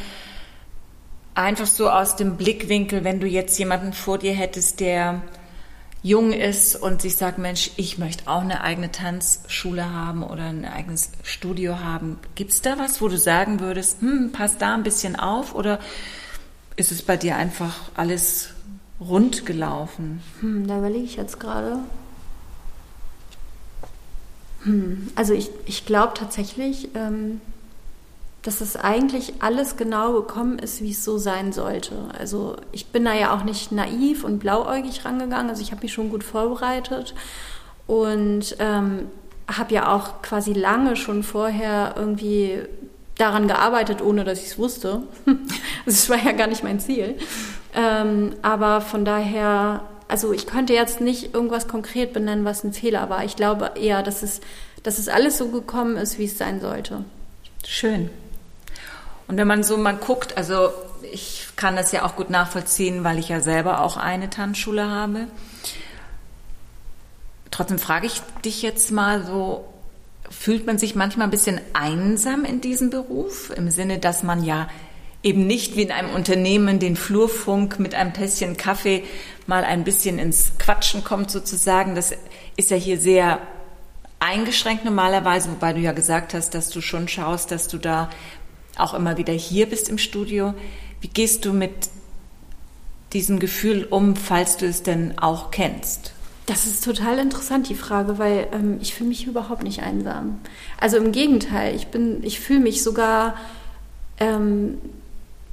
Einfach 1.35 1.67
so 1.67 1.89
aus 1.89 2.17
dem 2.17 2.35
Blickwinkel, 2.35 3.05
wenn 3.05 3.21
du 3.21 3.27
jetzt 3.27 3.57
jemanden 3.59 3.93
vor 3.93 4.17
dir 4.17 4.33
hättest, 4.33 4.81
der 4.81 5.21
jung 6.03 6.31
ist 6.31 6.75
und 6.75 7.01
sich 7.01 7.15
sagt, 7.15 7.37
Mensch, 7.37 7.71
ich 7.75 7.97
möchte 7.97 8.27
auch 8.27 8.41
eine 8.41 8.61
eigene 8.61 8.91
Tanzschule 8.91 9.91
haben 9.91 10.23
oder 10.23 10.43
ein 10.43 10.65
eigenes 10.65 11.11
Studio 11.23 11.79
haben. 11.79 12.19
Gibt 12.35 12.51
es 12.51 12.61
da 12.61 12.77
was, 12.77 13.01
wo 13.01 13.07
du 13.07 13.17
sagen 13.17 13.59
würdest, 13.59 14.01
hm, 14.01 14.31
pass 14.31 14.57
da 14.57 14.73
ein 14.73 14.83
bisschen 14.83 15.15
auf 15.15 15.55
oder 15.55 15.79
ist 16.75 16.91
es 16.91 17.01
bei 17.01 17.17
dir 17.17 17.35
einfach 17.35 17.75
alles 17.95 18.49
rund 18.99 19.45
gelaufen? 19.45 20.21
Hm, 20.39 20.67
da 20.67 20.77
überlege 20.77 21.05
ich 21.05 21.15
jetzt 21.15 21.39
gerade. 21.39 21.79
Hm, 24.63 25.09
also 25.15 25.33
ich, 25.33 25.49
ich 25.65 25.85
glaube 25.85 26.13
tatsächlich, 26.15 26.89
ähm, 26.95 27.41
dass 28.47 28.61
es 28.61 28.77
eigentlich 28.77 29.33
alles 29.39 29.75
genau 29.75 30.13
gekommen 30.13 30.57
ist, 30.57 30.81
wie 30.81 30.91
es 30.91 31.03
so 31.03 31.17
sein 31.17 31.51
sollte. 31.51 31.95
Also 32.17 32.55
ich 32.71 32.87
bin 32.87 33.03
da 33.03 33.13
ja 33.13 33.35
auch 33.35 33.43
nicht 33.43 33.73
naiv 33.73 34.23
und 34.23 34.39
blauäugig 34.39 35.03
rangegangen. 35.03 35.49
Also 35.49 35.61
ich 35.61 35.71
habe 35.71 35.81
mich 35.81 35.91
schon 35.91 36.09
gut 36.09 36.23
vorbereitet 36.23 37.13
und 37.87 38.55
ähm, 38.59 39.09
habe 39.49 39.73
ja 39.73 39.93
auch 39.93 40.21
quasi 40.21 40.53
lange 40.53 40.95
schon 40.95 41.23
vorher 41.23 41.95
irgendwie 41.97 42.59
daran 43.17 43.49
gearbeitet, 43.49 44.01
ohne 44.01 44.23
dass 44.23 44.39
ich 44.39 44.45
es 44.45 44.57
wusste. 44.57 45.03
das 45.85 46.09
war 46.09 46.23
ja 46.23 46.31
gar 46.31 46.47
nicht 46.47 46.63
mein 46.63 46.79
Ziel. 46.79 47.17
Ähm, 47.75 48.33
aber 48.43 48.79
von 48.79 49.03
daher, 49.03 49.83
also 50.07 50.31
ich 50.31 50.47
könnte 50.47 50.71
jetzt 50.71 51.01
nicht 51.01 51.33
irgendwas 51.33 51.67
konkret 51.67 52.13
benennen, 52.13 52.45
was 52.45 52.63
ein 52.63 52.71
Fehler 52.71 53.09
war. 53.09 53.25
Ich 53.25 53.35
glaube 53.35 53.73
eher, 53.75 54.03
dass 54.03 54.23
es, 54.23 54.39
dass 54.83 54.99
es 54.99 55.09
alles 55.09 55.37
so 55.37 55.49
gekommen 55.49 55.97
ist, 55.97 56.17
wie 56.17 56.25
es 56.25 56.37
sein 56.37 56.61
sollte. 56.61 57.03
Schön. 57.65 58.09
Und 59.27 59.37
wenn 59.37 59.47
man 59.47 59.63
so 59.63 59.77
mal 59.77 59.95
guckt, 59.95 60.37
also 60.37 60.69
ich 61.11 61.49
kann 61.55 61.75
das 61.75 61.91
ja 61.91 62.05
auch 62.05 62.15
gut 62.15 62.29
nachvollziehen, 62.29 63.03
weil 63.03 63.19
ich 63.19 63.29
ja 63.29 63.41
selber 63.41 63.81
auch 63.81 63.97
eine 63.97 64.29
Tanzschule 64.29 64.87
habe. 64.89 65.27
Trotzdem 67.51 67.79
frage 67.79 68.07
ich 68.07 68.21
dich 68.45 68.61
jetzt 68.61 68.91
mal 68.91 69.25
so, 69.25 69.65
fühlt 70.29 70.65
man 70.65 70.77
sich 70.77 70.95
manchmal 70.95 71.27
ein 71.27 71.31
bisschen 71.31 71.59
einsam 71.73 72.45
in 72.45 72.61
diesem 72.61 72.89
Beruf? 72.89 73.51
Im 73.55 73.69
Sinne, 73.69 73.99
dass 73.99 74.23
man 74.23 74.43
ja 74.43 74.69
eben 75.23 75.47
nicht 75.47 75.75
wie 75.75 75.81
in 75.81 75.91
einem 75.91 76.13
Unternehmen 76.13 76.79
den 76.79 76.95
Flurfunk 76.95 77.79
mit 77.79 77.95
einem 77.95 78.13
Tässchen 78.13 78.55
Kaffee 78.55 79.03
mal 79.45 79.63
ein 79.63 79.83
bisschen 79.83 80.19
ins 80.19 80.51
Quatschen 80.59 81.03
kommt 81.03 81.31
sozusagen. 81.31 81.95
Das 81.95 82.13
ist 82.55 82.69
ja 82.69 82.77
hier 82.77 82.99
sehr 82.99 83.39
eingeschränkt 84.19 84.85
normalerweise, 84.85 85.49
wobei 85.49 85.73
du 85.73 85.79
ja 85.79 85.91
gesagt 85.91 86.33
hast, 86.33 86.53
dass 86.53 86.69
du 86.69 86.81
schon 86.81 87.07
schaust, 87.07 87.51
dass 87.51 87.67
du 87.67 87.77
da 87.77 88.09
auch 88.79 88.93
immer 88.93 89.17
wieder 89.17 89.33
hier 89.33 89.67
bist 89.67 89.89
im 89.89 89.97
Studio. 89.97 90.53
Wie 91.01 91.07
gehst 91.07 91.45
du 91.45 91.53
mit 91.53 91.71
diesem 93.13 93.39
Gefühl 93.39 93.85
um, 93.89 94.15
falls 94.15 94.57
du 94.57 94.65
es 94.65 94.83
denn 94.83 95.17
auch 95.17 95.51
kennst? 95.51 96.13
Das 96.45 96.65
ist 96.65 96.83
total 96.83 97.19
interessant, 97.19 97.67
die 97.69 97.75
Frage, 97.75 98.19
weil 98.19 98.47
ähm, 98.53 98.77
ich 98.81 98.93
fühle 98.93 99.09
mich 99.09 99.27
überhaupt 99.27 99.63
nicht 99.63 99.81
einsam. 99.81 100.39
Also 100.79 100.97
im 100.97 101.11
Gegenteil, 101.11 101.75
ich 101.75 101.87
bin, 101.87 102.23
ich 102.23 102.39
fühle 102.39 102.61
mich 102.61 102.83
sogar 102.83 103.35
ähm, 104.19 104.77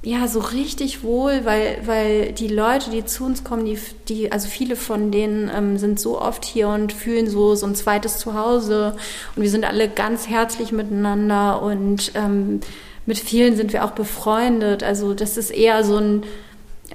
ja, 0.05 0.27
so 0.27 0.39
richtig 0.39 1.03
wohl, 1.03 1.45
weil, 1.45 1.81
weil 1.85 2.31
die 2.31 2.47
Leute, 2.47 2.91
die 2.91 3.03
zu 3.05 3.25
uns 3.25 3.43
kommen, 3.43 3.65
die, 3.65 3.79
die 4.07 4.31
also 4.31 4.47
viele 4.47 4.75
von 4.75 5.11
denen 5.11 5.49
ähm, 5.53 5.79
sind 5.79 5.99
so 5.99 6.21
oft 6.21 6.45
hier 6.45 6.69
und 6.69 6.93
fühlen 6.93 7.27
so, 7.27 7.55
so 7.55 7.65
ein 7.65 7.73
zweites 7.73 8.19
Zuhause 8.19 8.95
und 9.35 9.41
wir 9.41 9.49
sind 9.49 9.65
alle 9.65 9.89
ganz 9.89 10.29
herzlich 10.29 10.71
miteinander 10.71 11.61
und 11.63 12.11
ähm, 12.13 12.61
mit 13.05 13.17
vielen 13.19 13.55
sind 13.55 13.73
wir 13.73 13.85
auch 13.85 13.91
befreundet. 13.91 14.83
Also 14.83 15.13
das 15.13 15.37
ist 15.37 15.51
eher 15.51 15.83
so 15.83 15.97
ein, 15.97 16.23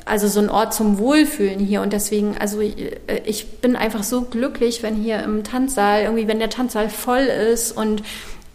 also 0.05 0.29
so 0.29 0.41
ein 0.41 0.51
Ort 0.51 0.75
zum 0.75 0.99
Wohlfühlen 0.99 1.61
hier 1.61 1.83
und 1.83 1.93
deswegen, 1.93 2.37
also 2.39 2.61
ich, 2.61 2.77
äh, 2.79 3.23
ich 3.25 3.47
bin 3.61 3.77
einfach 3.77 4.03
so 4.03 4.23
glücklich, 4.23 4.83
wenn 4.83 4.97
hier 4.97 5.23
im 5.23 5.45
Tanzsaal, 5.45 6.03
irgendwie, 6.03 6.29
wenn 6.29 6.39
der 6.39 6.51
Tanzsaal 6.51 6.91
voll 6.91 7.23
ist 7.23 7.73
und 7.77 8.03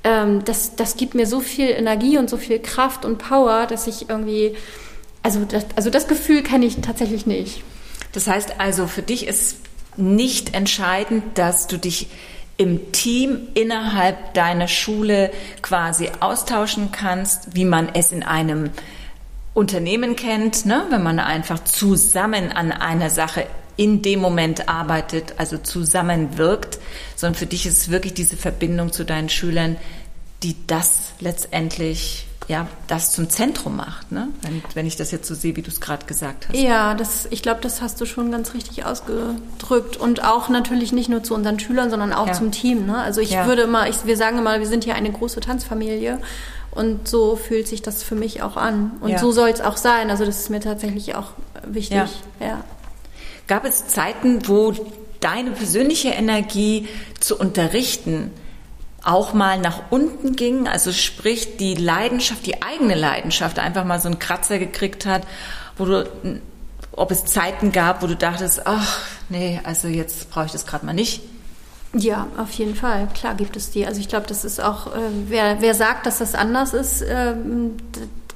ähm, 0.04 0.44
das, 0.46 0.76
das 0.76 0.98
gibt 0.98 1.16
mir 1.16 1.26
so 1.26 1.40
viel 1.40 1.70
Energie 1.70 2.18
und 2.18 2.30
so 2.30 2.38
viel 2.38 2.60
Kraft 2.60 3.06
und 3.06 3.18
Power, 3.18 3.66
dass 3.68 3.88
ich 3.88 4.10
irgendwie, 4.10 4.56
also 5.24 5.46
das, 5.46 5.66
also 5.76 5.90
das 5.90 6.08
Gefühl 6.08 6.44
kenne 6.44 6.66
ich 6.66 6.78
tatsächlich 6.82 7.26
nicht. 7.26 7.64
Das 8.12 8.28
heißt 8.28 8.60
also, 8.60 8.88
für 8.88 9.02
dich 9.02 9.28
ist 9.28 9.58
nicht 9.98 10.54
entscheidend, 10.54 11.24
dass 11.38 11.68
du 11.68 11.78
dich 11.78 12.08
im 12.58 12.92
Team 12.92 13.48
innerhalb 13.54 14.34
deiner 14.34 14.68
Schule 14.68 15.32
quasi 15.62 16.10
austauschen 16.20 16.92
kannst, 16.92 17.56
wie 17.56 17.66
man 17.66 17.90
es 17.94 18.12
in 18.12 18.24
einem 18.24 18.70
Unternehmen 19.54 20.16
kennt, 20.16 20.66
ne? 20.66 20.86
wenn 20.90 21.04
man 21.04 21.20
einfach 21.20 21.64
zusammen 21.64 22.52
an 22.52 22.72
einer 22.72 23.10
Sache 23.10 23.48
in 23.78 24.02
dem 24.02 24.20
Moment 24.20 24.70
arbeitet, 24.70 25.36
also 25.38 25.58
zusammenwirkt, 25.58 26.80
sondern 27.16 27.38
für 27.38 27.46
dich 27.46 27.66
ist 27.66 27.78
es 27.78 27.90
wirklich 27.92 28.14
diese 28.14 28.38
Verbindung 28.38 28.92
zu 28.92 29.04
deinen 29.04 29.30
Schülern, 29.30 29.78
die 30.44 30.56
das 30.68 31.14
letztendlich 31.20 32.25
ja, 32.48 32.68
das 32.88 33.12
zum 33.12 33.30
Zentrum 33.30 33.76
macht, 33.76 34.12
ne? 34.12 34.28
wenn, 34.44 34.62
wenn 34.76 34.86
ich 34.86 34.96
das 34.96 35.12
jetzt 35.12 35.28
so 35.28 35.34
sehe, 35.34 35.56
wie 35.56 35.64
du 35.64 35.70
es 35.70 35.82
gerade 35.82 36.06
gesagt 36.06 36.48
hast. 36.48 36.58
Ja, 36.58 36.94
das, 36.94 37.28
ich 37.32 37.42
glaube, 37.42 37.62
das 37.62 37.82
hast 37.82 38.00
du 38.00 38.06
schon 38.06 38.32
ganz 38.32 38.54
richtig 38.54 38.86
ausgedrückt. 38.86 39.98
Und 39.98 40.24
auch 40.24 40.48
natürlich 40.50 40.92
nicht 40.92 41.10
nur 41.10 41.24
zu 41.24 41.34
unseren 41.34 41.60
Schülern, 41.60 41.90
sondern 41.90 42.14
auch 42.14 42.28
ja. 42.28 42.34
zum 42.34 42.52
Team. 42.52 42.86
Ne? 42.86 42.98
Also 42.98 43.20
ich 43.22 43.32
ja. 43.32 43.48
würde 43.48 43.64
immer, 43.64 43.90
ich, 43.90 44.06
wir 44.06 44.16
sagen 44.16 44.38
immer, 44.38 44.60
wir 44.60 44.68
sind 44.68 44.84
hier 44.84 44.96
eine 44.96 45.12
große 45.12 45.40
Tanzfamilie. 45.40 46.20
Und 46.70 47.08
so 47.08 47.36
fühlt 47.36 47.68
sich 47.68 47.82
das 47.82 48.04
für 48.04 48.16
mich 48.16 48.44
auch 48.44 48.58
an. 48.58 48.92
Und 49.00 49.10
ja. 49.10 49.18
so 49.18 49.32
soll 49.32 49.50
es 49.50 49.62
auch 49.62 49.78
sein. 49.78 50.12
Also 50.12 50.26
das 50.26 50.40
ist 50.42 50.50
mir 50.50 50.60
tatsächlich 50.60 51.16
auch 51.16 51.32
wichtig. 51.66 51.98
Ja. 52.40 52.64
Gab 53.48 53.66
es 53.66 53.88
Zeiten, 53.88 54.48
wo 54.48 54.74
deine 55.20 55.52
persönliche 55.52 56.10
Energie 56.10 56.88
zu 57.20 57.38
unterrichten 57.38 58.32
auch 59.06 59.34
mal 59.34 59.60
nach 59.60 59.84
unten 59.92 60.36
ging, 60.36 60.68
also 60.68 60.92
sprich 60.92 61.58
die 61.58 61.76
Leidenschaft, 61.76 62.46
die 62.46 62.62
eigene 62.64 62.96
Leidenschaft 62.96 63.60
einfach 63.60 63.86
mal 63.86 64.00
so 64.00 64.08
einen 64.08 64.20
Kratzer 64.20 64.58
gekriegt 64.60 65.06
hat, 65.06 65.22
wo 65.78 65.86
du, 65.86 66.10
ob 66.92 67.12
es 67.12 67.26
Zeiten 67.26 67.72
gab, 67.72 68.02
wo 68.02 68.08
du 68.08 68.16
dachtest, 68.16 68.66
ach 68.66 69.00
nee, 69.30 69.62
also 69.64 69.88
jetzt 69.88 70.32
brauche 70.32 70.48
ich 70.48 70.52
das 70.52 70.66
gerade 70.66 70.86
mal 70.86 70.94
nicht. 70.94 71.22
Ja, 71.94 72.28
auf 72.38 72.52
jeden 72.52 72.76
Fall. 72.76 73.08
Klar 73.14 73.36
gibt 73.36 73.56
es 73.56 73.72
die. 73.72 73.86
Also 73.86 74.02
ich 74.02 74.10
glaube, 74.10 74.28
das 74.28 74.44
ist 74.44 74.62
auch, 74.62 74.88
äh, 74.88 75.00
wer, 75.28 75.62
wer 75.62 75.76
sagt, 75.76 76.06
dass 76.06 76.18
das 76.18 76.36
anders 76.36 76.74
ist, 76.74 77.02
äh, 77.02 77.36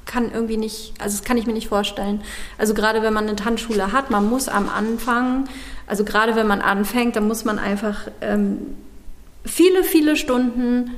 kann 0.06 0.32
irgendwie 0.32 0.56
nicht, 0.56 0.94
also 0.98 1.16
das 1.18 1.24
kann 1.24 1.36
ich 1.36 1.46
mir 1.46 1.52
nicht 1.52 1.68
vorstellen. 1.68 2.22
Also 2.58 2.74
gerade 2.74 3.02
wenn 3.02 3.12
man 3.12 3.24
eine 3.28 3.36
Tanzschule 3.36 3.92
hat, 3.92 4.10
man 4.10 4.28
muss 4.28 4.48
am 4.48 4.68
Anfang, 4.68 5.48
also 5.86 6.04
gerade 6.04 6.36
wenn 6.36 6.46
man 6.46 6.62
anfängt, 6.62 7.16
dann 7.16 7.28
muss 7.28 7.44
man 7.44 7.58
einfach 7.58 8.08
ähm, 8.20 8.76
viele, 9.44 9.84
viele 9.84 10.16
Stunden 10.16 10.90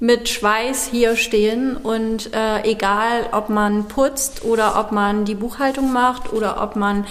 mit 0.00 0.28
Schweiß 0.28 0.88
hier 0.90 1.16
stehen 1.16 1.76
und 1.76 2.32
äh, 2.32 2.62
egal, 2.62 3.26
ob 3.32 3.48
man 3.48 3.88
putzt 3.88 4.44
oder 4.44 4.78
ob 4.78 4.92
man 4.92 5.24
die 5.24 5.34
Buchhaltung 5.34 5.92
macht 5.92 6.32
oder 6.32 6.62
ob 6.62 6.76
man 6.76 7.04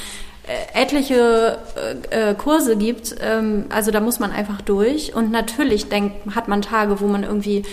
äh, 0.47 0.81
etliche 0.81 1.59
äh, 2.11 2.29
äh, 2.29 2.35
Kurse 2.35 2.77
gibt, 2.77 3.15
ähm, 3.19 3.65
also 3.69 3.91
da 3.91 3.99
muss 3.99 4.19
man 4.19 4.31
einfach 4.31 4.61
durch 4.61 5.13
und 5.13 5.31
natürlich 5.31 5.89
denkt, 5.89 6.33
hat 6.33 6.47
man 6.47 6.61
Tage, 6.61 7.01
wo 7.01 7.07
man 7.07 7.23
irgendwie 7.23 7.57
äh, 7.57 7.63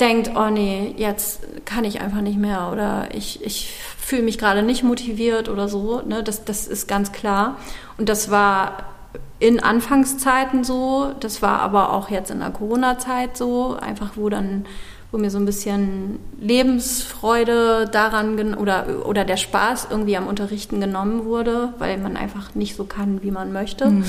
denkt, 0.00 0.32
oh 0.34 0.50
nee, 0.50 0.92
jetzt 0.96 1.40
kann 1.64 1.84
ich 1.84 2.00
einfach 2.00 2.22
nicht 2.22 2.38
mehr 2.38 2.70
oder 2.72 3.08
ich, 3.14 3.44
ich 3.44 3.72
fühle 3.96 4.22
mich 4.22 4.36
gerade 4.36 4.64
nicht 4.64 4.82
motiviert 4.82 5.48
oder 5.48 5.68
so, 5.68 6.02
ne? 6.04 6.24
das, 6.24 6.44
das 6.44 6.66
ist 6.66 6.88
ganz 6.88 7.12
klar 7.12 7.56
und 7.98 8.08
das 8.08 8.32
war 8.32 8.91
in 9.38 9.60
Anfangszeiten 9.60 10.64
so, 10.64 11.12
das 11.20 11.42
war 11.42 11.60
aber 11.60 11.92
auch 11.92 12.10
jetzt 12.10 12.30
in 12.30 12.40
der 12.40 12.50
Corona-Zeit 12.50 13.36
so, 13.36 13.76
einfach 13.76 14.12
wo 14.14 14.28
dann, 14.28 14.66
wo 15.10 15.18
mir 15.18 15.30
so 15.30 15.38
ein 15.38 15.44
bisschen 15.46 16.20
Lebensfreude 16.40 17.88
daran 17.90 18.54
oder, 18.54 19.04
oder 19.04 19.24
der 19.24 19.36
Spaß 19.36 19.88
irgendwie 19.90 20.16
am 20.16 20.26
Unterrichten 20.26 20.80
genommen 20.80 21.24
wurde, 21.24 21.74
weil 21.78 21.98
man 21.98 22.16
einfach 22.16 22.54
nicht 22.54 22.76
so 22.76 22.84
kann, 22.84 23.22
wie 23.22 23.30
man 23.30 23.52
möchte. 23.52 23.86
Mhm. 23.86 24.04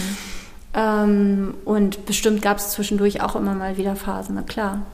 Ähm, 0.75 1.53
und 1.65 2.05
bestimmt 2.05 2.41
gab 2.41 2.57
es 2.57 2.69
zwischendurch 2.71 3.21
auch 3.21 3.35
immer 3.35 3.53
mal 3.53 3.77
wieder 3.77 3.95
Phasen, 3.95 4.35
na 4.35 4.41
klar. 4.41 4.85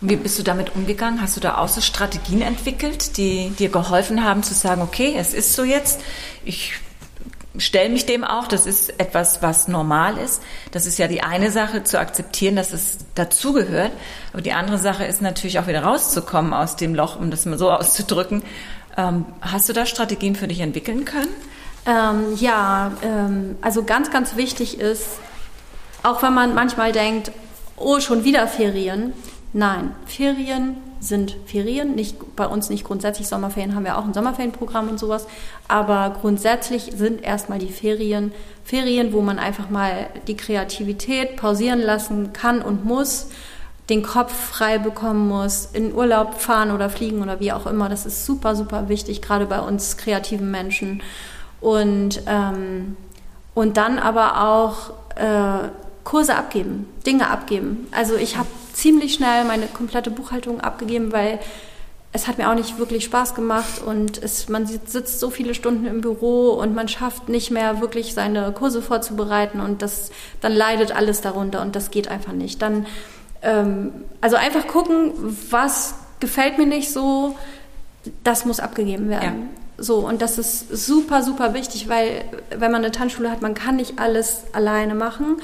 Und 0.00 0.10
wie 0.10 0.16
bist 0.16 0.38
du 0.38 0.42
damit 0.42 0.74
umgegangen? 0.74 1.22
Hast 1.22 1.36
du 1.36 1.40
da 1.40 1.58
auch 1.58 1.68
so 1.68 1.80
Strategien 1.80 2.42
entwickelt, 2.42 3.16
die 3.16 3.50
dir 3.50 3.68
geholfen 3.68 4.24
haben 4.24 4.42
zu 4.42 4.52
sagen, 4.52 4.82
okay, 4.82 5.14
es 5.16 5.32
ist 5.32 5.54
so 5.54 5.64
jetzt, 5.64 6.00
ich 6.44 6.74
stelle 7.58 7.90
mich 7.90 8.06
dem 8.06 8.24
auch. 8.24 8.48
Das 8.48 8.66
ist 8.66 9.00
etwas, 9.00 9.42
was 9.42 9.68
normal 9.68 10.18
ist. 10.18 10.42
Das 10.70 10.86
ist 10.86 10.98
ja 10.98 11.08
die 11.08 11.22
eine 11.22 11.50
Sache, 11.50 11.84
zu 11.84 11.98
akzeptieren, 11.98 12.56
dass 12.56 12.72
es 12.72 12.98
dazugehört. 13.14 13.92
Aber 14.32 14.42
die 14.42 14.52
andere 14.52 14.78
Sache 14.78 15.04
ist 15.04 15.22
natürlich 15.22 15.58
auch 15.58 15.66
wieder 15.66 15.82
rauszukommen 15.82 16.52
aus 16.52 16.76
dem 16.76 16.94
Loch, 16.94 17.18
um 17.18 17.30
das 17.30 17.46
mal 17.46 17.58
so 17.58 17.70
auszudrücken. 17.72 18.42
Ähm, 18.96 19.24
hast 19.40 19.68
du 19.68 19.72
da 19.72 19.86
Strategien 19.86 20.36
für 20.36 20.48
dich 20.48 20.60
entwickeln 20.60 21.04
können? 21.04 21.30
Ähm, 21.86 22.36
ja, 22.36 22.92
ähm, 23.02 23.56
also 23.60 23.82
ganz, 23.82 24.10
ganz 24.10 24.36
wichtig 24.36 24.78
ist, 24.78 25.06
auch 26.02 26.22
wenn 26.22 26.34
man 26.34 26.54
manchmal 26.54 26.92
denkt, 26.92 27.32
oh, 27.76 28.00
schon 28.00 28.24
wieder 28.24 28.46
Ferien. 28.46 29.12
Nein, 29.52 29.94
Ferien 30.06 30.76
sind 31.02 31.36
Ferien, 31.46 31.94
nicht 31.94 32.36
bei 32.36 32.46
uns 32.46 32.70
nicht 32.70 32.84
grundsätzlich 32.84 33.26
Sommerferien, 33.26 33.74
haben 33.74 33.84
wir 33.84 33.98
auch 33.98 34.04
ein 34.04 34.14
Sommerferienprogramm 34.14 34.88
und 34.88 34.98
sowas, 34.98 35.26
aber 35.68 36.16
grundsätzlich 36.20 36.92
sind 36.94 37.22
erstmal 37.22 37.58
die 37.58 37.68
Ferien 37.68 38.32
Ferien, 38.64 39.12
wo 39.12 39.20
man 39.20 39.38
einfach 39.38 39.70
mal 39.70 40.06
die 40.26 40.36
Kreativität 40.36 41.36
pausieren 41.36 41.80
lassen 41.80 42.32
kann 42.32 42.62
und 42.62 42.84
muss, 42.84 43.28
den 43.90 44.02
Kopf 44.02 44.32
frei 44.32 44.78
bekommen 44.78 45.28
muss, 45.28 45.68
in 45.72 45.92
Urlaub 45.92 46.40
fahren 46.40 46.70
oder 46.70 46.88
fliegen 46.88 47.22
oder 47.22 47.40
wie 47.40 47.52
auch 47.52 47.66
immer. 47.66 47.88
Das 47.88 48.06
ist 48.06 48.24
super, 48.24 48.54
super 48.54 48.88
wichtig, 48.88 49.20
gerade 49.20 49.46
bei 49.46 49.60
uns 49.60 49.96
kreativen 49.96 50.50
Menschen. 50.50 51.02
Und, 51.60 52.22
ähm, 52.26 52.96
und 53.54 53.76
dann 53.76 53.98
aber 53.98 54.48
auch 54.48 54.90
äh, 55.16 55.68
Kurse 56.04 56.36
abgeben, 56.36 56.86
Dinge 57.06 57.28
abgeben. 57.28 57.88
Also 57.90 58.14
ich 58.14 58.36
habe 58.36 58.48
ziemlich 58.74 59.14
schnell 59.14 59.44
meine 59.44 59.66
komplette 59.66 60.10
Buchhaltung 60.10 60.60
abgegeben, 60.60 61.12
weil 61.12 61.38
es 62.14 62.28
hat 62.28 62.36
mir 62.36 62.50
auch 62.50 62.54
nicht 62.54 62.78
wirklich 62.78 63.04
Spaß 63.04 63.34
gemacht 63.34 63.80
und 63.84 64.22
es, 64.22 64.48
man 64.48 64.66
sitzt 64.66 65.18
so 65.18 65.30
viele 65.30 65.54
Stunden 65.54 65.86
im 65.86 66.02
Büro 66.02 66.50
und 66.50 66.74
man 66.74 66.86
schafft 66.88 67.30
nicht 67.30 67.50
mehr 67.50 67.80
wirklich 67.80 68.12
seine 68.12 68.52
Kurse 68.52 68.82
vorzubereiten 68.82 69.60
und 69.60 69.80
das, 69.80 70.10
dann 70.42 70.52
leidet 70.52 70.94
alles 70.94 71.22
darunter 71.22 71.62
und 71.62 71.74
das 71.74 71.90
geht 71.90 72.08
einfach 72.08 72.34
nicht. 72.34 72.60
Dann, 72.60 72.86
ähm, 73.40 73.92
also 74.20 74.36
einfach 74.36 74.66
gucken, 74.66 75.12
was 75.50 75.94
gefällt 76.20 76.58
mir 76.58 76.66
nicht 76.66 76.92
so, 76.92 77.34
das 78.24 78.44
muss 78.44 78.60
abgegeben 78.60 79.08
werden. 79.08 79.48
Ja. 79.52 79.62
So, 79.82 79.96
und 79.96 80.20
das 80.20 80.38
ist 80.38 80.68
super, 80.68 81.22
super 81.22 81.54
wichtig, 81.54 81.88
weil 81.88 82.24
wenn 82.50 82.70
man 82.70 82.84
eine 82.84 82.92
Tanzschule 82.92 83.30
hat, 83.30 83.40
man 83.40 83.54
kann 83.54 83.76
nicht 83.76 83.98
alles 83.98 84.42
alleine 84.52 84.94
machen. 84.94 85.38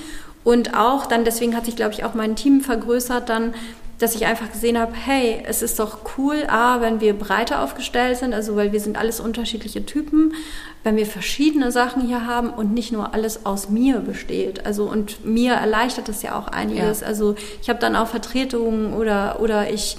Und 0.45 0.75
auch 0.75 1.07
dann, 1.07 1.25
deswegen 1.25 1.57
hat 1.57 1.67
sich, 1.67 1.77
glaube 1.77 1.93
ich, 1.93 2.05
auch 2.05 2.15
mein 2.15 2.37
Team 2.37 2.61
vergrößert, 2.61 3.29
dann, 3.29 3.55
dass 3.99 4.15
ich 4.15 4.27
einfach 4.27 4.51
gesehen 4.53 4.79
habe, 4.79 4.93
hey, 4.95 5.43
es 5.47 5.61
ist 5.61 5.79
doch 5.79 5.99
cool, 6.17 6.45
A, 6.49 6.81
wenn 6.81 7.01
wir 7.01 7.19
breiter 7.19 7.63
aufgestellt 7.63 8.17
sind, 8.19 8.33
also 8.33 8.55
weil 8.57 8.73
wir 8.73 8.81
sind 8.81 8.97
alles 8.97 9.19
unterschiedliche 9.19 9.85
Typen, 9.85 10.35
wenn 10.85 10.97
wir 10.97 11.07
verschiedene 11.07 11.73
Sachen 11.73 12.03
hier 12.03 12.27
haben 12.27 12.51
und 12.51 12.73
nicht 12.73 12.93
nur 12.93 13.13
alles 13.13 13.45
aus 13.45 13.69
mir 13.69 13.99
besteht. 13.99 14.65
Also 14.65 14.85
und 14.85 15.25
mir 15.25 15.55
erleichtert 15.55 16.09
das 16.09 16.23
ja 16.23 16.39
auch 16.39 16.47
einiges. 16.47 17.01
Ja. 17.01 17.09
Also 17.09 17.35
ich 17.61 17.69
habe 17.69 17.81
dann 17.81 17.97
auch 17.97 18.07
Vertretungen 18.07 18.95
oder, 18.95 19.41
oder 19.41 19.71
ich 19.71 19.99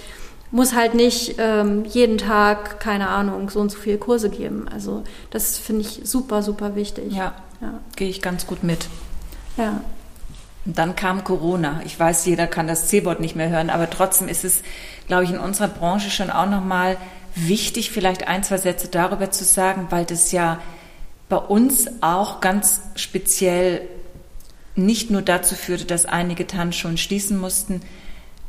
muss 0.51 0.73
halt 0.73 0.95
nicht 0.95 1.35
ähm, 1.37 1.85
jeden 1.85 2.17
Tag, 2.17 2.79
keine 2.79 3.09
Ahnung, 3.09 3.49
so 3.49 3.59
und 3.59 3.71
so 3.71 3.77
viele 3.77 3.97
Kurse 3.97 4.29
geben. 4.29 4.67
Also 4.71 5.03
das 5.29 5.57
finde 5.57 5.81
ich 5.81 6.01
super, 6.05 6.41
super 6.41 6.75
wichtig. 6.75 7.13
Ja, 7.13 7.35
ja. 7.61 7.79
gehe 7.95 8.09
ich 8.09 8.21
ganz 8.21 8.47
gut 8.47 8.63
mit. 8.63 8.87
Ja. 9.57 9.81
Und 10.69 10.77
dann 10.77 10.95
kam 10.95 11.23
Corona. 11.23 11.81
Ich 11.83 11.99
weiß, 11.99 12.27
jeder 12.27 12.45
kann 12.45 12.67
das 12.67 12.89
C-Wort 12.89 13.19
nicht 13.19 13.35
mehr 13.35 13.49
hören, 13.49 13.71
aber 13.71 13.89
trotzdem 13.89 14.27
ist 14.27 14.45
es, 14.45 14.61
glaube 15.07 15.23
ich, 15.23 15.31
in 15.31 15.39
unserer 15.39 15.67
Branche 15.67 16.11
schon 16.11 16.29
auch 16.29 16.47
nochmal 16.47 16.95
wichtig, 17.33 17.89
vielleicht 17.89 18.27
ein, 18.27 18.43
zwei 18.43 18.59
Sätze 18.59 18.87
darüber 18.87 19.31
zu 19.31 19.43
sagen, 19.45 19.87
weil 19.89 20.05
das 20.05 20.31
ja 20.31 20.61
bei 21.27 21.37
uns 21.37 21.87
auch 22.01 22.39
ganz 22.39 22.81
speziell 22.93 23.81
nicht 24.75 25.09
nur 25.09 25.23
dazu 25.23 25.55
führte, 25.55 25.85
dass 25.85 26.05
einige 26.05 26.45
Tanzschulen 26.45 26.99
schließen 26.99 27.39
mussten. 27.39 27.81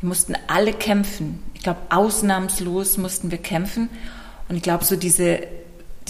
Wir 0.02 0.08
mussten 0.10 0.34
alle 0.46 0.74
kämpfen. 0.74 1.42
Ich 1.54 1.62
glaube, 1.62 1.80
ausnahmslos 1.88 2.98
mussten 2.98 3.30
wir 3.30 3.38
kämpfen. 3.38 3.88
Und 4.50 4.56
ich 4.56 4.62
glaube, 4.62 4.84
so 4.84 4.94
diese 4.94 5.38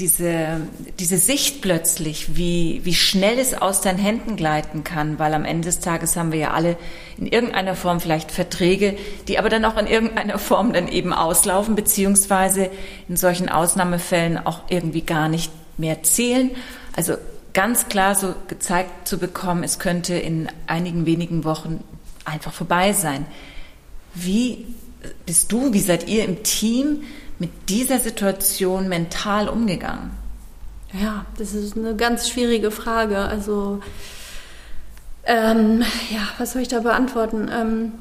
diese, 0.00 0.62
diese 0.98 1.18
Sicht 1.18 1.60
plötzlich, 1.60 2.36
wie, 2.36 2.80
wie 2.84 2.94
schnell 2.94 3.38
es 3.38 3.54
aus 3.54 3.82
deinen 3.82 3.98
Händen 3.98 4.36
gleiten 4.36 4.82
kann, 4.82 5.18
weil 5.18 5.34
am 5.34 5.44
Ende 5.44 5.66
des 5.66 5.80
Tages 5.80 6.16
haben 6.16 6.32
wir 6.32 6.38
ja 6.38 6.50
alle 6.52 6.76
in 7.18 7.26
irgendeiner 7.26 7.76
Form 7.76 8.00
vielleicht 8.00 8.32
Verträge, 8.32 8.96
die 9.28 9.38
aber 9.38 9.50
dann 9.50 9.64
auch 9.64 9.76
in 9.76 9.86
irgendeiner 9.86 10.38
Form 10.38 10.72
dann 10.72 10.88
eben 10.88 11.12
auslaufen, 11.12 11.76
beziehungsweise 11.76 12.70
in 13.08 13.16
solchen 13.16 13.50
Ausnahmefällen 13.50 14.38
auch 14.38 14.62
irgendwie 14.70 15.02
gar 15.02 15.28
nicht 15.28 15.52
mehr 15.76 16.02
zählen. 16.02 16.50
Also 16.96 17.14
ganz 17.52 17.88
klar 17.88 18.14
so 18.14 18.34
gezeigt 18.48 19.06
zu 19.06 19.18
bekommen, 19.18 19.62
es 19.62 19.78
könnte 19.78 20.14
in 20.14 20.48
einigen 20.66 21.04
wenigen 21.04 21.44
Wochen 21.44 21.84
einfach 22.24 22.54
vorbei 22.54 22.94
sein. 22.94 23.26
Wie 24.14 24.66
bist 25.26 25.52
du, 25.52 25.74
wie 25.74 25.80
seid 25.80 26.08
ihr 26.08 26.24
im 26.24 26.42
Team 26.42 27.02
mit 27.40 27.68
dieser 27.68 27.98
Situation 27.98 28.88
mental 28.88 29.48
umgegangen? 29.48 30.10
Ja, 30.92 31.24
das 31.38 31.54
ist 31.54 31.76
eine 31.76 31.96
ganz 31.96 32.28
schwierige 32.28 32.70
Frage. 32.70 33.18
Also, 33.18 33.80
ähm, 35.24 35.82
ja, 36.10 36.20
was 36.38 36.52
soll 36.52 36.62
ich 36.62 36.68
da 36.68 36.80
beantworten? 36.80 37.50
Ähm, 37.52 37.92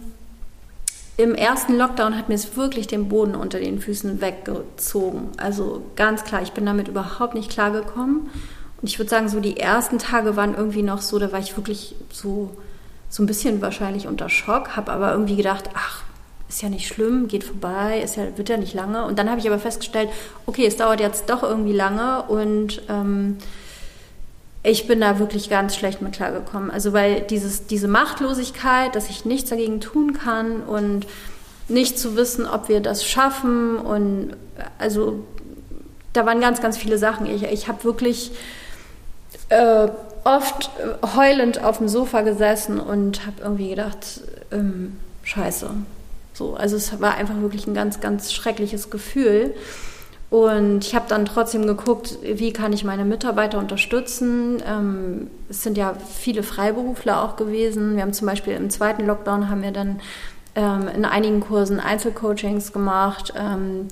Im 1.17 1.35
ersten 1.35 1.77
Lockdown 1.77 2.17
hat 2.17 2.29
mir 2.29 2.35
es 2.35 2.57
wirklich 2.57 2.87
den 2.87 3.07
Boden 3.07 3.35
unter 3.35 3.59
den 3.59 3.79
Füßen 3.79 4.21
weggezogen. 4.21 5.29
Also 5.37 5.83
ganz 5.95 6.23
klar, 6.25 6.41
ich 6.41 6.51
bin 6.51 6.65
damit 6.65 6.87
überhaupt 6.87 7.33
nicht 7.33 7.49
klargekommen. 7.49 8.29
Und 8.81 8.87
ich 8.87 8.99
würde 8.99 9.09
sagen, 9.09 9.29
so 9.29 9.39
die 9.39 9.57
ersten 9.57 9.99
Tage 9.99 10.35
waren 10.35 10.55
irgendwie 10.55 10.83
noch 10.83 11.01
so, 11.01 11.17
da 11.19 11.31
war 11.31 11.39
ich 11.39 11.55
wirklich 11.55 11.95
so, 12.11 12.57
so 13.09 13.23
ein 13.23 13.25
bisschen 13.25 13.61
wahrscheinlich 13.61 14.07
unter 14.07 14.29
Schock, 14.29 14.75
habe 14.75 14.91
aber 14.91 15.11
irgendwie 15.11 15.35
gedacht, 15.35 15.69
ach, 15.73 16.03
ist 16.49 16.63
ja 16.63 16.69
nicht 16.69 16.87
schlimm, 16.87 17.27
geht 17.27 17.43
vorbei, 17.43 18.01
ist 18.03 18.17
ja, 18.17 18.35
wird 18.35 18.49
ja 18.49 18.57
nicht 18.57 18.73
lange. 18.73 19.05
Und 19.05 19.19
dann 19.19 19.29
habe 19.29 19.39
ich 19.39 19.47
aber 19.47 19.59
festgestellt, 19.59 20.09
okay, 20.47 20.65
es 20.65 20.77
dauert 20.77 20.99
jetzt 20.99 21.29
doch 21.29 21.43
irgendwie 21.43 21.73
lange 21.73 22.23
und 22.23 22.81
ähm, 22.89 23.37
ich 24.63 24.87
bin 24.87 24.99
da 24.99 25.19
wirklich 25.19 25.49
ganz 25.49 25.75
schlecht 25.75 26.01
mit 26.01 26.13
klargekommen. 26.13 26.71
Also 26.71 26.91
weil 26.91 27.21
dieses, 27.21 27.67
diese 27.67 27.87
Machtlosigkeit, 27.87 28.95
dass 28.95 29.09
ich 29.09 29.25
nichts 29.25 29.51
dagegen 29.51 29.79
tun 29.79 30.13
kann 30.13 30.61
und 30.63 31.05
nicht 31.67 31.99
zu 31.99 32.15
wissen, 32.15 32.47
ob 32.47 32.67
wir 32.67 32.81
das 32.81 33.05
schaffen 33.05 33.77
und 33.77 34.35
also 34.79 35.23
da 36.13 36.25
waren 36.25 36.41
ganz, 36.41 36.61
ganz 36.61 36.77
viele 36.77 36.97
Sachen. 36.97 37.27
Ich, 37.27 37.43
ich 37.43 37.67
habe 37.67 37.83
wirklich 37.83 38.31
äh, 39.49 39.87
oft 40.23 40.71
heulend 41.15 41.63
auf 41.63 41.77
dem 41.77 41.87
Sofa 41.87 42.21
gesessen 42.21 42.79
und 42.79 43.27
habe 43.27 43.41
irgendwie 43.43 43.69
gedacht, 43.69 44.21
ähm, 44.51 44.97
scheiße. 45.23 45.69
So, 46.39 46.55
also 46.55 46.77
es 46.77 47.01
war 47.01 47.15
einfach 47.15 47.41
wirklich 47.41 47.67
ein 47.67 47.73
ganz, 47.73 47.99
ganz 47.99 48.31
schreckliches 48.31 48.89
Gefühl. 48.89 49.53
Und 50.29 50.85
ich 50.85 50.95
habe 50.95 51.05
dann 51.09 51.25
trotzdem 51.25 51.67
geguckt, 51.67 52.17
wie 52.23 52.53
kann 52.53 52.71
ich 52.71 52.85
meine 52.85 53.03
Mitarbeiter 53.03 53.59
unterstützen. 53.59 54.63
Ähm, 54.65 55.29
es 55.49 55.63
sind 55.63 55.77
ja 55.77 55.95
viele 55.95 56.43
Freiberufler 56.43 57.23
auch 57.23 57.35
gewesen. 57.35 57.95
Wir 57.95 58.03
haben 58.03 58.13
zum 58.13 58.25
Beispiel 58.25 58.53
im 58.53 58.69
zweiten 58.69 59.05
Lockdown 59.05 59.49
haben 59.49 59.63
wir 59.63 59.71
dann 59.71 59.99
ähm, 60.55 60.87
in 60.87 61.03
einigen 61.03 61.41
Kursen 61.41 61.81
Einzelcoachings 61.81 62.71
gemacht. 62.71 63.33
Ähm, 63.35 63.89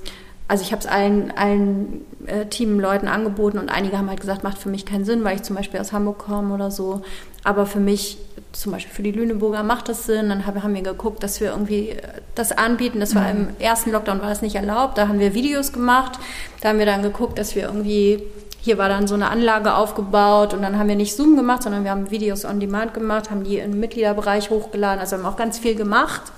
also 0.48 0.62
ich 0.62 0.72
habe 0.72 0.80
es 0.80 0.86
allen, 0.86 1.30
allen 1.36 2.06
äh, 2.26 2.46
Teamleuten 2.46 3.06
angeboten 3.06 3.58
und 3.58 3.68
einige 3.68 3.98
haben 3.98 4.08
halt 4.08 4.20
gesagt, 4.20 4.42
macht 4.42 4.56
für 4.56 4.70
mich 4.70 4.86
keinen 4.86 5.04
Sinn, 5.04 5.22
weil 5.22 5.36
ich 5.36 5.42
zum 5.42 5.54
Beispiel 5.54 5.78
aus 5.78 5.92
Hamburg 5.92 6.18
komme 6.18 6.54
oder 6.54 6.70
so. 6.70 7.02
Aber 7.44 7.66
für 7.66 7.80
mich 7.80 8.18
zum 8.52 8.72
Beispiel 8.72 8.92
für 8.92 9.02
die 9.02 9.12
Lüneburger 9.12 9.62
macht 9.62 9.90
das 9.90 10.06
Sinn. 10.06 10.30
Dann 10.30 10.46
haben 10.46 10.74
wir 10.74 10.82
geguckt, 10.82 11.22
dass 11.22 11.40
wir 11.42 11.50
irgendwie 11.50 11.90
äh, 11.90 12.02
das 12.34 12.52
anbieten. 12.52 12.98
Das 12.98 13.14
war 13.14 13.22
mhm. 13.24 13.28
im 13.28 13.48
ersten 13.58 13.92
Lockdown 13.92 14.22
war 14.22 14.30
das 14.30 14.40
nicht 14.40 14.56
erlaubt. 14.56 14.96
Da 14.96 15.06
haben 15.06 15.20
wir 15.20 15.34
Videos 15.34 15.72
gemacht. 15.72 16.18
Da 16.62 16.70
haben 16.70 16.78
wir 16.78 16.86
dann 16.86 17.02
geguckt, 17.02 17.38
dass 17.38 17.54
wir 17.54 17.64
irgendwie 17.64 18.22
hier 18.60 18.76
war 18.76 18.88
dann 18.88 19.06
so 19.06 19.14
eine 19.14 19.30
Anlage 19.30 19.74
aufgebaut 19.74 20.52
und 20.52 20.62
dann 20.62 20.78
haben 20.78 20.88
wir 20.88 20.96
nicht 20.96 21.16
Zoom 21.16 21.36
gemacht, 21.36 21.62
sondern 21.62 21.84
wir 21.84 21.92
haben 21.92 22.10
Videos 22.10 22.44
on 22.44 22.58
Demand 22.58 22.92
gemacht, 22.92 23.30
haben 23.30 23.44
die 23.44 23.58
im 23.58 23.78
Mitgliederbereich 23.78 24.50
hochgeladen. 24.50 24.98
Also 24.98 25.16
haben 25.16 25.24
auch 25.24 25.36
ganz 25.36 25.58
viel 25.58 25.74
gemacht 25.74 26.32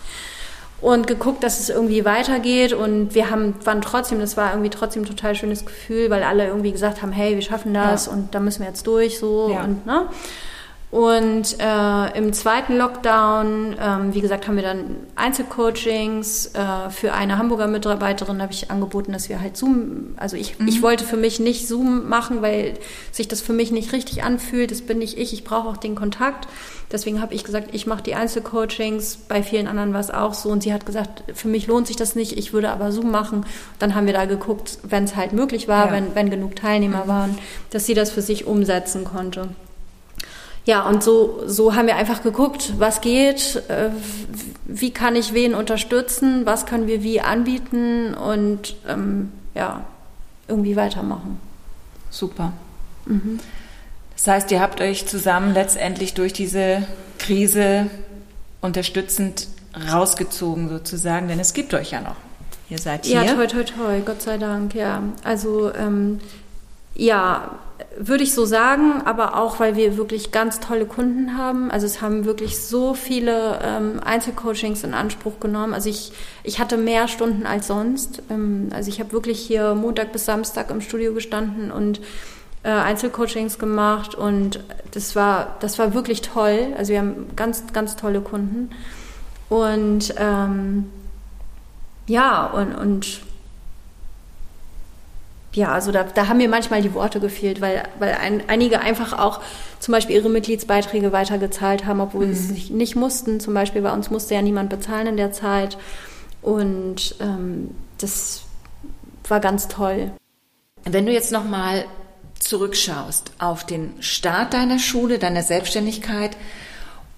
und 0.81 1.07
geguckt, 1.07 1.43
dass 1.43 1.61
es 1.61 1.69
irgendwie 1.69 2.05
weitergeht. 2.05 2.73
Und 2.73 3.15
wir 3.15 3.31
haben, 3.31 3.55
waren 3.65 3.81
trotzdem, 3.83 4.21
das 4.21 4.37
war 4.37 4.53
irgendwie 4.53 4.71
trotzdem 4.71 5.03
ein 5.03 5.07
total 5.07 5.35
schönes 5.35 5.65
Gefühl, 5.65 6.11
weil 6.11 6.23
alle 6.23 6.47
irgendwie 6.47 6.73
gesagt 6.73 7.03
haben, 7.03 7.13
hey, 7.13 7.35
wir 7.35 7.43
schaffen 7.43 7.75
das 7.75 8.07
ja. 8.07 8.13
und 8.13 8.35
da 8.35 8.41
müssen 8.41 8.61
wir 8.61 8.69
jetzt 8.69 8.87
durch 8.87 9.19
so 9.19 9.51
ja. 9.53 9.65
und 9.65 9.87
ne. 9.87 10.07
Und 10.91 11.57
äh, 11.61 12.19
im 12.19 12.33
zweiten 12.33 12.77
Lockdown, 12.77 13.77
ähm, 13.81 14.13
wie 14.13 14.21
gesagt, 14.21 14.49
haben 14.49 14.57
wir 14.57 14.65
dann 14.65 14.97
Einzelcoachings. 15.15 16.47
Äh, 16.47 16.91
für 16.91 17.13
eine 17.13 17.39
Hamburger 17.39 17.69
Mitarbeiterin 17.69 18.43
habe 18.43 18.53
ich 18.53 18.73
angeboten, 18.73 19.13
dass 19.13 19.29
wir 19.29 19.41
halt 19.41 19.57
Zoom, 19.57 20.15
also 20.17 20.37
ich, 20.37 20.59
mhm. 20.59 20.67
ich 20.67 20.83
wollte 20.83 21.05
für 21.05 21.17
mich 21.17 21.39
nicht 21.39 21.69
Zoom 21.69 22.09
machen, 22.09 22.43
weil 22.43 22.75
sich 23.13 23.29
das 23.29 23.41
für 23.41 23.53
mich 23.53 23.71
nicht 23.71 23.93
richtig 23.93 24.25
anfühlt. 24.25 24.73
Das 24.73 24.83
bin 24.83 24.99
nicht 24.99 25.17
ich, 25.17 25.33
ich 25.33 25.45
brauche 25.45 25.69
auch 25.69 25.77
den 25.77 25.95
Kontakt. 25.95 26.49
Deswegen 26.91 27.23
habe 27.23 27.35
ich 27.35 27.45
gesagt, 27.45 27.69
ich 27.73 27.87
mache 27.87 28.03
die 28.03 28.17
Einzelcoachings. 28.17 29.19
Bei 29.29 29.45
vielen 29.45 29.69
anderen 29.69 29.93
war 29.93 30.01
es 30.01 30.11
auch 30.11 30.35
so. 30.35 30.49
Und 30.49 30.65
sie 30.65 30.73
hat 30.73 30.87
gesagt, 30.87 31.23
für 31.33 31.47
mich 31.47 31.69
lohnt 31.69 31.87
sich 31.87 31.95
das 31.95 32.17
nicht, 32.17 32.37
ich 32.37 32.53
würde 32.53 32.71
aber 32.71 32.91
Zoom 32.91 33.13
machen. 33.13 33.47
Dann 33.79 33.95
haben 33.95 34.07
wir 34.07 34.13
da 34.13 34.25
geguckt, 34.25 34.79
wenn 34.83 35.05
es 35.05 35.15
halt 35.15 35.35
möglich 35.35 35.69
war, 35.69 35.87
ja. 35.87 35.93
wenn, 35.93 36.17
wenn 36.17 36.31
genug 36.31 36.57
Teilnehmer 36.57 37.05
mhm. 37.05 37.09
waren, 37.09 37.39
dass 37.71 37.87
sie 37.87 37.95
das 37.95 38.11
für 38.11 38.23
sich 38.23 38.45
umsetzen 38.45 39.05
konnte. 39.05 39.51
Ja, 40.71 40.83
und 40.83 41.03
so, 41.03 41.43
so 41.47 41.75
haben 41.75 41.89
wir 41.89 41.97
einfach 41.97 42.23
geguckt, 42.23 42.75
was 42.79 43.01
geht, 43.01 43.61
äh, 43.67 43.91
wie 44.67 44.93
kann 44.93 45.17
ich 45.17 45.35
wen 45.35 45.53
unterstützen, 45.53 46.47
was 46.47 46.65
können 46.65 46.87
wir 46.87 47.03
wie 47.03 47.21
anbieten 47.21 48.15
und 48.15 48.77
ähm, 48.89 49.33
ja, 49.57 49.85
irgendwie 50.47 50.77
weitermachen. 50.77 51.41
Super. 52.09 52.53
Mhm. 53.07 53.41
Das 54.15 54.29
heißt, 54.29 54.53
ihr 54.53 54.61
habt 54.61 54.81
euch 54.81 55.09
zusammen 55.09 55.55
letztendlich 55.55 56.15
durch 56.15 56.33
diese 56.33 56.85
Krise 57.19 57.91
unterstützend 58.61 59.49
rausgezogen 59.91 60.69
sozusagen, 60.69 61.27
denn 61.27 61.41
es 61.41 61.53
gibt 61.53 61.75
euch 61.75 61.91
ja 61.91 62.01
noch. 62.01 62.15
Ihr 62.69 62.79
seid 62.79 63.07
hier. 63.07 63.25
Ja, 63.25 63.35
toi, 63.35 63.49
toi, 63.49 63.65
toi, 63.65 64.01
Gott 64.07 64.23
sei 64.23 64.39
Dank, 64.39 64.77
ja. 64.77 65.03
Also, 65.25 65.75
ähm, 65.75 66.21
ja, 66.95 67.59
würde 67.97 68.25
ich 68.25 68.35
so 68.35 68.45
sagen, 68.45 69.03
aber 69.05 69.37
auch, 69.37 69.61
weil 69.61 69.77
wir 69.77 69.97
wirklich 69.97 70.33
ganz 70.33 70.61
tolle 70.61 70.87
Kunden 70.87 71.37
haben. 71.37 71.71
Also 71.71 71.87
es 71.87 72.01
haben 72.03 72.25
wirklich 72.25 72.59
so 72.59 72.95
viele 72.95 73.61
ähm, 73.63 74.01
Einzelcoachings 74.05 74.85
in 74.85 74.95
Anspruch 74.95 75.41
genommen. 75.41 75.75
Also 75.75 75.91
ich, 75.91 76.13
ich 76.43 76.59
hatte 76.59 76.77
mehr 76.77 77.09
Stunden 77.09 77.47
als 77.47 77.67
sonst. 77.67 78.23
Ähm, 78.31 78.69
also 78.75 78.89
ich 78.89 79.01
habe 79.01 79.13
wirklich 79.13 79.41
hier 79.41 79.75
Montag 79.75 80.13
bis 80.13 80.25
Samstag 80.25 80.71
im 80.71 80.81
Studio 80.81 81.15
gestanden 81.15 81.71
und 81.71 82.01
äh, 82.63 82.71
Einzelcoachings 82.71 83.59
gemacht 83.59 84.15
und 84.15 84.61
das 84.93 85.17
war, 85.17 85.57
das 85.61 85.79
war 85.79 85.95
wirklich 85.95 86.23
toll. 86.23 86.75
Also 86.77 86.93
wir 86.93 86.99
haben 86.99 87.27
ganz, 87.37 87.73
ganz 87.73 87.97
tolle 87.97 88.21
Kunden. 88.21 88.71
Und 89.49 90.15
ähm, 90.17 90.91
ja, 92.07 92.47
und, 92.47 92.75
und 92.75 93.21
ja, 95.53 95.73
also 95.73 95.91
da, 95.91 96.05
da 96.05 96.29
haben 96.29 96.37
mir 96.37 96.49
manchmal 96.49 96.81
die 96.81 96.95
Worte 96.95 97.19
gefehlt, 97.19 97.61
weil, 97.61 97.83
weil 97.99 98.15
ein, 98.15 98.45
einige 98.49 98.81
einfach 98.81 99.19
auch 99.19 99.41
zum 99.81 99.93
Beispiel 99.93 100.17
ihre 100.17 100.31
Mitgliedsbeiträge 100.31 101.13
weitergezahlt 101.13 101.87
haben, 101.87 102.01
obwohl 102.01 102.27
mhm. 102.27 102.35
sie 102.35 102.55
es 102.55 102.71
nicht 102.71 102.95
mussten. 102.95 103.41
Zum 103.41 103.55
Beispiel 103.55 103.83
bei 103.83 103.93
uns 103.93 104.11
musste 104.11 104.35
ja 104.35 104.43
niemand 104.43 104.71
bezahlen 104.71 105.09
in 105.09 105.17
der 105.17 105.33
Zeit. 105.33 105.77
Und 106.41 107.17
ähm, 107.21 107.75
das 107.99 108.43
war 109.27 109.41
ganz 109.41 109.67
toll. 109.67 110.13
Wenn 110.85 111.07
du 111.07 111.13
jetzt 111.13 111.33
nochmal 111.33 111.85
zurückschaust 112.39 113.33
auf 113.39 113.65
den 113.65 113.95
Start 114.01 114.55
deiner 114.55 114.79
Schule, 114.79 115.19
deiner 115.19 115.43
Selbstständigkeit 115.43 116.37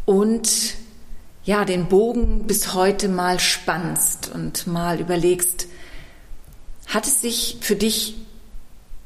und 0.05 0.74
ja, 1.45 1.64
den 1.64 1.87
Bogen 1.87 2.47
bis 2.47 2.74
heute 2.74 3.09
mal 3.09 3.41
spannst 3.41 4.30
und 4.33 4.66
mal 4.66 5.01
überlegst, 5.01 5.66
hat 6.87 7.07
es 7.07 7.20
sich 7.20 7.59
für 7.61 7.76
dich 7.76 8.16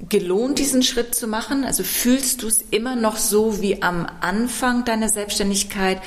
gelohnt, 0.09 0.59
diesen 0.59 0.83
Schritt 0.83 1.15
zu 1.15 1.27
machen? 1.27 1.65
Also 1.65 1.83
fühlst 1.83 2.43
du 2.43 2.49
es 2.49 2.63
immer 2.71 2.97
noch 2.97 3.17
so 3.17 3.61
wie 3.61 3.83
am 3.83 4.07
Anfang 4.21 4.85
deiner 4.85 5.09
Selbstständigkeit? 5.09 6.01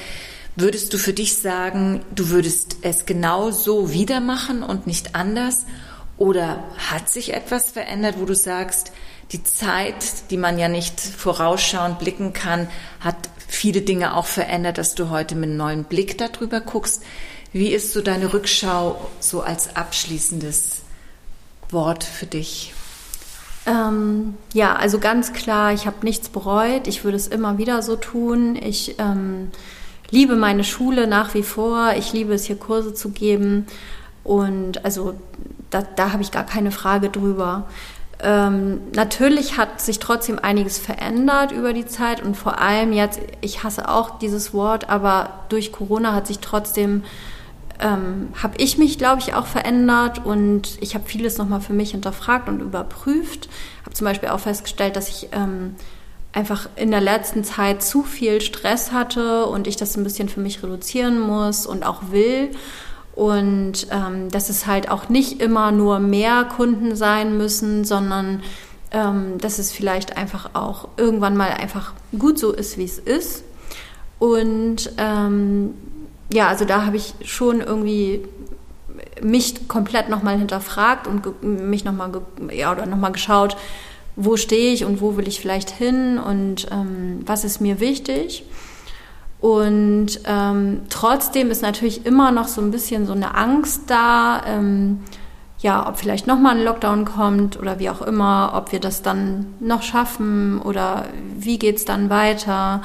Würdest 0.56 0.94
du 0.94 0.98
für 0.98 1.14
dich 1.14 1.38
sagen, 1.38 2.02
du 2.14 2.30
würdest 2.30 2.78
es 2.82 3.06
genau 3.06 3.52
so 3.52 3.92
wieder 3.92 4.20
machen 4.20 4.64
und 4.64 4.88
nicht 4.88 5.16
anders? 5.16 5.66
Oder 6.18 6.64
hat 6.90 7.10
sich 7.10 7.34
etwas 7.34 7.72
verändert, 7.72 8.16
wo 8.20 8.26
du 8.26 8.36
sagst, 8.36 8.92
die 9.32 9.44
Zeit, 9.44 10.30
die 10.32 10.38
man 10.38 10.58
ja 10.58 10.68
nicht 10.68 11.00
vorausschauend 11.00 12.00
blicken 12.00 12.34
kann, 12.34 12.68
hat 13.00 13.30
viele 13.48 13.82
Dinge 13.82 14.16
auch 14.16 14.26
verändert, 14.26 14.78
dass 14.78 14.96
du 14.96 15.10
heute 15.10 15.36
mit 15.36 15.50
einem 15.50 15.58
neuen 15.58 15.84
Blick 15.86 16.18
darüber 16.18 16.62
guckst. 16.62 17.04
Wie 17.54 17.70
ist 17.70 17.94
so 17.94 18.02
deine 18.02 18.34
Rückschau 18.34 19.10
so 19.20 19.42
als 19.42 19.76
abschließendes 19.76 20.79
Wort 21.72 22.04
für 22.04 22.26
dich? 22.26 22.74
Ähm, 23.66 24.36
ja, 24.54 24.76
also 24.76 25.00
ganz 25.00 25.34
klar, 25.34 25.74
ich 25.74 25.86
habe 25.86 25.98
nichts 26.04 26.30
bereut. 26.30 26.88
Ich 26.88 27.04
würde 27.04 27.18
es 27.18 27.28
immer 27.28 27.58
wieder 27.58 27.82
so 27.82 27.96
tun. 27.96 28.56
Ich 28.56 28.96
ähm, 29.00 29.52
liebe 30.10 30.36
meine 30.36 30.64
Schule 30.64 31.08
nach 31.08 31.34
wie 31.34 31.44
vor. 31.44 31.94
Ich 31.98 32.14
liebe 32.14 32.34
es, 32.34 32.46
hier 32.46 32.58
Kurse 32.58 32.94
zu 32.94 33.10
geben. 33.10 33.68
Und 34.24 34.84
also 34.86 35.16
da, 35.70 35.84
da 35.96 36.12
habe 36.12 36.24
ich 36.24 36.32
gar 36.32 36.46
keine 36.46 36.72
Frage 36.72 37.10
drüber. 37.10 37.66
Ähm, 38.22 38.82
natürlich 38.94 39.58
hat 39.58 39.80
sich 39.80 40.00
trotzdem 40.00 40.40
einiges 40.40 40.78
verändert 40.78 41.52
über 41.52 41.72
die 41.72 41.86
Zeit 41.86 42.22
und 42.22 42.36
vor 42.36 42.60
allem 42.60 42.92
jetzt, 42.92 43.22
ich 43.40 43.64
hasse 43.64 43.88
auch 43.88 44.20
dieses 44.20 44.54
Wort, 44.54 44.90
aber 44.90 45.46
durch 45.48 45.72
Corona 45.72 46.14
hat 46.14 46.28
sich 46.28 46.40
trotzdem 46.40 47.04
ähm, 47.80 48.30
habe 48.42 48.56
ich 48.58 48.78
mich, 48.78 48.98
glaube 48.98 49.22
ich, 49.22 49.34
auch 49.34 49.46
verändert 49.46 50.26
und 50.26 50.78
ich 50.82 50.96
habe 50.96 51.06
vieles 51.08 51.38
nochmal 51.38 51.62
für 51.62 51.74
mich 51.74 51.92
hinterfragt 51.92 52.50
und 52.50 52.60
überprüft. 52.60 53.50
Habe 53.84 53.94
zum 53.94 54.06
Beispiel 54.06 54.30
auch 54.30 54.42
festgestellt, 54.42 54.96
dass 54.96 55.10
ich 55.10 55.30
ähm, 55.32 55.76
einfach 56.34 56.70
in 56.76 56.92
der 56.92 57.02
letzten 57.02 57.44
Zeit 57.44 57.82
zu 57.82 58.04
viel 58.04 58.42
Stress 58.42 58.92
hatte 58.92 59.46
und 59.46 59.68
ich 59.68 59.78
das 59.78 59.96
ein 59.98 60.04
bisschen 60.04 60.30
für 60.30 60.42
mich 60.42 60.62
reduzieren 60.62 61.20
muss 61.20 61.66
und 61.66 61.86
auch 61.86 62.12
will. 62.12 62.52
Und 63.16 63.88
ähm, 63.92 64.30
dass 64.30 64.50
es 64.50 64.68
halt 64.68 64.90
auch 64.92 65.10
nicht 65.10 65.42
immer 65.42 65.72
nur 65.72 66.00
mehr 66.00 66.46
Kunden 66.46 66.96
sein 66.96 67.38
müssen, 67.38 67.84
sondern 67.84 68.42
ähm, 68.92 69.38
dass 69.40 69.60
es 69.60 69.72
vielleicht 69.72 70.18
einfach 70.18 70.52
auch 70.54 70.90
irgendwann 70.98 71.36
mal 71.36 71.52
einfach 71.52 71.94
gut 72.18 72.40
so 72.40 72.52
ist, 72.52 72.78
wie 72.78 72.86
es 72.86 73.00
ist. 73.00 73.44
Und 74.20 74.92
ähm, 74.98 75.74
ja, 76.32 76.48
also 76.48 76.66
da 76.66 76.86
habe 76.86 76.98
ich 76.98 77.14
schon 77.24 77.62
irgendwie 77.62 78.24
mich 79.22 79.68
komplett 79.68 80.10
nochmal 80.10 80.38
hinterfragt 80.38 81.08
und 81.08 81.44
mich 81.44 81.84
nochmal 81.84 82.12
ja, 82.52 82.72
oder 82.72 82.86
noch 82.86 83.12
geschaut, 83.12 83.58
wo 84.16 84.38
stehe 84.38 84.74
ich 84.74 84.86
und 84.86 85.02
wo 85.02 85.18
will 85.18 85.28
ich 85.28 85.40
vielleicht 85.40 85.70
hin 85.70 86.18
und 86.18 86.68
ähm, 86.72 87.22
was 87.26 87.44
ist 87.44 87.62
mir 87.62 87.80
wichtig. 87.80 88.44
Und 89.40 90.20
ähm, 90.26 90.82
trotzdem 90.90 91.50
ist 91.50 91.62
natürlich 91.62 92.06
immer 92.06 92.32
noch 92.32 92.50
so 92.50 92.60
ein 92.60 92.72
bisschen 92.72 93.06
so 93.06 93.14
eine 93.14 93.36
Angst 93.36 93.84
da, 93.88 94.42
ähm, 94.46 95.00
ja, 95.60 95.88
ob 95.88 95.98
vielleicht 95.98 96.28
nochmal 96.28 96.58
ein 96.58 96.64
Lockdown 96.64 97.06
kommt 97.06 97.58
oder 97.58 97.80
wie 97.80 97.90
auch 97.90 98.02
immer, 98.02 98.54
ob 98.56 98.72
wir 98.72 98.80
das 98.80 99.02
dann 99.02 99.54
noch 99.60 99.82
schaffen 99.82 100.62
oder 100.62 101.06
wie 101.38 101.58
geht's 101.58 101.86
dann 101.86 102.10
weiter. 102.10 102.82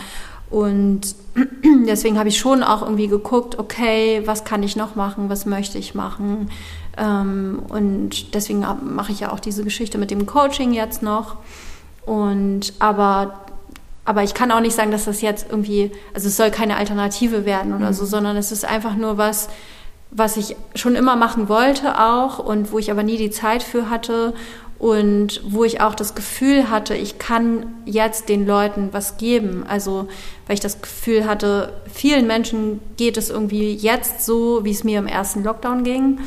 Und 0.55 1.17
deswegen 1.89 2.17
habe 2.17 2.29
ich 2.29 2.39
schon 2.39 2.63
auch 2.63 2.83
irgendwie 2.83 3.09
geguckt, 3.09 3.59
okay, 3.59 4.23
was 4.25 4.45
kann 4.45 4.63
ich 4.63 4.77
noch 4.77 4.95
machen, 4.95 5.29
was 5.29 5.47
möchte 5.47 5.79
ich 5.79 5.97
machen. 5.97 6.49
Ähm, 6.97 7.61
und 7.69 8.37
deswegen 8.37 8.65
mache 8.85 9.11
ich 9.11 9.19
ja 9.19 9.33
auch 9.33 9.41
diese 9.41 9.65
Geschichte 9.65 9.99
mit 9.99 10.13
dem 10.13 10.27
Coaching 10.27 10.73
jetzt 10.73 11.03
noch. 11.03 11.39
Und 12.07 12.73
aber, 12.79 13.41
aber 14.05 14.23
ich 14.23 14.33
kann 14.33 14.53
auch 14.53 14.61
nicht 14.61 14.77
sagen, 14.77 14.93
dass 14.93 15.07
das 15.07 15.23
jetzt 15.23 15.47
irgendwie, 15.51 15.91
also 16.15 16.29
es 16.29 16.37
soll 16.37 16.53
keine 16.53 16.77
Alternative 16.77 17.45
werden 17.45 17.75
oder 17.75 17.89
mhm. 17.89 17.95
so, 17.95 18.05
sondern 18.05 18.37
es 18.37 18.53
ist 18.53 18.65
einfach 18.65 18.95
nur 18.95 19.19
was, 19.19 19.49
was 20.13 20.37
ich 20.37 20.55
schon 20.77 20.95
immer 20.95 21.17
machen 21.17 21.49
wollte 21.49 22.01
auch 22.01 22.39
und 22.39 22.71
wo 22.71 22.79
ich 22.79 22.93
aber 22.93 23.03
nie 23.03 23.17
die 23.17 23.31
Zeit 23.31 23.65
für 23.65 23.91
hatte 23.91 24.35
und 24.79 25.41
wo 25.45 25.65
ich 25.65 25.81
auch 25.81 25.95
das 25.95 26.15
Gefühl 26.15 26.69
hatte, 26.69 26.95
ich 26.95 27.19
kann 27.19 27.67
jetzt 27.87 28.29
den 28.29 28.47
Leuten 28.47 28.89
was 28.93 29.17
geben. 29.17 29.65
Also, 29.67 30.09
weil 30.47 30.55
ich 30.55 30.61
das 30.61 30.83
Gefühl 30.83 31.27
hatte, 31.27 31.73
vielen 31.93 32.27
Menschen 32.27 32.81
geht 32.97 33.17
es 33.17 33.31
irgendwie 33.31 33.75
jetzt 33.75 34.27
so, 34.27 34.65
wie 34.65 34.73
es 34.73 34.85
mir 34.85 34.99
im 34.99 35.07
ersten 35.07 35.45
Lockdown 35.45 35.85
ging. 35.85 36.19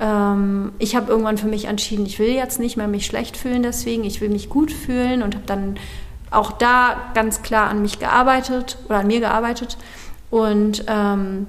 Ähm, 0.00 0.72
ich 0.78 0.96
habe 0.96 1.10
irgendwann 1.10 1.38
für 1.38 1.46
mich 1.46 1.66
entschieden, 1.66 2.06
ich 2.06 2.18
will 2.18 2.30
jetzt 2.30 2.58
nicht 2.58 2.76
mehr 2.76 2.88
mich 2.88 3.06
schlecht 3.06 3.36
fühlen 3.36 3.62
deswegen, 3.62 4.02
ich 4.02 4.20
will 4.20 4.28
mich 4.28 4.48
gut 4.48 4.72
fühlen 4.72 5.22
und 5.22 5.34
habe 5.34 5.46
dann 5.46 5.76
auch 6.30 6.50
da 6.52 7.12
ganz 7.14 7.42
klar 7.42 7.68
an 7.68 7.80
mich 7.80 8.00
gearbeitet 8.00 8.78
oder 8.86 8.98
an 8.98 9.06
mir 9.06 9.20
gearbeitet. 9.20 9.76
Und 10.30 10.84
ähm, 10.88 11.46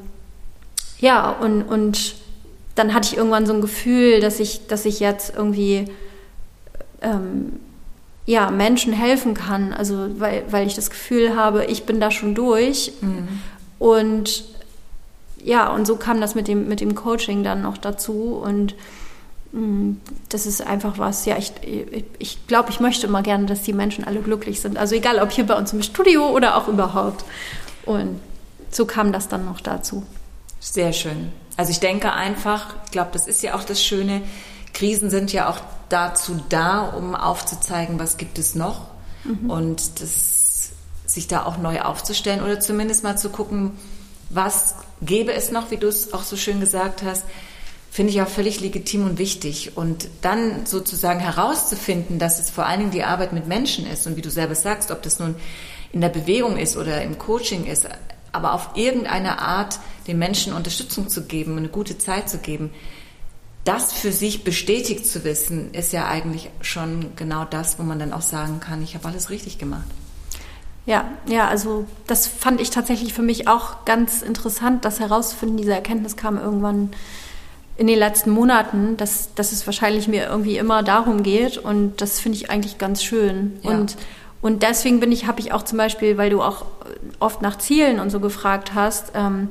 ja, 0.99 1.31
und, 1.31 1.63
und 1.63 2.15
dann 2.75 2.93
hatte 2.93 3.09
ich 3.09 3.17
irgendwann 3.17 3.47
so 3.47 3.53
ein 3.53 3.61
Gefühl, 3.61 4.19
dass 4.19 4.39
ich, 4.39 4.67
dass 4.67 4.86
ich 4.86 4.99
jetzt 4.99 5.33
irgendwie 5.36 5.86
ähm, 7.02 7.60
ja, 8.26 8.50
Menschen 8.50 8.93
helfen 8.93 9.34
kann. 9.34 9.74
Also 9.74 10.20
weil, 10.20 10.43
weil 10.50 10.68
ich 10.68 10.76
das 10.76 10.89
Gefühl 10.89 11.36
habe, 11.36 11.66
ich 11.66 11.86
bin 11.86 12.00
da 12.00 12.12
schon 12.12 12.36
durch. 12.36 12.93
Mhm. 13.02 13.28
Und 13.80 14.46
ja, 15.43 15.72
und 15.72 15.86
so 15.86 15.96
kam 15.96 16.20
das 16.22 16.34
mit 16.34 16.48
dem, 16.48 16.68
mit 16.68 16.82
dem 16.82 16.96
Coaching 16.96 17.43
dann 17.43 17.62
noch 17.62 17.78
dazu. 17.78 18.41
Und 18.43 18.76
mh, 19.52 19.62
mm, 19.62 20.02
das 20.30 20.48
ist 20.48 20.66
einfach 20.66 20.98
was, 20.98 21.26
ja, 21.26 21.38
ich, 21.38 21.54
ich, 21.62 22.06
ich 22.18 22.48
glaube, 22.48 22.72
ich 22.72 22.80
möchte 22.80 23.06
immer 23.06 23.22
gerne, 23.22 23.46
dass 23.46 23.62
die 23.62 23.74
Menschen 23.74 24.04
alle 24.06 24.22
glücklich 24.22 24.60
sind. 24.60 24.78
Also 24.78 24.96
egal, 24.96 25.20
ob 25.20 25.32
hier 25.32 25.46
bei 25.46 25.56
uns 25.56 25.72
im 25.72 25.84
Studio 25.84 26.30
oder 26.30 26.58
auch 26.58 26.68
überhaupt. 26.68 27.26
Und 27.86 28.20
so 28.72 28.86
kam 28.86 29.12
das 29.12 29.28
dann 29.28 29.46
noch 29.46 29.62
dazu. 29.62 30.04
Sehr 30.60 30.93
schön. 30.93 31.32
Also 31.58 31.72
ich 31.72 31.80
denke 31.80 32.12
einfach, 32.12 32.76
ich 32.86 32.91
glaube, 32.91 33.12
das 33.14 33.28
ist 33.28 33.43
ja 33.43 33.56
auch 33.56 33.64
das 33.64 33.84
Schöne, 33.84 34.24
Krisen 34.76 35.09
sind 35.09 35.34
ja 35.34 35.49
auch 35.49 35.59
dazu 35.89 36.39
da, 36.49 36.82
um 36.82 37.15
aufzuzeigen, 37.15 37.97
was 37.97 38.17
gibt 38.17 38.38
es 38.38 38.53
noch 38.53 38.88
mhm. 39.23 39.49
und 39.49 40.01
das, 40.01 40.71
sich 41.05 41.28
da 41.28 41.45
auch 41.45 41.57
neu 41.57 41.82
aufzustellen 41.82 42.43
oder 42.43 42.59
zumindest 42.59 43.03
mal 43.03 43.17
zu 43.17 43.30
gucken, 43.30 43.71
was 44.30 44.76
gäbe 45.01 45.34
es 45.34 45.51
noch, 45.51 45.71
wie 45.71 45.78
du 45.78 45.88
es 45.88 46.13
auch 46.13 46.23
so 46.23 46.36
schön 46.36 46.59
gesagt 46.59 47.03
hast, 47.03 47.23
finde 47.89 48.11
ich 48.11 48.21
auch 48.21 48.28
völlig 48.28 48.59
legitim 48.59 49.05
und 49.05 49.17
wichtig. 49.17 49.78
Und 49.78 50.09
dann 50.21 50.65
sozusagen 50.65 51.21
herauszufinden, 51.21 52.19
dass 52.19 52.39
es 52.39 52.49
vor 52.49 52.65
allen 52.65 52.80
Dingen 52.80 52.91
die 52.91 53.03
Arbeit 53.03 53.32
mit 53.32 53.47
Menschen 53.47 53.88
ist 53.88 54.05
und 54.07 54.17
wie 54.17 54.21
du 54.21 54.30
selber 54.30 54.55
sagst, 54.55 54.91
ob 54.91 55.01
das 55.03 55.19
nun 55.19 55.36
in 55.93 56.01
der 56.01 56.09
Bewegung 56.09 56.57
ist 56.57 56.76
oder 56.76 57.01
im 57.03 57.17
Coaching 57.17 57.65
ist, 57.65 57.88
aber 58.34 58.53
auf 58.53 58.71
irgendeine 58.76 59.39
Art 59.39 59.80
den 60.07 60.19
Menschen 60.19 60.51
Unterstützung 60.51 61.07
zu 61.07 61.23
geben, 61.23 61.57
eine 61.57 61.69
gute 61.69 61.97
Zeit 61.97 62.30
zu 62.30 62.39
geben, 62.39 62.71
das 63.66 63.91
für 63.91 64.11
sich 64.11 64.43
bestätigt 64.43 65.05
zu 65.05 65.24
wissen, 65.24 65.74
ist 65.74 65.91
ja 65.91 66.07
eigentlich 66.07 66.49
schon 66.61 67.16
genau 67.16 67.45
das, 67.45 67.78
wo 67.80 67.84
man 67.84 67.99
dann 67.99 68.13
auch 68.13 68.22
sagen 68.22 68.59
kann, 68.59 68.82
ich 68.82 68.95
habe 68.95 69.07
alles 69.07 69.30
richtig 69.30 69.57
gemacht. 69.57 69.88
Ja, 70.86 71.05
ja, 71.26 71.47
also 71.47 71.86
das 72.05 72.28
fand 72.28 72.61
ich 72.61 72.70
tatsächlich 72.70 73.13
für 73.13 73.24
mich 73.24 73.47
auch 73.47 73.84
ganz 73.86 74.22
interessant, 74.22 74.86
das 74.86 74.99
herauszufinden. 74.99 75.57
Diese 75.57 75.74
Erkenntnis 75.74 76.16
kam 76.16 76.38
irgendwann 76.38 76.91
in 77.76 77.88
den 77.88 77.97
letzten 77.97 78.30
Monaten, 78.30 78.95
dass, 78.97 79.34
dass 79.34 79.51
es 79.51 79.66
wahrscheinlich 79.66 80.07
mir 80.07 80.28
irgendwie 80.28 80.57
immer 80.57 80.84
darum 80.84 81.24
geht 81.24 81.57
und 81.57 82.01
das 82.01 82.20
finde 82.20 82.38
ich 82.38 82.51
eigentlich 82.51 82.78
ganz 82.78 83.03
schön. 83.03 83.59
Ja. 83.63 83.72
Und, 83.72 83.97
und 84.41 84.61
deswegen 84.61 84.99
bin 84.99 85.11
ich, 85.11 85.26
habe 85.26 85.39
ich 85.39 85.51
auch 85.53 85.63
zum 85.63 85.80
Beispiel, 85.80 86.18
weil 86.18 86.30
du 86.30 86.43
auch 86.43 86.66
oft 87.20 87.41
nach 87.41 87.57
Zielen 87.57 87.99
und 87.99 88.11
so 88.11 88.20
gefragt 88.20 88.76
hast, 88.76 89.13
ähm, 89.16 89.49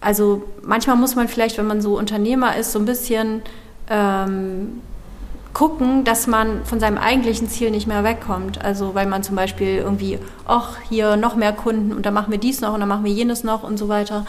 also 0.00 0.42
manchmal 0.62 0.96
muss 0.96 1.14
man 1.14 1.28
vielleicht, 1.28 1.58
wenn 1.58 1.66
man 1.66 1.80
so 1.80 1.98
Unternehmer 1.98 2.56
ist, 2.56 2.72
so 2.72 2.78
ein 2.78 2.86
bisschen 2.86 3.42
ähm, 3.88 4.80
gucken, 5.52 6.04
dass 6.04 6.26
man 6.26 6.64
von 6.64 6.80
seinem 6.80 6.96
eigentlichen 6.96 7.48
Ziel 7.48 7.70
nicht 7.70 7.86
mehr 7.86 8.04
wegkommt. 8.04 8.64
Also 8.64 8.94
weil 8.94 9.06
man 9.06 9.22
zum 9.22 9.36
Beispiel 9.36 9.76
irgendwie, 9.76 10.18
ach, 10.46 10.76
hier 10.88 11.16
noch 11.16 11.36
mehr 11.36 11.52
Kunden 11.52 11.92
und 11.92 12.06
dann 12.06 12.14
machen 12.14 12.30
wir 12.30 12.38
dies 12.38 12.60
noch 12.60 12.72
und 12.72 12.80
dann 12.80 12.88
machen 12.88 13.04
wir 13.04 13.12
jenes 13.12 13.44
noch 13.44 13.62
und 13.62 13.76
so 13.76 13.88
weiter. 13.88 14.24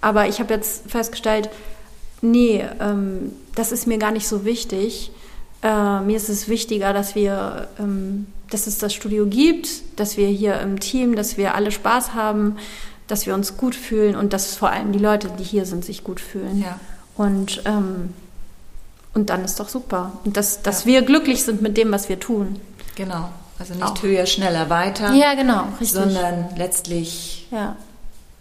Aber 0.00 0.26
ich 0.26 0.40
habe 0.40 0.52
jetzt 0.52 0.90
festgestellt, 0.90 1.50
nee, 2.20 2.64
ähm, 2.80 3.32
das 3.54 3.70
ist 3.70 3.86
mir 3.86 3.98
gar 3.98 4.10
nicht 4.10 4.26
so 4.26 4.44
wichtig. 4.44 5.12
Äh, 5.62 6.00
mir 6.00 6.16
ist 6.16 6.28
es 6.28 6.48
wichtiger, 6.48 6.92
dass 6.92 7.14
wir, 7.14 7.68
ähm, 7.78 8.26
dass 8.50 8.66
es 8.66 8.78
das 8.78 8.92
Studio 8.94 9.26
gibt, 9.26 10.00
dass 10.00 10.16
wir 10.16 10.26
hier 10.26 10.58
im 10.60 10.80
Team, 10.80 11.14
dass 11.14 11.36
wir 11.36 11.54
alle 11.54 11.70
Spaß 11.70 12.14
haben, 12.14 12.56
dass 13.06 13.26
wir 13.26 13.34
uns 13.34 13.56
gut 13.56 13.74
fühlen 13.74 14.16
und 14.16 14.32
dass 14.32 14.54
vor 14.54 14.70
allem 14.70 14.92
die 14.92 14.98
Leute, 14.98 15.30
die 15.38 15.44
hier 15.44 15.66
sind, 15.66 15.84
sich 15.84 16.04
gut 16.04 16.20
fühlen. 16.20 16.62
Ja. 16.62 16.78
Und, 17.16 17.62
ähm, 17.64 18.14
und 19.14 19.30
dann 19.30 19.44
ist 19.44 19.60
doch 19.60 19.68
super. 19.68 20.12
Und 20.24 20.36
dass, 20.36 20.62
dass 20.62 20.84
ja. 20.84 20.86
wir 20.86 21.02
glücklich 21.02 21.44
sind 21.44 21.62
mit 21.62 21.76
dem, 21.76 21.92
was 21.92 22.08
wir 22.08 22.18
tun. 22.18 22.60
Genau. 22.94 23.28
Also 23.58 23.74
nicht 23.74 23.84
Auch. 23.84 24.02
höher, 24.02 24.26
schneller, 24.26 24.70
weiter. 24.70 25.12
Ja, 25.12 25.34
genau, 25.34 25.64
richtig. 25.80 25.92
Sondern 25.92 26.48
letztlich, 26.56 27.46
ja. 27.50 27.76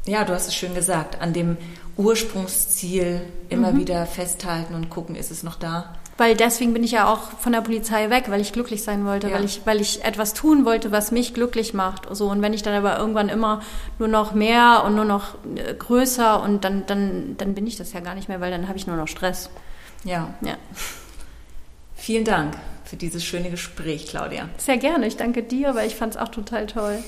ja, 0.05 0.24
du 0.24 0.34
hast 0.34 0.47
es 0.47 0.55
schön 0.55 0.74
gesagt, 0.74 1.22
an 1.22 1.34
dem 1.34 1.57
Ursprungsziel 1.97 3.22
immer 3.49 3.72
mhm. 3.72 3.80
wieder 3.80 4.05
festhalten 4.05 4.74
und 4.74 4.89
gucken, 4.89 5.16
ist 5.16 5.30
es 5.30 5.43
noch 5.43 5.55
da? 5.55 5.95
Weil 6.18 6.36
deswegen 6.36 6.74
bin 6.74 6.84
ich 6.84 6.91
ja 6.91 7.12
auch 7.12 7.32
von 7.39 7.51
der 7.51 7.62
Polizei 7.62 8.09
weg, 8.09 8.26
weil 8.28 8.41
ich 8.41 8.53
glücklich 8.53 8.84
sein 8.84 9.05
wollte, 9.05 9.30
ja. 9.30 9.36
weil 9.36 9.45
ich, 9.45 9.62
weil 9.66 9.82
ich 9.82 10.03
etwas 10.03 10.34
tun 10.34 10.66
wollte, 10.66 10.91
was 10.91 11.12
mich 11.12 11.34
glücklich 11.34 11.74
macht. 11.74 12.07
So 12.16 12.28
und 12.30 12.41
wenn 12.41 12.53
ich 12.53 12.64
dann 12.64 12.74
aber 12.74 12.97
irgendwann 12.97 13.30
immer 13.30 13.62
nur 13.97 14.07
noch 14.07 14.34
mehr 14.34 14.84
und 14.86 14.95
nur 14.95 15.05
noch 15.05 15.36
äh, 15.55 15.74
größer 15.74 16.41
und 16.41 16.64
dann, 16.64 16.86
dann, 16.86 17.36
dann 17.38 17.53
bin 17.53 17.66
ich 17.66 17.78
das 17.78 17.93
ja 17.93 17.99
gar 18.01 18.16
nicht 18.16 18.30
mehr, 18.30 18.41
weil 18.41 18.51
dann 18.51 18.68
habe 18.68 18.78
ich 18.78 18.88
nur 18.88 18.97
noch 18.97 19.07
Stress. 19.07 19.49
Ja. 20.03 20.34
Ja. 20.41 20.55
Vielen 21.95 22.26
Dank 22.26 22.55
für 22.84 22.97
dieses 22.97 23.24
schöne 23.24 23.49
Gespräch, 23.49 24.07
Claudia. 24.07 24.49
Sehr 24.57 24.78
gerne. 24.78 25.07
Ich 25.07 25.16
danke 25.16 25.43
dir, 25.43 25.76
weil 25.76 25.88
ich 25.88 25.95
fand 25.95 26.16
es 26.16 26.22
auch 26.22 26.30
total 26.30 26.68
toll. 26.68 26.99